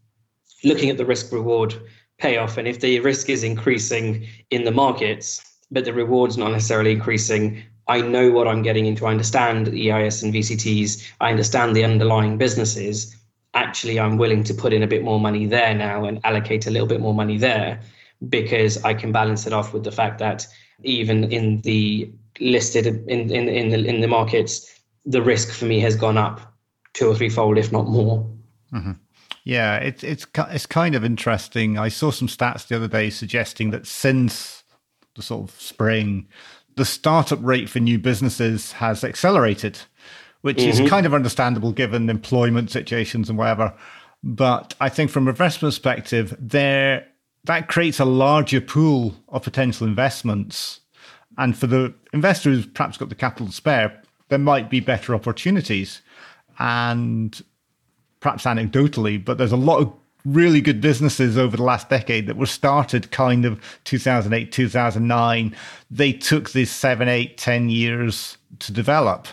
looking 0.63 0.89
at 0.89 0.97
the 0.97 1.05
risk 1.05 1.31
reward 1.31 1.73
payoff. 2.17 2.57
And 2.57 2.67
if 2.67 2.81
the 2.81 2.99
risk 2.99 3.29
is 3.29 3.43
increasing 3.43 4.27
in 4.49 4.63
the 4.65 4.71
markets, 4.71 5.41
but 5.71 5.85
the 5.85 5.93
reward's 5.93 6.37
not 6.37 6.51
necessarily 6.51 6.91
increasing, 6.91 7.63
I 7.87 8.01
know 8.01 8.31
what 8.31 8.47
I'm 8.47 8.61
getting 8.61 8.85
into. 8.85 9.05
I 9.05 9.11
understand 9.11 9.67
EIS 9.67 10.23
and 10.23 10.33
VCTs. 10.33 11.11
I 11.19 11.31
understand 11.31 11.75
the 11.75 11.83
underlying 11.83 12.37
businesses. 12.37 13.15
Actually, 13.53 13.99
I'm 13.99 14.17
willing 14.17 14.43
to 14.45 14.53
put 14.53 14.73
in 14.73 14.83
a 14.83 14.87
bit 14.87 15.03
more 15.03 15.19
money 15.19 15.45
there 15.45 15.73
now 15.73 16.05
and 16.05 16.19
allocate 16.23 16.65
a 16.65 16.71
little 16.71 16.87
bit 16.87 17.01
more 17.01 17.13
money 17.13 17.37
there 17.37 17.81
because 18.29 18.83
I 18.83 18.93
can 18.93 19.11
balance 19.11 19.45
it 19.45 19.53
off 19.53 19.73
with 19.73 19.83
the 19.83 19.91
fact 19.91 20.19
that 20.19 20.47
even 20.83 21.31
in 21.31 21.61
the 21.61 22.11
listed 22.39 22.87
in 22.87 23.29
in 23.31 23.49
in 23.49 23.69
the, 23.69 23.85
in 23.87 24.01
the 24.01 24.07
markets, 24.07 24.79
the 25.05 25.21
risk 25.21 25.51
for 25.51 25.65
me 25.65 25.79
has 25.81 25.95
gone 25.95 26.17
up 26.17 26.53
two 26.93 27.09
or 27.09 27.15
threefold, 27.15 27.57
if 27.57 27.71
not 27.71 27.87
more. 27.87 28.29
Mm-hmm. 28.71 28.93
Yeah, 29.43 29.77
it's 29.77 30.03
it's 30.03 30.25
it's 30.49 30.65
kind 30.65 30.95
of 30.95 31.03
interesting. 31.03 31.77
I 31.77 31.89
saw 31.89 32.11
some 32.11 32.27
stats 32.27 32.67
the 32.67 32.75
other 32.75 32.87
day 32.87 33.09
suggesting 33.09 33.71
that 33.71 33.85
since 33.85 34.63
the 35.15 35.21
sort 35.21 35.49
of 35.49 35.61
spring, 35.61 36.27
the 36.75 36.85
startup 36.85 37.39
rate 37.41 37.69
for 37.69 37.79
new 37.79 37.99
businesses 37.99 38.73
has 38.73 39.03
accelerated, 39.03 39.79
which 40.41 40.57
mm-hmm. 40.57 40.83
is 40.83 40.89
kind 40.89 41.05
of 41.05 41.13
understandable 41.13 41.71
given 41.71 42.09
employment 42.09 42.71
situations 42.71 43.29
and 43.29 43.37
whatever. 43.37 43.73
But 44.23 44.73
I 44.79 44.89
think 44.89 45.11
from 45.11 45.27
a 45.27 45.31
investment 45.31 45.71
perspective, 45.71 46.35
there 46.39 47.05
that 47.45 47.67
creates 47.67 47.99
a 47.99 48.05
larger 48.05 48.61
pool 48.61 49.15
of 49.29 49.43
potential 49.43 49.85
investments. 49.85 50.79
And 51.37 51.57
for 51.57 51.67
the 51.67 51.93
investor 52.13 52.51
who's 52.51 52.65
perhaps 52.65 52.97
got 52.97 53.09
the 53.09 53.15
capital 53.15 53.47
to 53.47 53.53
spare, 53.53 54.01
there 54.29 54.39
might 54.39 54.69
be 54.69 54.79
better 54.79 55.13
opportunities. 55.13 56.01
And 56.59 57.41
perhaps 58.21 58.45
anecdotally, 58.45 59.23
but 59.23 59.37
there's 59.37 59.51
a 59.51 59.57
lot 59.57 59.79
of 59.79 59.93
really 60.25 60.61
good 60.61 60.79
businesses 60.79 61.37
over 61.37 61.57
the 61.57 61.63
last 61.63 61.89
decade 61.89 62.27
that 62.27 62.37
were 62.37 62.45
started 62.45 63.11
kind 63.11 63.45
of 63.45 63.61
2008 63.83 64.51
2009 64.51 65.55
they 65.91 66.13
took 66.13 66.51
these 66.51 66.71
seven 66.71 67.07
eight 67.07 67.37
ten 67.37 67.69
years 67.69 68.37
to 68.59 68.71
develop. 68.71 69.27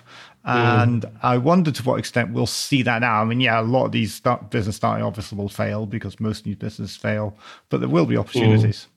And 0.45 1.03
mm. 1.03 1.13
i 1.23 1.37
wonder 1.37 1.71
to 1.71 1.83
what 1.83 1.99
extent 1.99 2.33
we'll 2.33 2.47
see 2.47 2.83
that 2.83 3.01
now. 3.01 3.21
I 3.21 3.25
mean 3.25 3.41
yeah 3.41 3.61
a 3.61 3.63
lot 3.63 3.87
of 3.87 3.93
these 3.93 4.15
start, 4.15 4.51
business 4.51 4.77
starting 4.77 5.05
obviously 5.05 5.39
will 5.39 5.49
fail 5.49 5.87
because 5.87 6.19
most 6.19 6.47
new 6.47 6.57
businesses 6.57 6.97
fail 6.97 7.37
but 7.69 7.81
there 7.81 7.89
will 7.89 8.07
be 8.07 8.17
opportunities. 8.17 8.89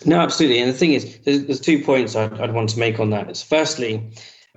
Mm. 0.00 0.06
no 0.06 0.20
absolutely. 0.20 0.60
And 0.60 0.70
the 0.70 0.76
thing 0.76 0.94
is 0.94 1.18
there's, 1.20 1.44
there's 1.44 1.60
two 1.60 1.82
points 1.84 2.16
I'd, 2.16 2.40
I'd 2.40 2.52
want 2.52 2.70
to 2.70 2.78
make 2.78 2.98
on 2.98 3.10
that 3.10 3.36
firstly 3.36 4.10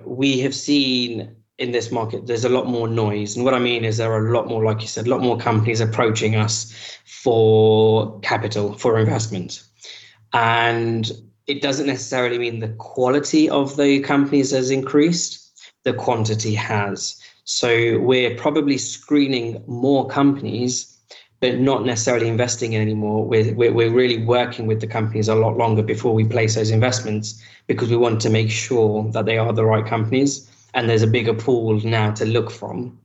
we 0.04 0.40
have 0.40 0.54
seen 0.54 1.36
in 1.58 1.72
this 1.72 1.92
market, 1.92 2.26
there's 2.26 2.44
a 2.44 2.48
lot 2.48 2.66
more 2.66 2.88
noise. 2.88 3.36
And 3.36 3.44
what 3.44 3.54
I 3.54 3.58
mean 3.58 3.84
is 3.84 3.96
there 3.96 4.12
are 4.12 4.26
a 4.26 4.32
lot 4.32 4.48
more, 4.48 4.64
like 4.64 4.80
you 4.80 4.88
said, 4.88 5.06
a 5.06 5.10
lot 5.10 5.20
more 5.20 5.38
companies 5.38 5.80
approaching 5.80 6.34
us 6.34 6.98
for 7.04 8.18
capital, 8.20 8.74
for 8.74 8.98
investment. 8.98 9.62
And 10.32 11.10
it 11.46 11.62
doesn't 11.62 11.86
necessarily 11.86 12.38
mean 12.38 12.58
the 12.58 12.74
quality 12.78 13.48
of 13.48 13.76
the 13.76 14.00
companies 14.00 14.50
has 14.50 14.70
increased, 14.70 15.70
the 15.84 15.92
quantity 15.92 16.54
has. 16.54 17.20
So 17.44 17.98
we're 18.00 18.34
probably 18.36 18.78
screening 18.78 19.62
more 19.68 20.08
companies, 20.08 20.98
but 21.40 21.60
not 21.60 21.84
necessarily 21.84 22.26
investing 22.26 22.72
in 22.72 22.82
anymore. 22.82 23.26
We're, 23.26 23.54
we're, 23.54 23.72
we're 23.72 23.92
really 23.92 24.24
working 24.24 24.66
with 24.66 24.80
the 24.80 24.86
companies 24.88 25.28
a 25.28 25.34
lot 25.36 25.56
longer 25.56 25.82
before 25.82 26.14
we 26.14 26.24
place 26.24 26.56
those 26.56 26.70
investments 26.70 27.40
because 27.68 27.90
we 27.90 27.96
want 27.96 28.20
to 28.22 28.30
make 28.30 28.50
sure 28.50 29.08
that 29.12 29.26
they 29.26 29.38
are 29.38 29.52
the 29.52 29.64
right 29.64 29.86
companies 29.86 30.50
and 30.74 30.88
there's 30.88 31.02
a 31.02 31.06
bigger 31.06 31.34
pool 31.34 31.80
now 31.80 32.10
to 32.12 32.24
look 32.24 32.50
from. 32.50 32.98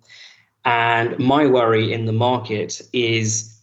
And 0.66 1.18
my 1.18 1.46
worry 1.46 1.94
in 1.94 2.06
the 2.06 2.12
market 2.12 2.82
is 2.92 3.56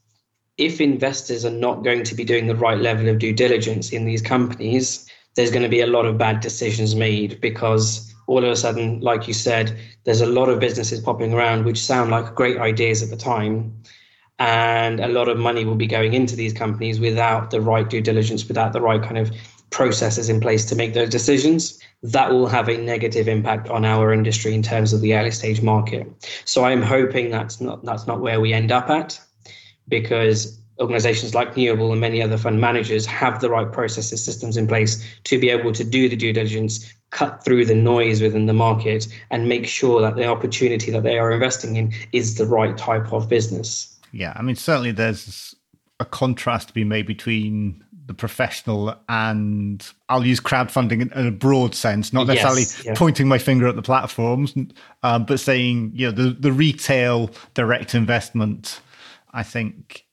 if 0.57 0.81
investors 0.81 1.45
are 1.45 1.51
not 1.51 1.85
going 1.85 2.03
to 2.05 2.15
be 2.15 2.25
doing 2.25 2.47
the 2.47 2.57
right 2.57 2.79
level 2.79 3.09
of 3.09 3.19
due 3.19 3.33
diligence 3.33 3.93
in 3.93 4.07
these 4.07 4.23
companies, 4.23 5.07
there's 5.35 5.51
going 5.51 5.63
to 5.63 5.69
be 5.69 5.83
a 5.83 5.87
lot 5.87 6.07
of 6.07 6.17
bad 6.17 6.41
decisions 6.41 6.95
made 6.95 7.41
because 7.41 8.13
all 8.27 8.39
of 8.39 8.51
a 8.51 8.57
sudden, 8.57 9.01
like 9.01 9.29
you 9.29 9.35
said, 9.35 9.79
there's 10.05 10.23
a 10.23 10.27
lot 10.27 10.49
of 10.49 10.59
businesses 10.59 11.01
popping 11.01 11.35
around 11.35 11.65
which 11.65 11.85
sound 11.85 12.11
like 12.11 12.35
great 12.35 12.59
ideas 12.59 13.03
at 13.03 13.11
the 13.11 13.17
time. 13.17 13.83
And 14.39 15.01
a 15.01 15.09
lot 15.09 15.29
of 15.29 15.39
money 15.39 15.65
will 15.65 15.77
be 15.77 15.87
going 15.87 16.15
into 16.15 16.37
these 16.37 16.53
companies 16.53 17.01
without 17.01 17.51
the 17.51 17.61
right 17.61 17.89
due 17.89 18.01
diligence, 18.01 18.47
without 18.49 18.73
the 18.73 18.81
right 18.81 19.03
kind 19.03 19.19
of 19.19 19.31
processes 19.71 20.29
in 20.29 20.41
place 20.41 20.65
to 20.65 20.77
make 20.77 20.95
those 20.95 21.09
decisions 21.09 21.79
that 22.03 22.31
will 22.31 22.47
have 22.47 22.69
a 22.69 22.79
negative 22.79 23.29
impact 23.29 23.69
on 23.69 23.85
our 23.85 24.13
industry 24.13 24.55
in 24.55 24.63
terms 24.63 24.93
of 24.93 25.01
the 25.01 25.15
early 25.15 25.31
stage 25.31 25.61
market. 25.61 26.07
So 26.45 26.65
I'm 26.65 26.83
hoping 26.83 27.31
that's 27.31 27.61
not 27.61 27.85
that's 27.85 28.07
not 28.07 28.21
where 28.21 28.41
we 28.41 28.53
end 28.53 28.71
up 28.71 28.89
at, 28.91 29.21
because 29.89 30.59
organizations 30.79 31.35
like 31.35 31.55
Newable 31.55 31.91
and 31.91 32.01
many 32.01 32.23
other 32.23 32.37
fund 32.37 32.61
managers 32.61 33.07
have 33.07 33.41
the 33.41 33.49
right 33.49 33.71
processes 33.73 34.23
systems 34.23 34.57
in 34.57 34.67
place 34.67 35.03
to 35.25 35.39
be 35.39 35.49
able 35.49 35.73
to 35.73 35.83
do 35.83 36.09
the 36.09 36.17
due 36.17 36.33
diligence, 36.33 36.93
cut 37.11 37.43
through 37.43 37.65
the 37.65 37.75
noise 37.75 38.21
within 38.21 38.47
the 38.47 38.53
market, 38.53 39.09
and 39.31 39.49
make 39.49 39.67
sure 39.67 40.03
that 40.03 40.17
the 40.17 40.27
opportunity 40.27 40.91
that 40.91 41.03
they 41.03 41.19
are 41.19 41.33
investing 41.33 41.77
in 41.77 41.93
is 42.13 42.37
the 42.37 42.47
right 42.47 42.77
type 42.77 43.13
of 43.13 43.29
business. 43.29 43.99
Yeah, 44.13 44.33
I 44.37 44.43
mean 44.43 44.57
certainly 44.57 44.93
there's 44.93 45.55
a 45.99 46.05
contrast 46.05 46.69
to 46.69 46.75
be 46.75 46.85
made 46.85 47.07
between 47.07 47.83
the 48.07 48.15
professional 48.15 48.95
and 49.09 49.87
I'll 50.09 50.25
use 50.25 50.41
crowdfunding 50.41 51.13
in, 51.15 51.27
a 51.27 51.31
broad 51.31 51.75
sense, 51.75 52.13
not 52.13 52.27
necessarily 52.27 52.63
yes, 52.63 52.85
yeah. 52.85 52.95
pointing 52.95 53.27
my 53.27 53.39
finger 53.39 53.67
at 53.67 53.77
the 53.77 53.83
platforms, 53.83 54.55
um, 55.03 55.25
but 55.25 55.41
saying, 55.41 55.93
you 55.95 56.07
know, 56.07 56.13
the, 56.13 56.31
the 56.31 56.53
retail 56.53 57.31
direct 57.55 57.95
investment, 57.95 58.81
I 59.33 59.43
think 59.43 60.05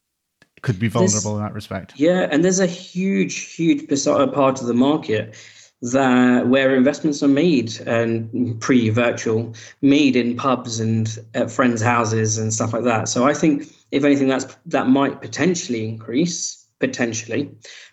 could 0.63 0.79
be 0.79 0.87
vulnerable 0.87 1.31
there's, 1.31 1.37
in 1.37 1.43
that 1.43 1.53
respect. 1.53 1.93
Yeah. 1.97 2.27
And 2.31 2.43
there's 2.43 2.59
a 2.59 2.65
huge, 2.65 3.53
huge 3.53 3.87
part 3.87 4.61
of 4.61 4.67
the 4.67 4.73
market 4.73 5.35
that 5.83 6.47
where 6.47 6.75
investments 6.75 7.21
are 7.21 7.27
made 7.27 7.79
and 7.81 8.59
pre-virtual 8.61 9.53
made 9.81 10.15
in 10.15 10.35
pubs 10.37 10.79
and 10.79 11.19
at 11.33 11.51
friends' 11.51 11.81
houses 11.81 12.37
and 12.37 12.53
stuff 12.53 12.71
like 12.73 12.85
that. 12.85 13.09
So 13.09 13.27
I 13.27 13.33
think 13.33 13.67
if 13.91 14.05
anything, 14.05 14.29
that's 14.29 14.57
that 14.65 14.87
might 14.87 15.21
potentially 15.21 15.87
increase 15.87 16.62
potentially. 16.83 17.49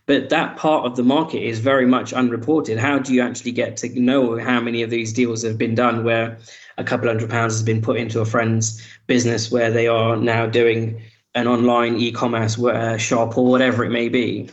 But 0.07 0.30
that 0.30 0.57
part 0.57 0.84
of 0.84 0.97
the 0.97 1.05
market 1.05 1.47
is 1.47 1.61
very 1.61 1.86
much 1.86 2.12
unreported. 2.12 2.76
How 2.76 2.99
do 2.99 3.14
you 3.14 3.22
actually 3.22 3.53
get 3.53 3.76
to 3.78 4.01
know 4.01 4.36
how 4.36 4.61
many 4.61 4.82
of 4.82 4.91
these 4.91 5.12
deals 5.12 5.43
have 5.45 5.57
been 5.57 5.76
done 5.76 6.03
where 6.03 6.38
a 6.76 6.82
couple 6.82 7.07
hundred 7.07 7.30
pounds 7.30 7.55
has 7.55 7.62
been 7.62 7.80
put 7.80 7.97
into 7.97 8.18
a 8.20 8.24
friend's 8.24 8.84
business 9.07 9.53
where 9.53 9.70
they 9.70 9.86
are 9.86 10.16
now 10.16 10.47
doing 10.47 11.01
an 11.36 11.47
online 11.47 11.97
e-commerce 11.99 12.59
uh, 12.59 12.99
shop 12.99 13.38
or 13.38 13.47
whatever 13.47 13.84
it 13.84 13.91
may 13.91 14.09
be? 14.09 14.51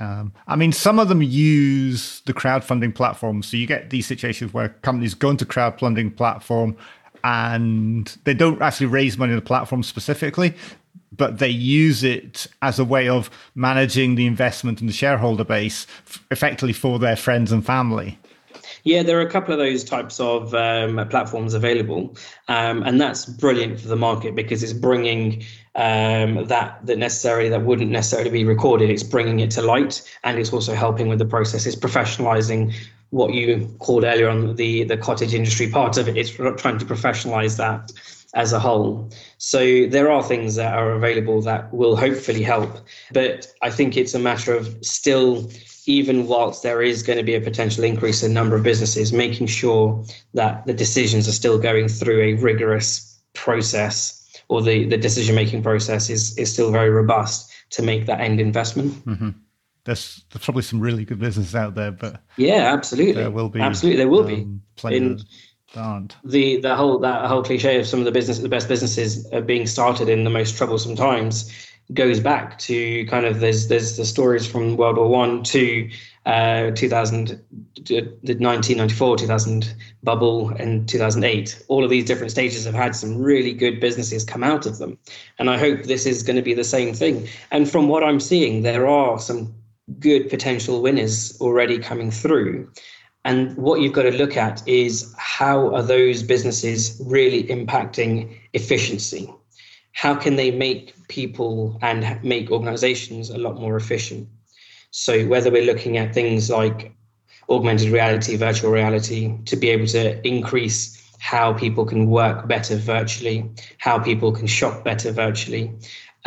Um, 0.00 0.32
I 0.48 0.56
mean, 0.56 0.72
some 0.72 0.98
of 0.98 1.08
them 1.08 1.22
use 1.22 2.20
the 2.26 2.34
crowdfunding 2.34 2.96
platform. 2.96 3.44
So 3.44 3.56
you 3.56 3.68
get 3.68 3.90
these 3.90 4.08
situations 4.08 4.52
where 4.52 4.70
companies 4.82 5.14
go 5.14 5.30
into 5.30 5.46
crowdfunding 5.46 6.16
platform 6.16 6.76
and 7.22 8.16
they 8.24 8.34
don't 8.34 8.60
actually 8.60 8.86
raise 8.86 9.16
money 9.16 9.32
on 9.32 9.36
the 9.36 9.44
platform 9.44 9.82
specifically 9.82 10.54
but 11.18 11.38
they 11.38 11.48
use 11.48 12.02
it 12.02 12.46
as 12.62 12.78
a 12.78 12.84
way 12.84 13.08
of 13.08 13.28
managing 13.54 14.14
the 14.14 14.26
investment 14.26 14.80
and 14.80 14.88
the 14.88 14.94
shareholder 14.94 15.44
base 15.44 15.86
effectively 16.30 16.72
for 16.72 16.98
their 16.98 17.16
friends 17.16 17.52
and 17.52 17.66
family. 17.66 18.18
Yeah, 18.84 19.02
there 19.02 19.18
are 19.18 19.22
a 19.22 19.30
couple 19.30 19.52
of 19.52 19.58
those 19.58 19.84
types 19.84 20.20
of 20.20 20.54
um, 20.54 21.06
platforms 21.10 21.52
available, 21.52 22.16
um, 22.48 22.82
and 22.84 23.00
that's 23.00 23.26
brilliant 23.26 23.80
for 23.80 23.88
the 23.88 23.96
market 23.96 24.34
because 24.34 24.62
it's 24.62 24.72
bringing 24.72 25.44
um, 25.74 26.46
that 26.46 26.78
that 26.86 26.98
necessarily 26.98 27.48
that 27.48 27.64
wouldn't 27.64 27.90
necessarily 27.90 28.30
be 28.30 28.44
recorded. 28.44 28.88
It's 28.88 29.02
bringing 29.02 29.40
it 29.40 29.50
to 29.52 29.62
light, 29.62 30.02
and 30.24 30.38
it's 30.38 30.52
also 30.52 30.74
helping 30.74 31.08
with 31.08 31.18
the 31.18 31.26
process. 31.26 31.66
It's 31.66 31.76
professionalizing 31.76 32.74
what 33.10 33.32
you 33.32 33.74
called 33.78 34.04
earlier 34.04 34.28
on 34.28 34.54
the 34.56 34.84
the 34.84 34.96
cottage 34.96 35.34
industry 35.34 35.68
part 35.68 35.98
of 35.98 36.08
it. 36.08 36.16
It's 36.16 36.30
trying 36.30 36.78
to 36.78 36.84
professionalize 36.84 37.56
that 37.58 37.92
as 38.34 38.52
a 38.52 38.58
whole. 38.58 39.10
So 39.38 39.86
there 39.86 40.10
are 40.10 40.22
things 40.22 40.54
that 40.56 40.74
are 40.74 40.92
available 40.92 41.40
that 41.42 41.72
will 41.72 41.96
hopefully 41.96 42.42
help. 42.42 42.78
But 43.12 43.46
I 43.62 43.70
think 43.70 43.96
it's 43.96 44.14
a 44.14 44.18
matter 44.18 44.54
of 44.54 44.76
still, 44.84 45.50
even 45.86 46.26
whilst 46.26 46.62
there 46.62 46.82
is 46.82 47.02
going 47.02 47.16
to 47.16 47.24
be 47.24 47.34
a 47.34 47.40
potential 47.40 47.84
increase 47.84 48.22
in 48.22 48.34
number 48.34 48.56
of 48.56 48.62
businesses, 48.62 49.12
making 49.12 49.46
sure 49.46 50.04
that 50.34 50.66
the 50.66 50.74
decisions 50.74 51.26
are 51.26 51.32
still 51.32 51.58
going 51.58 51.88
through 51.88 52.20
a 52.20 52.34
rigorous 52.34 53.18
process 53.34 54.14
or 54.48 54.62
the, 54.62 54.86
the 54.86 54.96
decision 54.96 55.34
making 55.34 55.62
process 55.62 56.10
is, 56.10 56.36
is 56.38 56.52
still 56.52 56.70
very 56.70 56.90
robust 56.90 57.50
to 57.70 57.82
make 57.82 58.06
that 58.06 58.20
end 58.20 58.40
investment. 58.40 58.92
Mm-hmm. 59.04 59.30
There's, 59.84 60.24
there's 60.30 60.44
probably 60.44 60.62
some 60.62 60.80
really 60.80 61.04
good 61.06 61.18
businesses 61.18 61.54
out 61.54 61.74
there, 61.74 61.90
but 61.90 62.22
yeah, 62.36 62.72
absolutely, 62.74 63.14
there 63.14 63.30
will 63.30 63.48
be 63.48 63.60
absolutely 63.60 63.96
there 63.96 64.08
will 64.08 64.20
um, 64.20 64.60
be. 64.82 64.96
In, 64.96 65.18
The 66.24 66.60
the 66.60 66.74
whole 66.74 66.98
that 67.00 67.26
whole 67.26 67.42
cliche 67.42 67.78
of 67.78 67.86
some 67.86 67.98
of 68.00 68.04
the 68.04 68.12
business 68.12 68.38
the 68.38 68.48
best 68.48 68.68
businesses 68.68 69.26
are 69.32 69.42
being 69.42 69.66
started 69.66 70.08
in 70.08 70.24
the 70.24 70.30
most 70.30 70.56
troublesome 70.56 70.96
times 70.96 71.52
goes 71.94 72.20
back 72.20 72.58
to 72.58 73.06
kind 73.06 73.24
of 73.26 73.40
there's 73.40 73.68
there's 73.68 73.96
the 73.96 74.04
stories 74.04 74.46
from 74.46 74.76
World 74.76 74.96
War 74.96 75.08
One 75.08 75.42
to 75.44 75.90
uh, 76.26 76.70
2000, 76.72 77.42
the 77.86 78.02
1994, 78.22 79.16
2000 79.16 79.74
bubble, 80.02 80.50
and 80.50 80.86
2008. 80.86 81.64
All 81.68 81.82
of 81.82 81.88
these 81.88 82.04
different 82.04 82.30
stages 82.30 82.66
have 82.66 82.74
had 82.74 82.94
some 82.94 83.16
really 83.16 83.54
good 83.54 83.80
businesses 83.80 84.24
come 84.24 84.44
out 84.44 84.66
of 84.66 84.76
them, 84.76 84.98
and 85.38 85.48
I 85.48 85.56
hope 85.56 85.84
this 85.84 86.04
is 86.04 86.22
going 86.22 86.36
to 86.36 86.42
be 86.42 86.52
the 86.52 86.64
same 86.64 86.92
thing. 86.92 87.26
And 87.50 87.70
from 87.70 87.88
what 87.88 88.04
I'm 88.04 88.20
seeing, 88.20 88.62
there 88.62 88.86
are 88.86 89.18
some 89.18 89.54
good 89.98 90.28
potential 90.28 90.82
winners 90.82 91.40
already 91.40 91.78
coming 91.78 92.10
through. 92.10 92.70
And 93.24 93.56
what 93.56 93.80
you've 93.80 93.92
got 93.92 94.04
to 94.04 94.12
look 94.12 94.36
at 94.36 94.66
is 94.66 95.14
how 95.18 95.74
are 95.74 95.82
those 95.82 96.22
businesses 96.22 97.00
really 97.04 97.44
impacting 97.44 98.36
efficiency? 98.52 99.32
How 99.92 100.14
can 100.14 100.36
they 100.36 100.50
make 100.50 100.94
people 101.08 101.78
and 101.82 102.22
make 102.22 102.50
organizations 102.50 103.30
a 103.30 103.38
lot 103.38 103.60
more 103.60 103.76
efficient? 103.76 104.28
So, 104.90 105.26
whether 105.26 105.50
we're 105.50 105.64
looking 105.64 105.98
at 105.98 106.14
things 106.14 106.48
like 106.48 106.92
augmented 107.50 107.90
reality, 107.90 108.36
virtual 108.36 108.70
reality, 108.70 109.36
to 109.46 109.56
be 109.56 109.70
able 109.70 109.86
to 109.88 110.26
increase 110.26 110.94
how 111.18 111.52
people 111.52 111.84
can 111.84 112.08
work 112.08 112.46
better 112.46 112.76
virtually, 112.76 113.50
how 113.78 113.98
people 113.98 114.32
can 114.32 114.46
shop 114.46 114.84
better 114.84 115.10
virtually, 115.10 115.72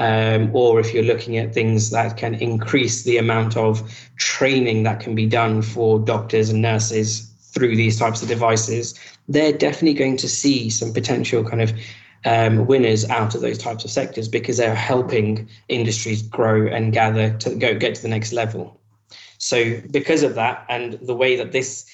um, 0.01 0.49
or 0.55 0.79
if 0.79 0.95
you're 0.95 1.03
looking 1.03 1.37
at 1.37 1.53
things 1.53 1.91
that 1.91 2.17
can 2.17 2.33
increase 2.33 3.03
the 3.03 3.19
amount 3.19 3.55
of 3.55 3.87
training 4.17 4.81
that 4.81 4.99
can 4.99 5.13
be 5.13 5.27
done 5.27 5.61
for 5.61 5.99
doctors 5.99 6.49
and 6.49 6.59
nurses 6.59 7.31
through 7.53 7.75
these 7.75 7.99
types 7.99 8.23
of 8.23 8.27
devices, 8.27 8.99
they're 9.27 9.53
definitely 9.53 9.93
going 9.93 10.17
to 10.17 10.27
see 10.27 10.71
some 10.71 10.91
potential 10.91 11.43
kind 11.43 11.61
of 11.61 11.71
um, 12.25 12.65
winners 12.65 13.07
out 13.11 13.35
of 13.35 13.41
those 13.41 13.59
types 13.59 13.85
of 13.85 13.91
sectors 13.91 14.27
because 14.27 14.57
they're 14.57 14.73
helping 14.73 15.47
industries 15.67 16.23
grow 16.23 16.65
and 16.65 16.93
gather 16.93 17.37
to 17.37 17.53
go 17.53 17.75
get 17.75 17.93
to 17.93 18.01
the 18.01 18.07
next 18.07 18.33
level. 18.33 18.81
So, 19.37 19.81
because 19.91 20.23
of 20.23 20.33
that, 20.33 20.65
and 20.67 20.93
the 20.93 21.15
way 21.15 21.35
that 21.35 21.51
this 21.51 21.85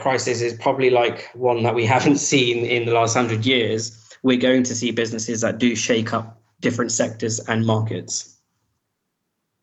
crisis 0.00 0.40
is 0.40 0.54
probably 0.54 0.88
like 0.88 1.28
one 1.34 1.64
that 1.64 1.74
we 1.74 1.84
haven't 1.96 2.16
seen 2.16 2.64
in 2.64 2.86
the 2.86 2.92
last 2.92 3.14
hundred 3.14 3.44
years, 3.44 3.98
we're 4.22 4.40
going 4.40 4.62
to 4.62 4.74
see 4.74 4.90
businesses 4.90 5.42
that 5.42 5.58
do 5.58 5.76
shake 5.76 6.14
up 6.14 6.41
different 6.62 6.92
sectors 6.92 7.38
and 7.40 7.66
markets. 7.66 8.38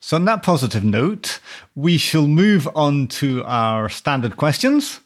So, 0.02 0.16
on 0.16 0.26
that 0.26 0.44
positive 0.44 0.84
note, 0.84 1.40
we 1.76 1.98
shall 1.98 2.28
move 2.28 2.70
on 2.74 3.08
to 3.08 3.44
our 3.44 3.90
standard 3.90 4.38
questions. 4.38 5.02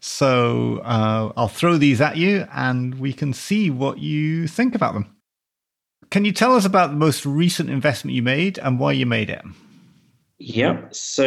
So, 0.00 0.78
uh, 0.78 1.32
I'll 1.36 1.48
throw 1.48 1.76
these 1.76 2.00
at 2.00 2.16
you 2.16 2.46
and 2.52 2.96
we 2.96 3.12
can 3.12 3.32
see 3.32 3.70
what 3.70 3.98
you 3.98 4.48
think 4.48 4.74
about 4.74 4.94
them. 4.94 5.14
Can 6.10 6.24
you 6.24 6.32
tell 6.32 6.56
us 6.56 6.64
about 6.64 6.90
the 6.90 6.96
most 6.96 7.24
recent 7.24 7.70
investment 7.70 8.16
you 8.16 8.22
made 8.22 8.58
and 8.58 8.80
why 8.80 8.92
you 8.92 9.06
made 9.06 9.30
it? 9.30 9.42
Yeah, 10.44 10.88
so 10.90 11.22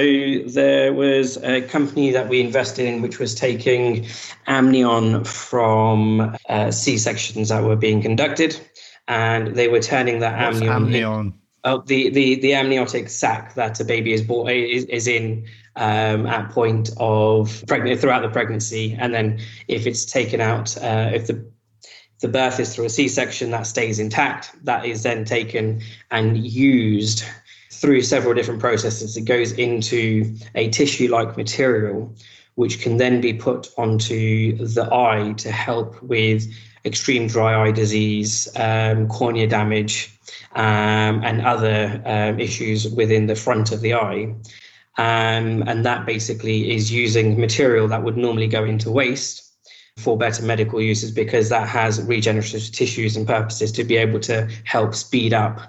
there 0.45 0.91
was 0.91 1.37
a 1.37 1.61
company 1.61 2.11
that 2.11 2.27
we 2.27 2.41
invested 2.41 2.85
in 2.85 3.01
which 3.01 3.17
was 3.17 3.33
taking 3.33 4.05
amnion 4.45 5.23
from 5.23 6.35
uh, 6.49 6.69
C 6.71 6.97
sections 6.97 7.47
that 7.47 7.63
were 7.63 7.77
being 7.77 8.01
conducted 8.01 8.59
and 9.07 9.55
they 9.55 9.67
were 9.67 9.79
turning 9.79 10.19
that 10.19 10.39
What's 10.39 10.57
amnion. 10.57 10.73
amnion? 10.73 11.33
Oh, 11.63 11.81
the, 11.85 12.09
the, 12.09 12.35
the 12.35 12.53
amniotic 12.53 13.09
sac 13.09 13.55
that 13.55 13.79
a 13.79 13.83
baby 13.83 14.13
is 14.13 14.21
born 14.21 14.49
is, 14.49 14.85
is 14.85 15.07
in 15.07 15.47
um, 15.75 16.27
at 16.27 16.51
point 16.51 16.91
of 16.97 17.63
pregnant 17.67 17.99
throughout 17.99 18.21
the 18.21 18.29
pregnancy, 18.29 18.95
and 18.99 19.13
then 19.13 19.39
if 19.67 19.87
it's 19.87 20.05
taken 20.05 20.41
out, 20.41 20.77
uh, 20.77 21.11
if 21.13 21.27
the 21.27 21.45
the 22.21 22.27
birth 22.29 22.59
is 22.61 22.73
through 22.73 22.85
a 22.85 22.89
C-section, 22.89 23.51
that 23.51 23.67
stays 23.67 23.99
intact. 23.99 24.51
That 24.63 24.85
is 24.85 25.03
then 25.03 25.25
taken 25.25 25.81
and 26.11 26.37
used 26.37 27.25
through 27.71 28.03
several 28.03 28.33
different 28.33 28.61
processes. 28.61 29.17
It 29.17 29.25
goes 29.25 29.51
into 29.51 30.33
a 30.55 30.69
tissue-like 30.69 31.35
material, 31.35 32.15
which 32.55 32.79
can 32.81 32.97
then 32.97 33.19
be 33.19 33.33
put 33.33 33.67
onto 33.77 34.55
the 34.57 34.87
eye 34.93 35.33
to 35.37 35.51
help 35.51 36.01
with 36.01 36.47
extreme 36.85 37.27
dry 37.27 37.67
eye 37.67 37.71
disease, 37.71 38.47
um, 38.55 39.07
cornea 39.07 39.47
damage, 39.47 40.17
um, 40.55 41.23
and 41.23 41.41
other 41.41 42.01
um, 42.05 42.39
issues 42.39 42.87
within 42.89 43.27
the 43.27 43.35
front 43.35 43.71
of 43.71 43.81
the 43.81 43.93
eye. 43.93 44.33
Um, 44.97 45.63
and 45.67 45.85
that 45.85 46.05
basically 46.05 46.73
is 46.73 46.91
using 46.91 47.39
material 47.39 47.87
that 47.89 48.03
would 48.03 48.15
normally 48.15 48.47
go 48.47 48.63
into 48.63 48.89
waste 48.89 49.45
for 49.97 50.17
better 50.17 50.43
medical 50.43 50.81
uses 50.81 51.11
because 51.11 51.49
that 51.49 51.67
has 51.67 52.01
regenerative 52.03 52.69
tissues 52.71 53.15
and 53.15 53.25
purposes 53.25 53.71
to 53.71 53.83
be 53.83 53.95
able 53.95 54.19
to 54.19 54.47
help 54.65 54.93
speed 54.93 55.33
up 55.33 55.59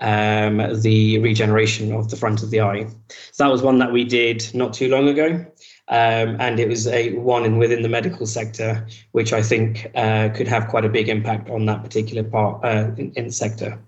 um, 0.00 0.56
the 0.80 1.18
regeneration 1.18 1.92
of 1.92 2.10
the 2.10 2.16
front 2.16 2.42
of 2.42 2.50
the 2.50 2.60
eye. 2.60 2.86
So 3.32 3.44
that 3.44 3.50
was 3.50 3.62
one 3.62 3.78
that 3.78 3.92
we 3.92 4.04
did 4.04 4.52
not 4.54 4.72
too 4.72 4.88
long 4.88 5.08
ago. 5.08 5.44
Um, 5.88 6.36
and 6.40 6.58
it 6.58 6.68
was 6.68 6.88
a 6.88 7.12
one 7.14 7.44
in 7.44 7.58
within 7.58 7.82
the 7.82 7.88
medical 7.88 8.26
sector, 8.26 8.84
which 9.12 9.32
I 9.32 9.40
think 9.40 9.90
uh, 9.94 10.30
could 10.30 10.48
have 10.48 10.66
quite 10.66 10.84
a 10.84 10.88
big 10.88 11.08
impact 11.08 11.48
on 11.48 11.66
that 11.66 11.84
particular 11.84 12.24
part 12.24 12.64
uh, 12.64 12.90
in, 12.96 13.12
in 13.14 13.26
the 13.26 13.32
sector 13.32 13.78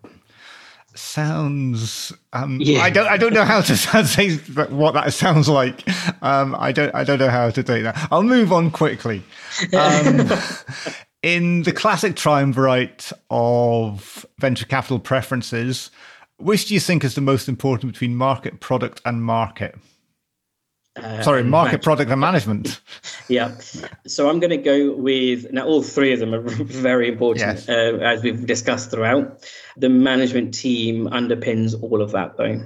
sounds 0.98 2.12
um, 2.32 2.58
yeah. 2.60 2.80
I 2.80 2.90
don't 2.90 3.06
I 3.06 3.16
don't 3.16 3.32
know 3.32 3.44
how 3.44 3.60
to 3.60 3.76
say 4.04 4.36
what 4.66 4.94
that 4.94 5.12
sounds 5.12 5.48
like. 5.48 5.86
Um, 6.22 6.54
I 6.58 6.72
don't 6.72 6.94
I 6.94 7.04
don't 7.04 7.18
know 7.18 7.30
how 7.30 7.50
to 7.50 7.62
do 7.62 7.82
that. 7.82 8.08
I'll 8.10 8.22
move 8.22 8.52
on 8.52 8.70
quickly. 8.70 9.22
Um, 9.72 10.28
in 11.22 11.62
the 11.62 11.72
classic 11.72 12.16
triumvirate 12.16 13.12
of 13.30 14.26
venture 14.38 14.66
capital 14.66 14.98
preferences, 14.98 15.90
which 16.38 16.66
do 16.66 16.74
you 16.74 16.80
think 16.80 17.04
is 17.04 17.14
the 17.14 17.20
most 17.20 17.48
important 17.48 17.92
between 17.92 18.14
market, 18.16 18.60
product, 18.60 19.00
and 19.04 19.22
market? 19.22 19.76
Uh, 21.04 21.22
Sorry, 21.22 21.42
market, 21.42 21.82
product, 21.82 22.10
and 22.10 22.20
management. 22.20 22.80
yeah. 23.28 23.56
So 24.06 24.28
I'm 24.28 24.40
going 24.40 24.50
to 24.50 24.56
go 24.56 24.94
with 24.94 25.52
now. 25.52 25.64
All 25.64 25.82
three 25.82 26.12
of 26.12 26.20
them 26.20 26.34
are 26.34 26.40
very 26.40 27.08
important, 27.08 27.58
yes. 27.58 27.68
uh, 27.68 27.98
as 28.02 28.22
we've 28.22 28.46
discussed 28.46 28.90
throughout. 28.90 29.48
The 29.76 29.88
management 29.88 30.54
team 30.54 31.06
underpins 31.08 31.80
all 31.82 32.02
of 32.02 32.12
that, 32.12 32.36
though. 32.36 32.60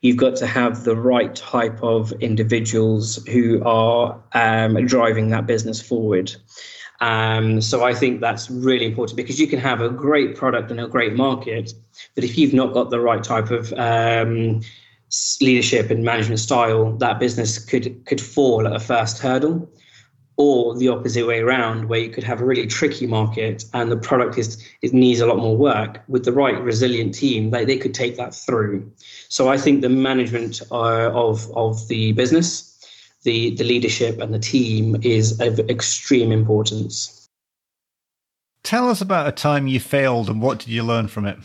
You've 0.00 0.16
got 0.16 0.36
to 0.36 0.46
have 0.46 0.84
the 0.84 0.96
right 0.96 1.34
type 1.34 1.82
of 1.82 2.12
individuals 2.20 3.24
who 3.26 3.62
are 3.64 4.20
um, 4.32 4.86
driving 4.86 5.30
that 5.30 5.46
business 5.46 5.80
forward. 5.80 6.34
Um, 7.00 7.60
so 7.60 7.84
I 7.84 7.92
think 7.92 8.20
that's 8.20 8.50
really 8.50 8.86
important 8.86 9.16
because 9.16 9.40
you 9.40 9.46
can 9.46 9.58
have 9.58 9.80
a 9.80 9.90
great 9.90 10.36
product 10.36 10.70
and 10.70 10.80
a 10.80 10.86
great 10.86 11.14
market, 11.14 11.74
but 12.14 12.24
if 12.24 12.38
you've 12.38 12.54
not 12.54 12.72
got 12.72 12.90
the 12.90 13.00
right 13.00 13.22
type 13.22 13.50
of 13.50 13.72
um, 13.74 14.62
leadership 15.40 15.90
and 15.90 16.04
management 16.04 16.40
style, 16.40 16.92
that 16.98 17.18
business 17.18 17.58
could 17.58 18.04
could 18.06 18.20
fall 18.20 18.66
at 18.66 18.74
a 18.74 18.80
first 18.80 19.18
hurdle, 19.18 19.68
or 20.36 20.76
the 20.76 20.88
opposite 20.88 21.26
way 21.26 21.40
around, 21.40 21.88
where 21.88 22.00
you 22.00 22.10
could 22.10 22.24
have 22.24 22.40
a 22.40 22.44
really 22.44 22.66
tricky 22.66 23.06
market 23.06 23.64
and 23.72 23.90
the 23.90 23.96
product 23.96 24.38
is 24.38 24.62
it 24.82 24.92
needs 24.92 25.20
a 25.20 25.26
lot 25.26 25.38
more 25.38 25.56
work. 25.56 26.02
With 26.08 26.24
the 26.24 26.32
right 26.32 26.60
resilient 26.60 27.14
team, 27.14 27.50
they, 27.50 27.64
they 27.64 27.76
could 27.76 27.94
take 27.94 28.16
that 28.16 28.34
through. 28.34 28.90
So 29.28 29.48
I 29.48 29.56
think 29.56 29.80
the 29.80 29.88
management 29.88 30.62
uh, 30.70 31.10
of 31.12 31.50
of 31.56 31.86
the 31.88 32.12
business, 32.12 32.70
the 33.22 33.54
the 33.54 33.64
leadership 33.64 34.20
and 34.20 34.34
the 34.34 34.38
team 34.38 34.96
is 35.02 35.40
of 35.40 35.60
extreme 35.70 36.32
importance. 36.32 37.28
Tell 38.62 38.88
us 38.88 39.02
about 39.02 39.28
a 39.28 39.32
time 39.32 39.66
you 39.66 39.78
failed 39.78 40.30
and 40.30 40.40
what 40.40 40.58
did 40.58 40.68
you 40.68 40.82
learn 40.82 41.06
from 41.06 41.26
it? 41.26 41.38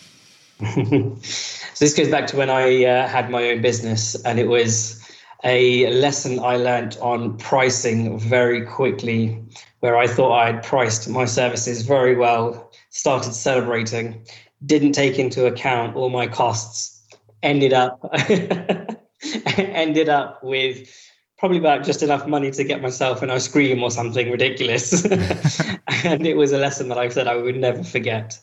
so 1.24 1.86
this 1.86 1.94
goes 1.94 2.10
back 2.10 2.28
to 2.28 2.38
when 2.38 2.50
I 2.50 2.84
uh, 2.84 3.08
had 3.08 3.30
my 3.30 3.50
own 3.50 3.62
business, 3.62 4.16
and 4.24 4.40
it 4.40 4.48
was 4.48 5.00
a 5.46 5.90
lesson 5.92 6.40
I 6.40 6.58
learned 6.58 6.98
on 7.02 7.38
pricing 7.38 8.20
very 8.20 8.66
quickly, 8.66 9.42
where 9.80 9.96
I 9.96 10.06
thought 10.08 10.38
I 10.38 10.52
had 10.52 10.64
priced 10.64 11.08
my 11.10 11.24
services 11.26 11.84
very 11.84 12.16
well, 12.16 12.72
started 12.90 13.34
celebrating, 13.34 14.22
didn't 14.66 14.92
take 14.92 15.18
into 15.18 15.46
account 15.46 15.96
all 15.96 16.10
my 16.10 16.28
costs, 16.28 17.02
ended 17.42 17.72
up 17.72 18.00
ended 19.58 20.10
up 20.10 20.44
with 20.44 20.90
probably 21.38 21.58
about 21.58 21.86
just 21.86 22.04
enough 22.04 22.28
money 22.28 22.52
to 22.52 22.66
get 22.66 22.82
myself 22.82 23.22
an 23.22 23.30
ice 23.30 23.48
cream 23.48 23.82
or 23.82 23.90
something 23.90 24.30
ridiculous. 24.30 25.06
and 26.04 26.28
it 26.28 26.36
was 26.36 26.52
a 26.52 26.58
lesson 26.58 26.90
that 26.90 26.98
I 26.98 27.08
said 27.08 27.30
I 27.30 27.38
would 27.38 27.56
never 27.56 27.82
forget. 27.82 28.38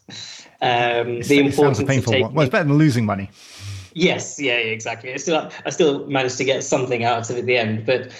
Um, 0.62 1.20
the 1.20 1.38
importance 1.38 1.78
of 1.78 1.86
painful 1.86 2.20
one. 2.20 2.34
Well, 2.34 2.44
it's 2.44 2.52
better 2.52 2.64
than 2.64 2.78
losing 2.78 3.04
money. 3.04 3.30
Yes, 3.94 4.38
yeah, 4.38 4.58
yeah, 4.58 4.72
exactly. 4.72 5.12
I 5.12 5.16
still, 5.16 5.50
I 5.64 5.70
still 5.70 6.06
managed 6.06 6.36
to 6.38 6.44
get 6.44 6.62
something 6.64 7.04
out 7.04 7.30
of 7.30 7.36
it 7.36 7.40
at 7.40 7.46
the 7.46 7.56
end, 7.56 7.86
but 7.86 8.12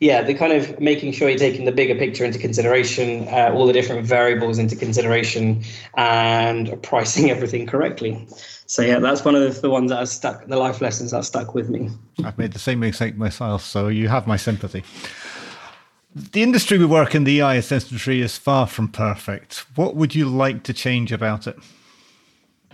yeah, 0.00 0.22
the 0.22 0.34
kind 0.34 0.52
of 0.52 0.78
making 0.80 1.12
sure 1.12 1.28
you're 1.28 1.38
taking 1.38 1.64
the 1.64 1.72
bigger 1.72 1.94
picture 1.94 2.24
into 2.24 2.38
consideration, 2.38 3.26
uh, 3.28 3.50
all 3.52 3.66
the 3.66 3.72
different 3.72 4.06
variables 4.06 4.58
into 4.58 4.76
consideration, 4.76 5.62
and 5.96 6.80
pricing 6.82 7.30
everything 7.32 7.66
correctly. 7.66 8.26
So 8.66 8.82
yeah, 8.82 8.98
that's 8.98 9.24
one 9.24 9.34
of 9.34 9.60
the, 9.60 9.70
ones 9.70 9.90
that 9.90 9.98
has 9.98 10.10
stuck, 10.10 10.46
the 10.46 10.56
life 10.56 10.80
lessons 10.80 11.10
that 11.10 11.24
stuck 11.24 11.54
with 11.54 11.68
me. 11.68 11.90
I've 12.24 12.38
made 12.38 12.52
the 12.52 12.58
same 12.58 12.80
mistake 12.80 13.16
myself, 13.16 13.62
so 13.62 13.88
you 13.88 14.08
have 14.08 14.26
my 14.26 14.36
sympathy. 14.36 14.84
The 16.14 16.42
industry 16.42 16.78
we 16.78 16.86
work 16.86 17.14
in, 17.14 17.24
the 17.24 17.42
EIS 17.42 17.72
industry, 17.72 18.20
is 18.20 18.38
far 18.38 18.66
from 18.66 18.88
perfect. 18.88 19.64
What 19.74 19.96
would 19.96 20.14
you 20.14 20.26
like 20.26 20.62
to 20.64 20.72
change 20.72 21.12
about 21.12 21.46
it? 21.46 21.56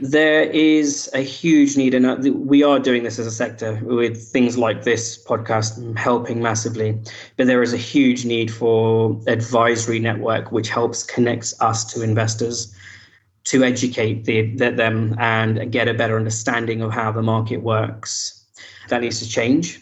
There 0.03 0.45
is 0.45 1.11
a 1.13 1.21
huge 1.21 1.77
need, 1.77 1.93
and 1.93 2.07
uh, 2.07 2.17
we 2.33 2.63
are 2.63 2.79
doing 2.79 3.03
this 3.03 3.19
as 3.19 3.27
a 3.27 3.31
sector 3.31 3.79
with 3.83 4.17
things 4.17 4.57
like 4.57 4.85
this 4.85 5.23
podcast 5.23 5.97
helping 5.99 6.41
massively. 6.41 6.99
But 7.37 7.47
there 7.47 7.63
is 7.63 7.75
a 7.75 7.77
huge 7.77 8.25
need 8.25 8.51
for 8.51 9.21
advisory 9.27 9.99
network, 9.99 10.53
which 10.53 10.71
helps 10.71 11.03
connects 11.03 11.61
us 11.61 11.85
to 11.93 12.03
investors 12.03 12.75
to 13.45 13.63
educate 13.63 14.25
the, 14.25 14.55
the, 14.57 14.71
them 14.71 15.17
and 15.19 15.71
get 15.71 15.89
a 15.89 15.95
better 15.95 16.17
understanding 16.17 16.81
of 16.81 16.93
how 16.93 17.13
the 17.13 17.23
market 17.23 17.63
works. 17.63 18.43
That 18.89 19.03
needs 19.03 19.19
to 19.21 19.29
change. 19.29 19.81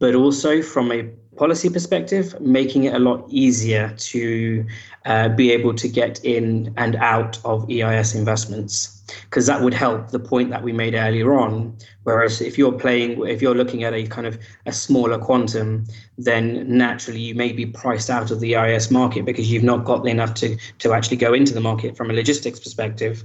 But 0.00 0.14
also 0.14 0.60
from 0.60 0.90
a 0.90 1.08
policy 1.36 1.68
perspective, 1.68 2.38
making 2.40 2.84
it 2.84 2.94
a 2.94 2.98
lot 2.98 3.24
easier 3.28 3.94
to 3.96 4.66
uh, 5.04 5.28
be 5.28 5.52
able 5.52 5.74
to 5.74 5.88
get 5.88 6.24
in 6.24 6.72
and 6.76 6.96
out 6.96 7.38
of 7.44 7.70
EIS 7.70 8.14
investments 8.14 8.96
because 9.22 9.46
that 9.46 9.60
would 9.62 9.74
help 9.74 10.10
the 10.10 10.18
point 10.18 10.50
that 10.50 10.62
we 10.62 10.72
made 10.72 10.94
earlier 10.94 11.34
on. 11.38 11.76
Whereas 12.02 12.40
if 12.40 12.58
you're 12.58 12.72
playing, 12.72 13.24
if 13.26 13.40
you're 13.40 13.54
looking 13.54 13.84
at 13.84 13.94
a 13.94 14.06
kind 14.06 14.26
of 14.26 14.38
a 14.66 14.72
smaller 14.72 15.18
quantum, 15.18 15.86
then 16.18 16.64
naturally 16.68 17.20
you 17.20 17.34
may 17.34 17.52
be 17.52 17.66
priced 17.66 18.10
out 18.10 18.30
of 18.30 18.40
the 18.40 18.56
EIS 18.56 18.90
market 18.90 19.24
because 19.24 19.50
you've 19.50 19.62
not 19.62 19.84
got 19.84 20.06
enough 20.06 20.34
to 20.34 20.56
to 20.78 20.92
actually 20.92 21.16
go 21.16 21.34
into 21.34 21.54
the 21.54 21.60
market 21.60 21.96
from 21.96 22.10
a 22.10 22.14
logistics 22.14 22.58
perspective. 22.58 23.24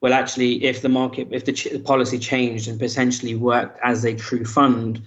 Well, 0.00 0.12
actually, 0.12 0.64
if 0.64 0.82
the 0.82 0.88
market, 0.88 1.28
if 1.30 1.44
the, 1.44 1.52
ch- 1.52 1.70
the 1.70 1.78
policy 1.78 2.18
changed 2.18 2.66
and 2.68 2.78
potentially 2.78 3.36
worked 3.36 3.78
as 3.84 4.04
a 4.04 4.14
true 4.14 4.44
fund, 4.44 5.00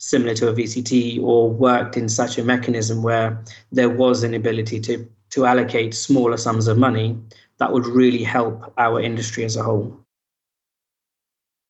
similar 0.00 0.34
to 0.34 0.48
a 0.48 0.52
VCT, 0.52 1.22
or 1.22 1.48
worked 1.48 1.96
in 1.96 2.08
such 2.08 2.38
a 2.38 2.42
mechanism 2.42 3.02
where 3.02 3.42
there 3.70 3.90
was 3.90 4.24
an 4.24 4.34
ability 4.34 4.80
to 4.80 5.08
to 5.30 5.46
allocate 5.46 5.94
smaller 5.94 6.36
sums 6.36 6.66
of 6.66 6.76
money, 6.76 7.16
that 7.58 7.72
would 7.72 7.86
really 7.86 8.24
help 8.24 8.72
our 8.78 9.00
industry 9.00 9.44
as 9.44 9.54
a 9.54 9.62
whole. 9.62 9.96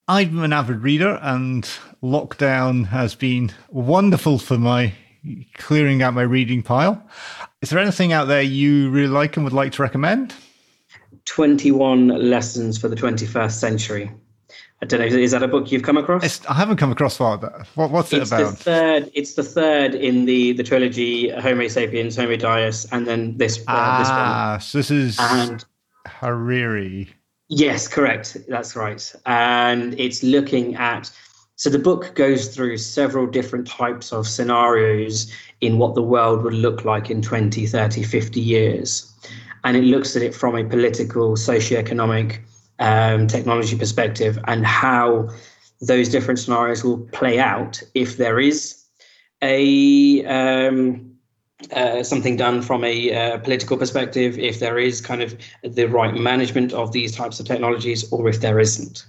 I'm 0.09 0.39
an 0.39 0.53
avid 0.53 0.83
reader, 0.83 1.19
and 1.23 1.69
lockdown 2.03 2.87
has 2.87 3.15
been 3.15 3.53
wonderful 3.69 4.39
for 4.39 4.57
my 4.57 4.95
clearing 5.59 6.03
out 6.03 6.15
my 6.15 6.23
reading 6.23 6.63
pile. 6.63 7.07
Is 7.61 7.69
there 7.71 7.79
anything 7.79 8.13
out 8.13 8.25
there 8.25 8.41
you 8.41 8.91
really 8.91 9.09
like 9.09 9.37
and 9.37 9.45
would 9.45 9.53
like 9.53 9.73
to 9.73 9.83
recommend? 9.83 10.35
21 11.27 12.09
Lessons 12.09 12.79
for 12.79 12.89
the 12.89 12.97
21st 12.97 13.53
Century. 13.53 14.11
I 14.83 14.87
don't 14.87 15.01
know. 15.01 15.07
Is 15.07 15.33
that 15.33 15.43
a 15.43 15.49
book 15.49 15.71
you've 15.71 15.83
come 15.83 15.99
across? 15.99 16.25
It's, 16.25 16.47
I 16.47 16.55
haven't 16.55 16.79
come 16.79 16.91
across 16.91 17.21
what, 17.21 17.43
what 17.75 17.91
what's 17.91 18.13
it's 18.13 18.33
it 18.33 18.35
about? 18.35 18.51
The 18.53 18.57
third, 18.57 19.11
it's 19.15 19.35
the 19.35 19.43
third 19.43 19.95
in 19.95 20.25
the 20.25 20.53
the 20.53 20.63
trilogy 20.63 21.29
Homo 21.29 21.69
sapiens, 21.69 22.17
Homo 22.17 22.37
Deus, 22.37 22.87
and 22.91 23.07
then 23.07 23.37
this 23.37 23.59
uh, 23.61 23.65
ah, 23.69 23.99
this 23.99 24.09
one. 24.09 24.19
Ah, 24.19 24.59
so 24.59 24.79
this 24.79 24.91
is 24.91 25.19
and 25.21 25.65
Harari. 26.07 27.13
Yes, 27.49 27.89
correct. 27.89 28.37
That's 28.49 28.75
right. 28.75 29.15
And 29.27 29.99
it's 30.01 30.23
looking 30.23 30.77
at 30.77 31.11
so 31.61 31.69
the 31.69 31.79
book 31.79 32.15
goes 32.15 32.49
through 32.49 32.79
several 32.79 33.27
different 33.27 33.67
types 33.67 34.15
of 34.15 34.27
scenarios 34.27 35.31
in 35.61 35.77
what 35.77 35.95
the 35.95 36.03
world 36.03 36.43
would 36.43 36.55
look 36.55 36.87
like 36.87 37.11
in 37.11 37.21
20, 37.21 37.67
30, 37.67 38.03
50 38.03 38.41
years. 38.41 39.13
And 39.63 39.77
it 39.77 39.83
looks 39.83 40.17
at 40.17 40.23
it 40.23 40.35
from 40.35 40.57
a 40.57 40.65
political, 40.65 41.33
socioeconomic, 41.33 42.39
um, 42.81 43.27
technology 43.27 43.77
perspective 43.77 44.39
and 44.47 44.67
how 44.67 45.29
those 45.81 46.09
different 46.09 46.39
scenarios 46.39 46.85
will 46.85 46.99
play 47.09 47.39
out 47.39 47.83
if 47.95 48.17
there 48.17 48.41
is 48.41 48.85
a 49.43 50.25
um, 50.27 51.11
uh, 51.73 52.03
something 52.03 52.37
done 52.37 52.63
from 52.63 52.85
a 52.85 53.15
uh, 53.15 53.39
political 53.39 53.77
perspective, 53.77 54.39
if 54.39 54.61
there 54.61 54.79
is 54.79 55.01
kind 55.01 55.23
of 55.23 55.37
the 55.63 55.85
right 55.85 56.15
management 56.15 56.73
of 56.73 56.93
these 56.93 57.15
types 57.15 57.39
of 57.39 57.47
technologies, 57.47 58.11
or 58.13 58.29
if 58.29 58.41
there 58.41 58.59
isn't. 58.59 59.05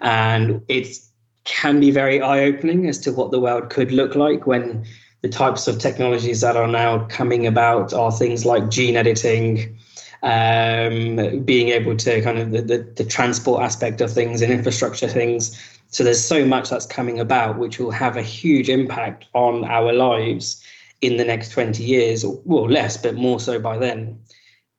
And 0.00 0.62
it 0.68 0.96
can 1.44 1.80
be 1.80 1.90
very 1.90 2.20
eye 2.20 2.44
opening 2.44 2.88
as 2.88 2.98
to 2.98 3.12
what 3.12 3.32
the 3.32 3.40
world 3.40 3.70
could 3.70 3.90
look 3.90 4.14
like 4.14 4.46
when 4.46 4.84
the 5.22 5.28
types 5.28 5.66
of 5.66 5.78
technologies 5.78 6.40
that 6.40 6.56
are 6.56 6.68
now 6.68 7.04
coming 7.06 7.46
about 7.46 7.92
are 7.92 8.12
things 8.12 8.46
like 8.46 8.70
gene 8.70 8.96
editing, 8.96 9.76
um, 10.22 11.42
being 11.44 11.68
able 11.68 11.96
to 11.96 12.20
kind 12.22 12.38
of 12.38 12.50
the, 12.50 12.62
the, 12.62 12.78
the 12.96 13.04
transport 13.04 13.62
aspect 13.62 14.00
of 14.00 14.12
things 14.12 14.42
and 14.42 14.52
infrastructure 14.52 15.08
things. 15.08 15.58
So 15.88 16.04
there's 16.04 16.24
so 16.24 16.44
much 16.44 16.70
that's 16.70 16.86
coming 16.86 17.18
about, 17.18 17.58
which 17.58 17.78
will 17.78 17.90
have 17.90 18.16
a 18.16 18.22
huge 18.22 18.68
impact 18.68 19.26
on 19.32 19.64
our 19.64 19.92
lives 19.92 20.62
in 21.00 21.16
the 21.16 21.24
next 21.24 21.50
20 21.50 21.82
years, 21.82 22.22
or 22.22 22.40
well, 22.44 22.68
less, 22.68 22.96
but 22.96 23.14
more 23.14 23.40
so 23.40 23.58
by 23.58 23.78
then. 23.78 24.18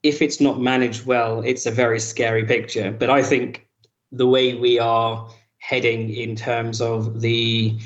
If 0.03 0.21
it's 0.21 0.39
not 0.39 0.59
managed 0.59 1.05
well, 1.05 1.41
it's 1.41 1.65
a 1.65 1.71
very 1.71 1.99
scary 1.99 2.45
picture. 2.45 2.91
But 2.91 3.09
I 3.09 3.23
think 3.23 3.67
the 4.11 4.27
way 4.27 4.55
we 4.55 4.79
are 4.79 5.29
heading 5.57 6.09
in 6.09 6.35
terms 6.35 6.81
of 6.81 7.21
the 7.21 7.77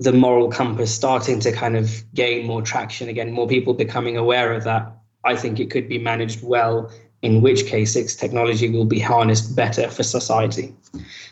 the 0.00 0.12
moral 0.12 0.48
compass 0.48 0.94
starting 0.94 1.40
to 1.40 1.50
kind 1.50 1.76
of 1.76 2.04
gain 2.14 2.46
more 2.46 2.62
traction 2.62 3.08
again, 3.08 3.32
more 3.32 3.48
people 3.48 3.74
becoming 3.74 4.16
aware 4.16 4.52
of 4.52 4.62
that, 4.62 4.97
I 5.24 5.36
think 5.36 5.60
it 5.60 5.70
could 5.70 5.88
be 5.88 5.98
managed 5.98 6.42
well, 6.42 6.90
in 7.22 7.42
which 7.42 7.66
case 7.66 7.96
its 7.96 8.14
technology 8.14 8.68
will 8.70 8.84
be 8.84 9.00
harnessed 9.00 9.56
better 9.56 9.88
for 9.88 10.02
society. 10.02 10.74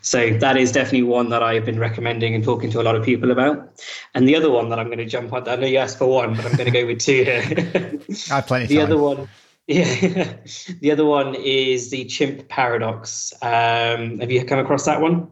So 0.01 0.31
that 0.37 0.57
is 0.57 0.71
definitely 0.71 1.03
one 1.03 1.29
that 1.29 1.41
I've 1.41 1.65
been 1.65 1.79
recommending 1.79 2.35
and 2.35 2.43
talking 2.43 2.69
to 2.71 2.81
a 2.81 2.83
lot 2.83 2.95
of 2.95 3.03
people 3.03 3.31
about. 3.31 3.81
And 4.13 4.27
the 4.27 4.35
other 4.35 4.49
one 4.49 4.69
that 4.69 4.79
I'm 4.79 4.87
going 4.87 4.97
to 4.97 5.05
jump 5.05 5.31
on, 5.33 5.47
I 5.47 5.55
know 5.55 5.65
you 5.65 5.77
asked 5.77 5.97
for 5.97 6.07
one, 6.07 6.35
but 6.35 6.45
I'm 6.45 6.53
going 6.53 6.71
to 6.71 6.71
go 6.71 6.85
with 6.85 6.99
two 6.99 7.23
here. 7.23 7.43
I 8.31 8.35
have 8.35 8.47
plenty. 8.47 8.67
the 8.67 8.75
time. 8.75 8.85
other 8.85 8.97
one. 8.97 9.29
Yeah, 9.69 10.37
the 10.79 10.91
other 10.91 11.03
one 11.03 11.35
is 11.35 11.89
the 11.89 12.05
chimp 12.05 12.47
paradox. 12.47 13.33
Um, 13.41 14.17
have 14.19 14.31
you 14.31 14.45
come 14.45 14.59
across 14.59 14.85
that 14.85 15.01
one? 15.01 15.29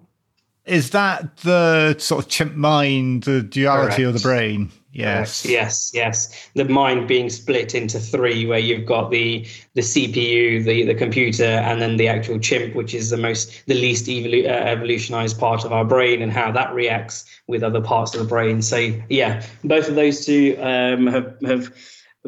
Is 0.65 0.89
that 0.89 1.37
the 1.37 1.95
sort 1.99 2.25
of 2.25 2.29
chimp 2.29 2.55
mind, 2.55 3.23
the 3.23 3.41
duality 3.41 4.03
Correct. 4.03 4.07
of 4.07 4.13
the 4.13 4.19
brain? 4.19 4.71
Yes. 4.95 5.45
Yes, 5.45 5.91
yes. 5.93 6.49
The 6.53 6.63
mind 6.63 7.05
being 7.05 7.29
split 7.29 7.75
into 7.75 7.99
three, 7.99 8.45
where 8.45 8.59
you've 8.59 8.85
got 8.85 9.11
the 9.11 9.45
the 9.73 9.81
CPU, 9.81 10.63
the 10.63 10.85
the 10.85 10.95
computer, 10.95 11.43
and 11.43 11.81
then 11.81 11.97
the 11.97 12.07
actual 12.07 12.39
chimp, 12.39 12.75
which 12.75 12.93
is 12.93 13.09
the 13.09 13.17
most 13.17 13.65
the 13.67 13.73
least 13.73 14.05
evolu- 14.05 14.45
uh, 14.45 14.53
evolutionized 14.53 15.37
part 15.37 15.65
of 15.65 15.73
our 15.73 15.83
brain, 15.83 16.21
and 16.21 16.31
how 16.31 16.49
that 16.49 16.73
reacts 16.73 17.25
with 17.47 17.61
other 17.61 17.81
parts 17.81 18.13
of 18.13 18.21
the 18.21 18.25
brain. 18.25 18.61
So 18.61 18.77
yeah, 19.09 19.45
both 19.65 19.89
of 19.89 19.95
those 19.95 20.25
two 20.25 20.55
um, 20.61 21.07
have 21.07 21.35
have 21.45 21.75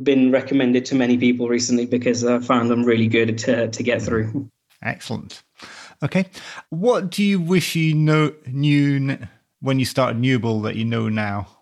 been 0.03 0.30
recommended 0.30 0.84
to 0.88 0.95
many 0.95 1.18
people 1.18 1.47
recently 1.47 1.86
because 1.86 2.26
I 2.26 2.39
found 2.39 2.70
them 2.70 2.84
really 2.84 3.07
good 3.07 3.38
to 3.39 3.70
to 3.70 3.82
get 3.82 4.01
through. 4.01 4.51
Excellent. 4.84 5.41
Okay, 6.03 6.26
what 6.70 7.11
do 7.11 7.24
you 7.24 7.39
wish 7.39 7.78
you 7.78 7.93
know 7.93 8.34
knew 8.45 9.18
when 9.61 9.80
you 9.80 9.86
started 9.86 10.22
Newable 10.22 10.63
that 10.63 10.76
you 10.76 10.84
know 10.84 11.07
now? 11.07 11.57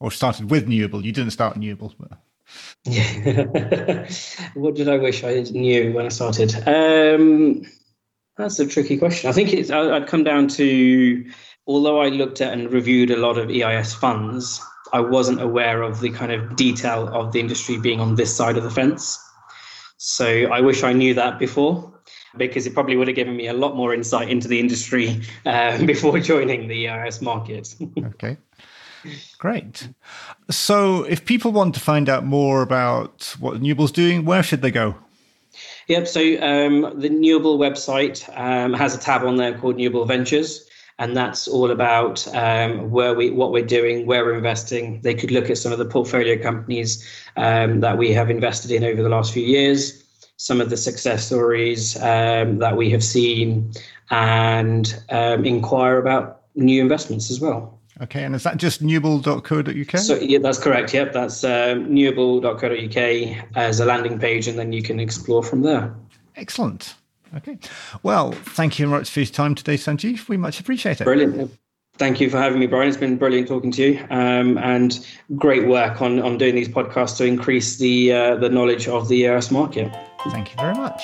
Or 0.00 0.10
started 0.10 0.50
with 0.50 0.66
Newable. 0.66 1.02
You 1.02 1.12
didn't 1.12 1.32
start 1.32 1.58
Newable, 1.58 1.94
but. 1.98 2.18
Yeah. 2.84 4.08
what 4.54 4.74
did 4.74 4.88
I 4.88 4.96
wish 4.96 5.24
I 5.24 5.40
knew 5.40 5.92
when 5.92 6.06
I 6.06 6.08
started? 6.08 6.54
Um, 6.66 7.62
that's 8.36 8.58
a 8.58 8.66
tricky 8.66 8.96
question. 8.96 9.28
I 9.28 9.32
think 9.32 9.52
it's, 9.52 9.70
I'd 9.70 10.06
come 10.06 10.24
down 10.24 10.48
to, 10.48 11.30
although 11.66 12.00
I 12.00 12.08
looked 12.08 12.40
at 12.40 12.52
and 12.52 12.72
reviewed 12.72 13.10
a 13.10 13.16
lot 13.16 13.36
of 13.36 13.50
EIS 13.50 13.94
funds, 13.94 14.60
I 14.92 15.00
wasn't 15.00 15.42
aware 15.42 15.82
of 15.82 16.00
the 16.00 16.10
kind 16.10 16.32
of 16.32 16.56
detail 16.56 17.08
of 17.08 17.32
the 17.32 17.40
industry 17.40 17.78
being 17.78 18.00
on 18.00 18.14
this 18.14 18.34
side 18.34 18.56
of 18.56 18.62
the 18.62 18.70
fence. 18.70 19.18
So 19.98 20.26
I 20.26 20.60
wish 20.60 20.82
I 20.84 20.92
knew 20.92 21.14
that 21.14 21.38
before 21.38 21.92
because 22.36 22.66
it 22.66 22.74
probably 22.74 22.96
would 22.96 23.08
have 23.08 23.16
given 23.16 23.36
me 23.36 23.48
a 23.48 23.52
lot 23.52 23.74
more 23.74 23.92
insight 23.92 24.28
into 24.28 24.48
the 24.48 24.60
industry 24.60 25.22
uh, 25.46 25.84
before 25.84 26.18
joining 26.20 26.68
the 26.68 26.88
EIS 26.88 27.20
market. 27.20 27.74
okay. 27.98 28.38
Great. 29.38 29.88
So, 30.50 31.04
if 31.04 31.24
people 31.24 31.52
want 31.52 31.74
to 31.74 31.80
find 31.80 32.08
out 32.08 32.24
more 32.24 32.62
about 32.62 33.36
what 33.38 33.60
Newable's 33.60 33.92
doing, 33.92 34.24
where 34.24 34.42
should 34.42 34.62
they 34.62 34.70
go? 34.70 34.96
Yep. 35.88 36.08
So, 36.08 36.20
um, 36.20 37.00
the 37.00 37.08
Newable 37.08 37.58
website 37.58 38.28
um, 38.38 38.72
has 38.74 38.94
a 38.94 38.98
tab 38.98 39.22
on 39.22 39.36
there 39.36 39.56
called 39.56 39.76
Newable 39.76 40.06
Ventures, 40.06 40.68
and 40.98 41.16
that's 41.16 41.46
all 41.46 41.70
about 41.70 42.26
um, 42.34 42.90
where 42.90 43.14
we, 43.14 43.30
what 43.30 43.52
we're 43.52 43.64
doing, 43.64 44.06
where 44.06 44.24
we're 44.24 44.36
investing. 44.36 45.00
They 45.02 45.14
could 45.14 45.30
look 45.30 45.48
at 45.48 45.58
some 45.58 45.72
of 45.72 45.78
the 45.78 45.84
portfolio 45.84 46.40
companies 46.42 47.06
um, 47.36 47.80
that 47.80 47.96
we 47.96 48.12
have 48.12 48.30
invested 48.30 48.70
in 48.72 48.84
over 48.84 49.02
the 49.02 49.08
last 49.08 49.32
few 49.32 49.44
years, 49.44 50.02
some 50.36 50.60
of 50.60 50.70
the 50.70 50.76
success 50.76 51.26
stories 51.26 51.96
um, 52.02 52.58
that 52.58 52.76
we 52.76 52.90
have 52.90 53.04
seen, 53.04 53.72
and 54.10 55.00
um, 55.10 55.44
inquire 55.44 55.98
about 55.98 56.42
new 56.56 56.82
investments 56.82 57.30
as 57.30 57.40
well. 57.40 57.77
Okay, 58.00 58.22
and 58.22 58.34
is 58.34 58.44
that 58.44 58.58
just 58.58 58.82
newable.co.uk? 58.82 60.00
So 60.00 60.14
yeah, 60.16 60.38
that's 60.38 60.58
correct. 60.58 60.94
Yep, 60.94 61.12
that's 61.12 61.42
um, 61.42 61.88
newable.co.uk 61.88 63.46
as 63.56 63.80
a 63.80 63.84
landing 63.84 64.18
page, 64.18 64.46
and 64.46 64.58
then 64.58 64.72
you 64.72 64.82
can 64.82 65.00
explore 65.00 65.42
from 65.42 65.62
there. 65.62 65.94
Excellent. 66.36 66.94
Okay. 67.36 67.58
Well, 68.02 68.32
thank 68.32 68.78
you 68.78 68.86
very 68.86 69.00
much 69.00 69.10
for 69.10 69.20
your 69.20 69.26
time 69.26 69.54
today, 69.54 69.74
Sanjeev. 69.74 70.28
We 70.28 70.36
much 70.36 70.60
appreciate 70.60 71.00
it. 71.00 71.04
Brilliant. 71.04 71.50
Thank 71.98 72.20
you 72.20 72.30
for 72.30 72.38
having 72.38 72.60
me, 72.60 72.68
Brian. 72.68 72.88
It's 72.88 72.96
been 72.96 73.16
brilliant 73.16 73.48
talking 73.48 73.72
to 73.72 73.82
you, 73.82 74.06
um, 74.10 74.56
and 74.58 75.04
great 75.34 75.66
work 75.66 76.00
on 76.00 76.20
on 76.20 76.38
doing 76.38 76.54
these 76.54 76.68
podcasts 76.68 77.16
to 77.18 77.24
increase 77.24 77.78
the 77.78 78.12
uh, 78.12 78.36
the 78.36 78.48
knowledge 78.48 78.86
of 78.86 79.08
the 79.08 79.26
EIS 79.26 79.50
market. 79.50 79.92
Thank 80.30 80.50
you 80.50 80.56
very 80.56 80.74
much. 80.74 81.02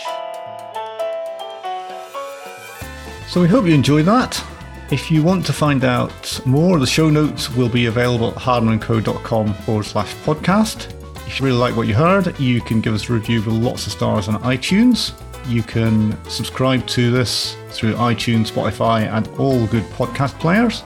So 3.28 3.40
we 3.40 3.48
hope 3.48 3.66
you 3.66 3.74
enjoyed 3.74 4.04
that. 4.04 4.53
If 4.94 5.10
you 5.10 5.24
want 5.24 5.44
to 5.46 5.52
find 5.52 5.82
out 5.82 6.40
more, 6.46 6.78
the 6.78 6.86
show 6.86 7.10
notes 7.10 7.50
will 7.50 7.68
be 7.68 7.86
available 7.86 8.28
at 8.28 8.36
hardmanandco.com 8.36 9.54
forward 9.54 9.82
slash 9.82 10.14
podcast. 10.18 10.88
If 11.26 11.40
you 11.40 11.46
really 11.46 11.58
like 11.58 11.74
what 11.74 11.88
you 11.88 11.94
heard, 11.94 12.38
you 12.38 12.60
can 12.60 12.80
give 12.80 12.94
us 12.94 13.10
a 13.10 13.12
review 13.12 13.42
with 13.42 13.54
lots 13.54 13.88
of 13.88 13.92
stars 13.92 14.28
on 14.28 14.40
iTunes. 14.42 15.12
You 15.48 15.64
can 15.64 16.16
subscribe 16.30 16.86
to 16.86 17.10
this 17.10 17.56
through 17.70 17.94
iTunes, 17.94 18.52
Spotify, 18.52 19.08
and 19.12 19.26
all 19.36 19.66
good 19.66 19.82
podcast 19.94 20.38
players. 20.38 20.84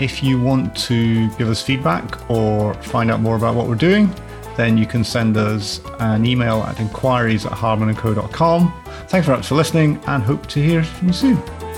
If 0.00 0.22
you 0.22 0.40
want 0.40 0.74
to 0.88 1.28
give 1.36 1.50
us 1.50 1.60
feedback 1.62 2.30
or 2.30 2.72
find 2.82 3.10
out 3.10 3.20
more 3.20 3.36
about 3.36 3.56
what 3.56 3.68
we're 3.68 3.74
doing, 3.74 4.10
then 4.56 4.78
you 4.78 4.86
can 4.86 5.04
send 5.04 5.36
us 5.36 5.82
an 5.98 6.24
email 6.24 6.62
at 6.62 6.80
inquiries 6.80 7.44
at 7.44 7.52
hardmanandco.com. 7.52 8.72
Thanks 9.08 9.26
very 9.26 9.36
much 9.36 9.48
for 9.48 9.54
listening 9.56 10.02
and 10.06 10.22
hope 10.22 10.46
to 10.46 10.62
hear 10.62 10.82
from 10.82 11.08
you 11.08 11.12
soon. 11.12 11.69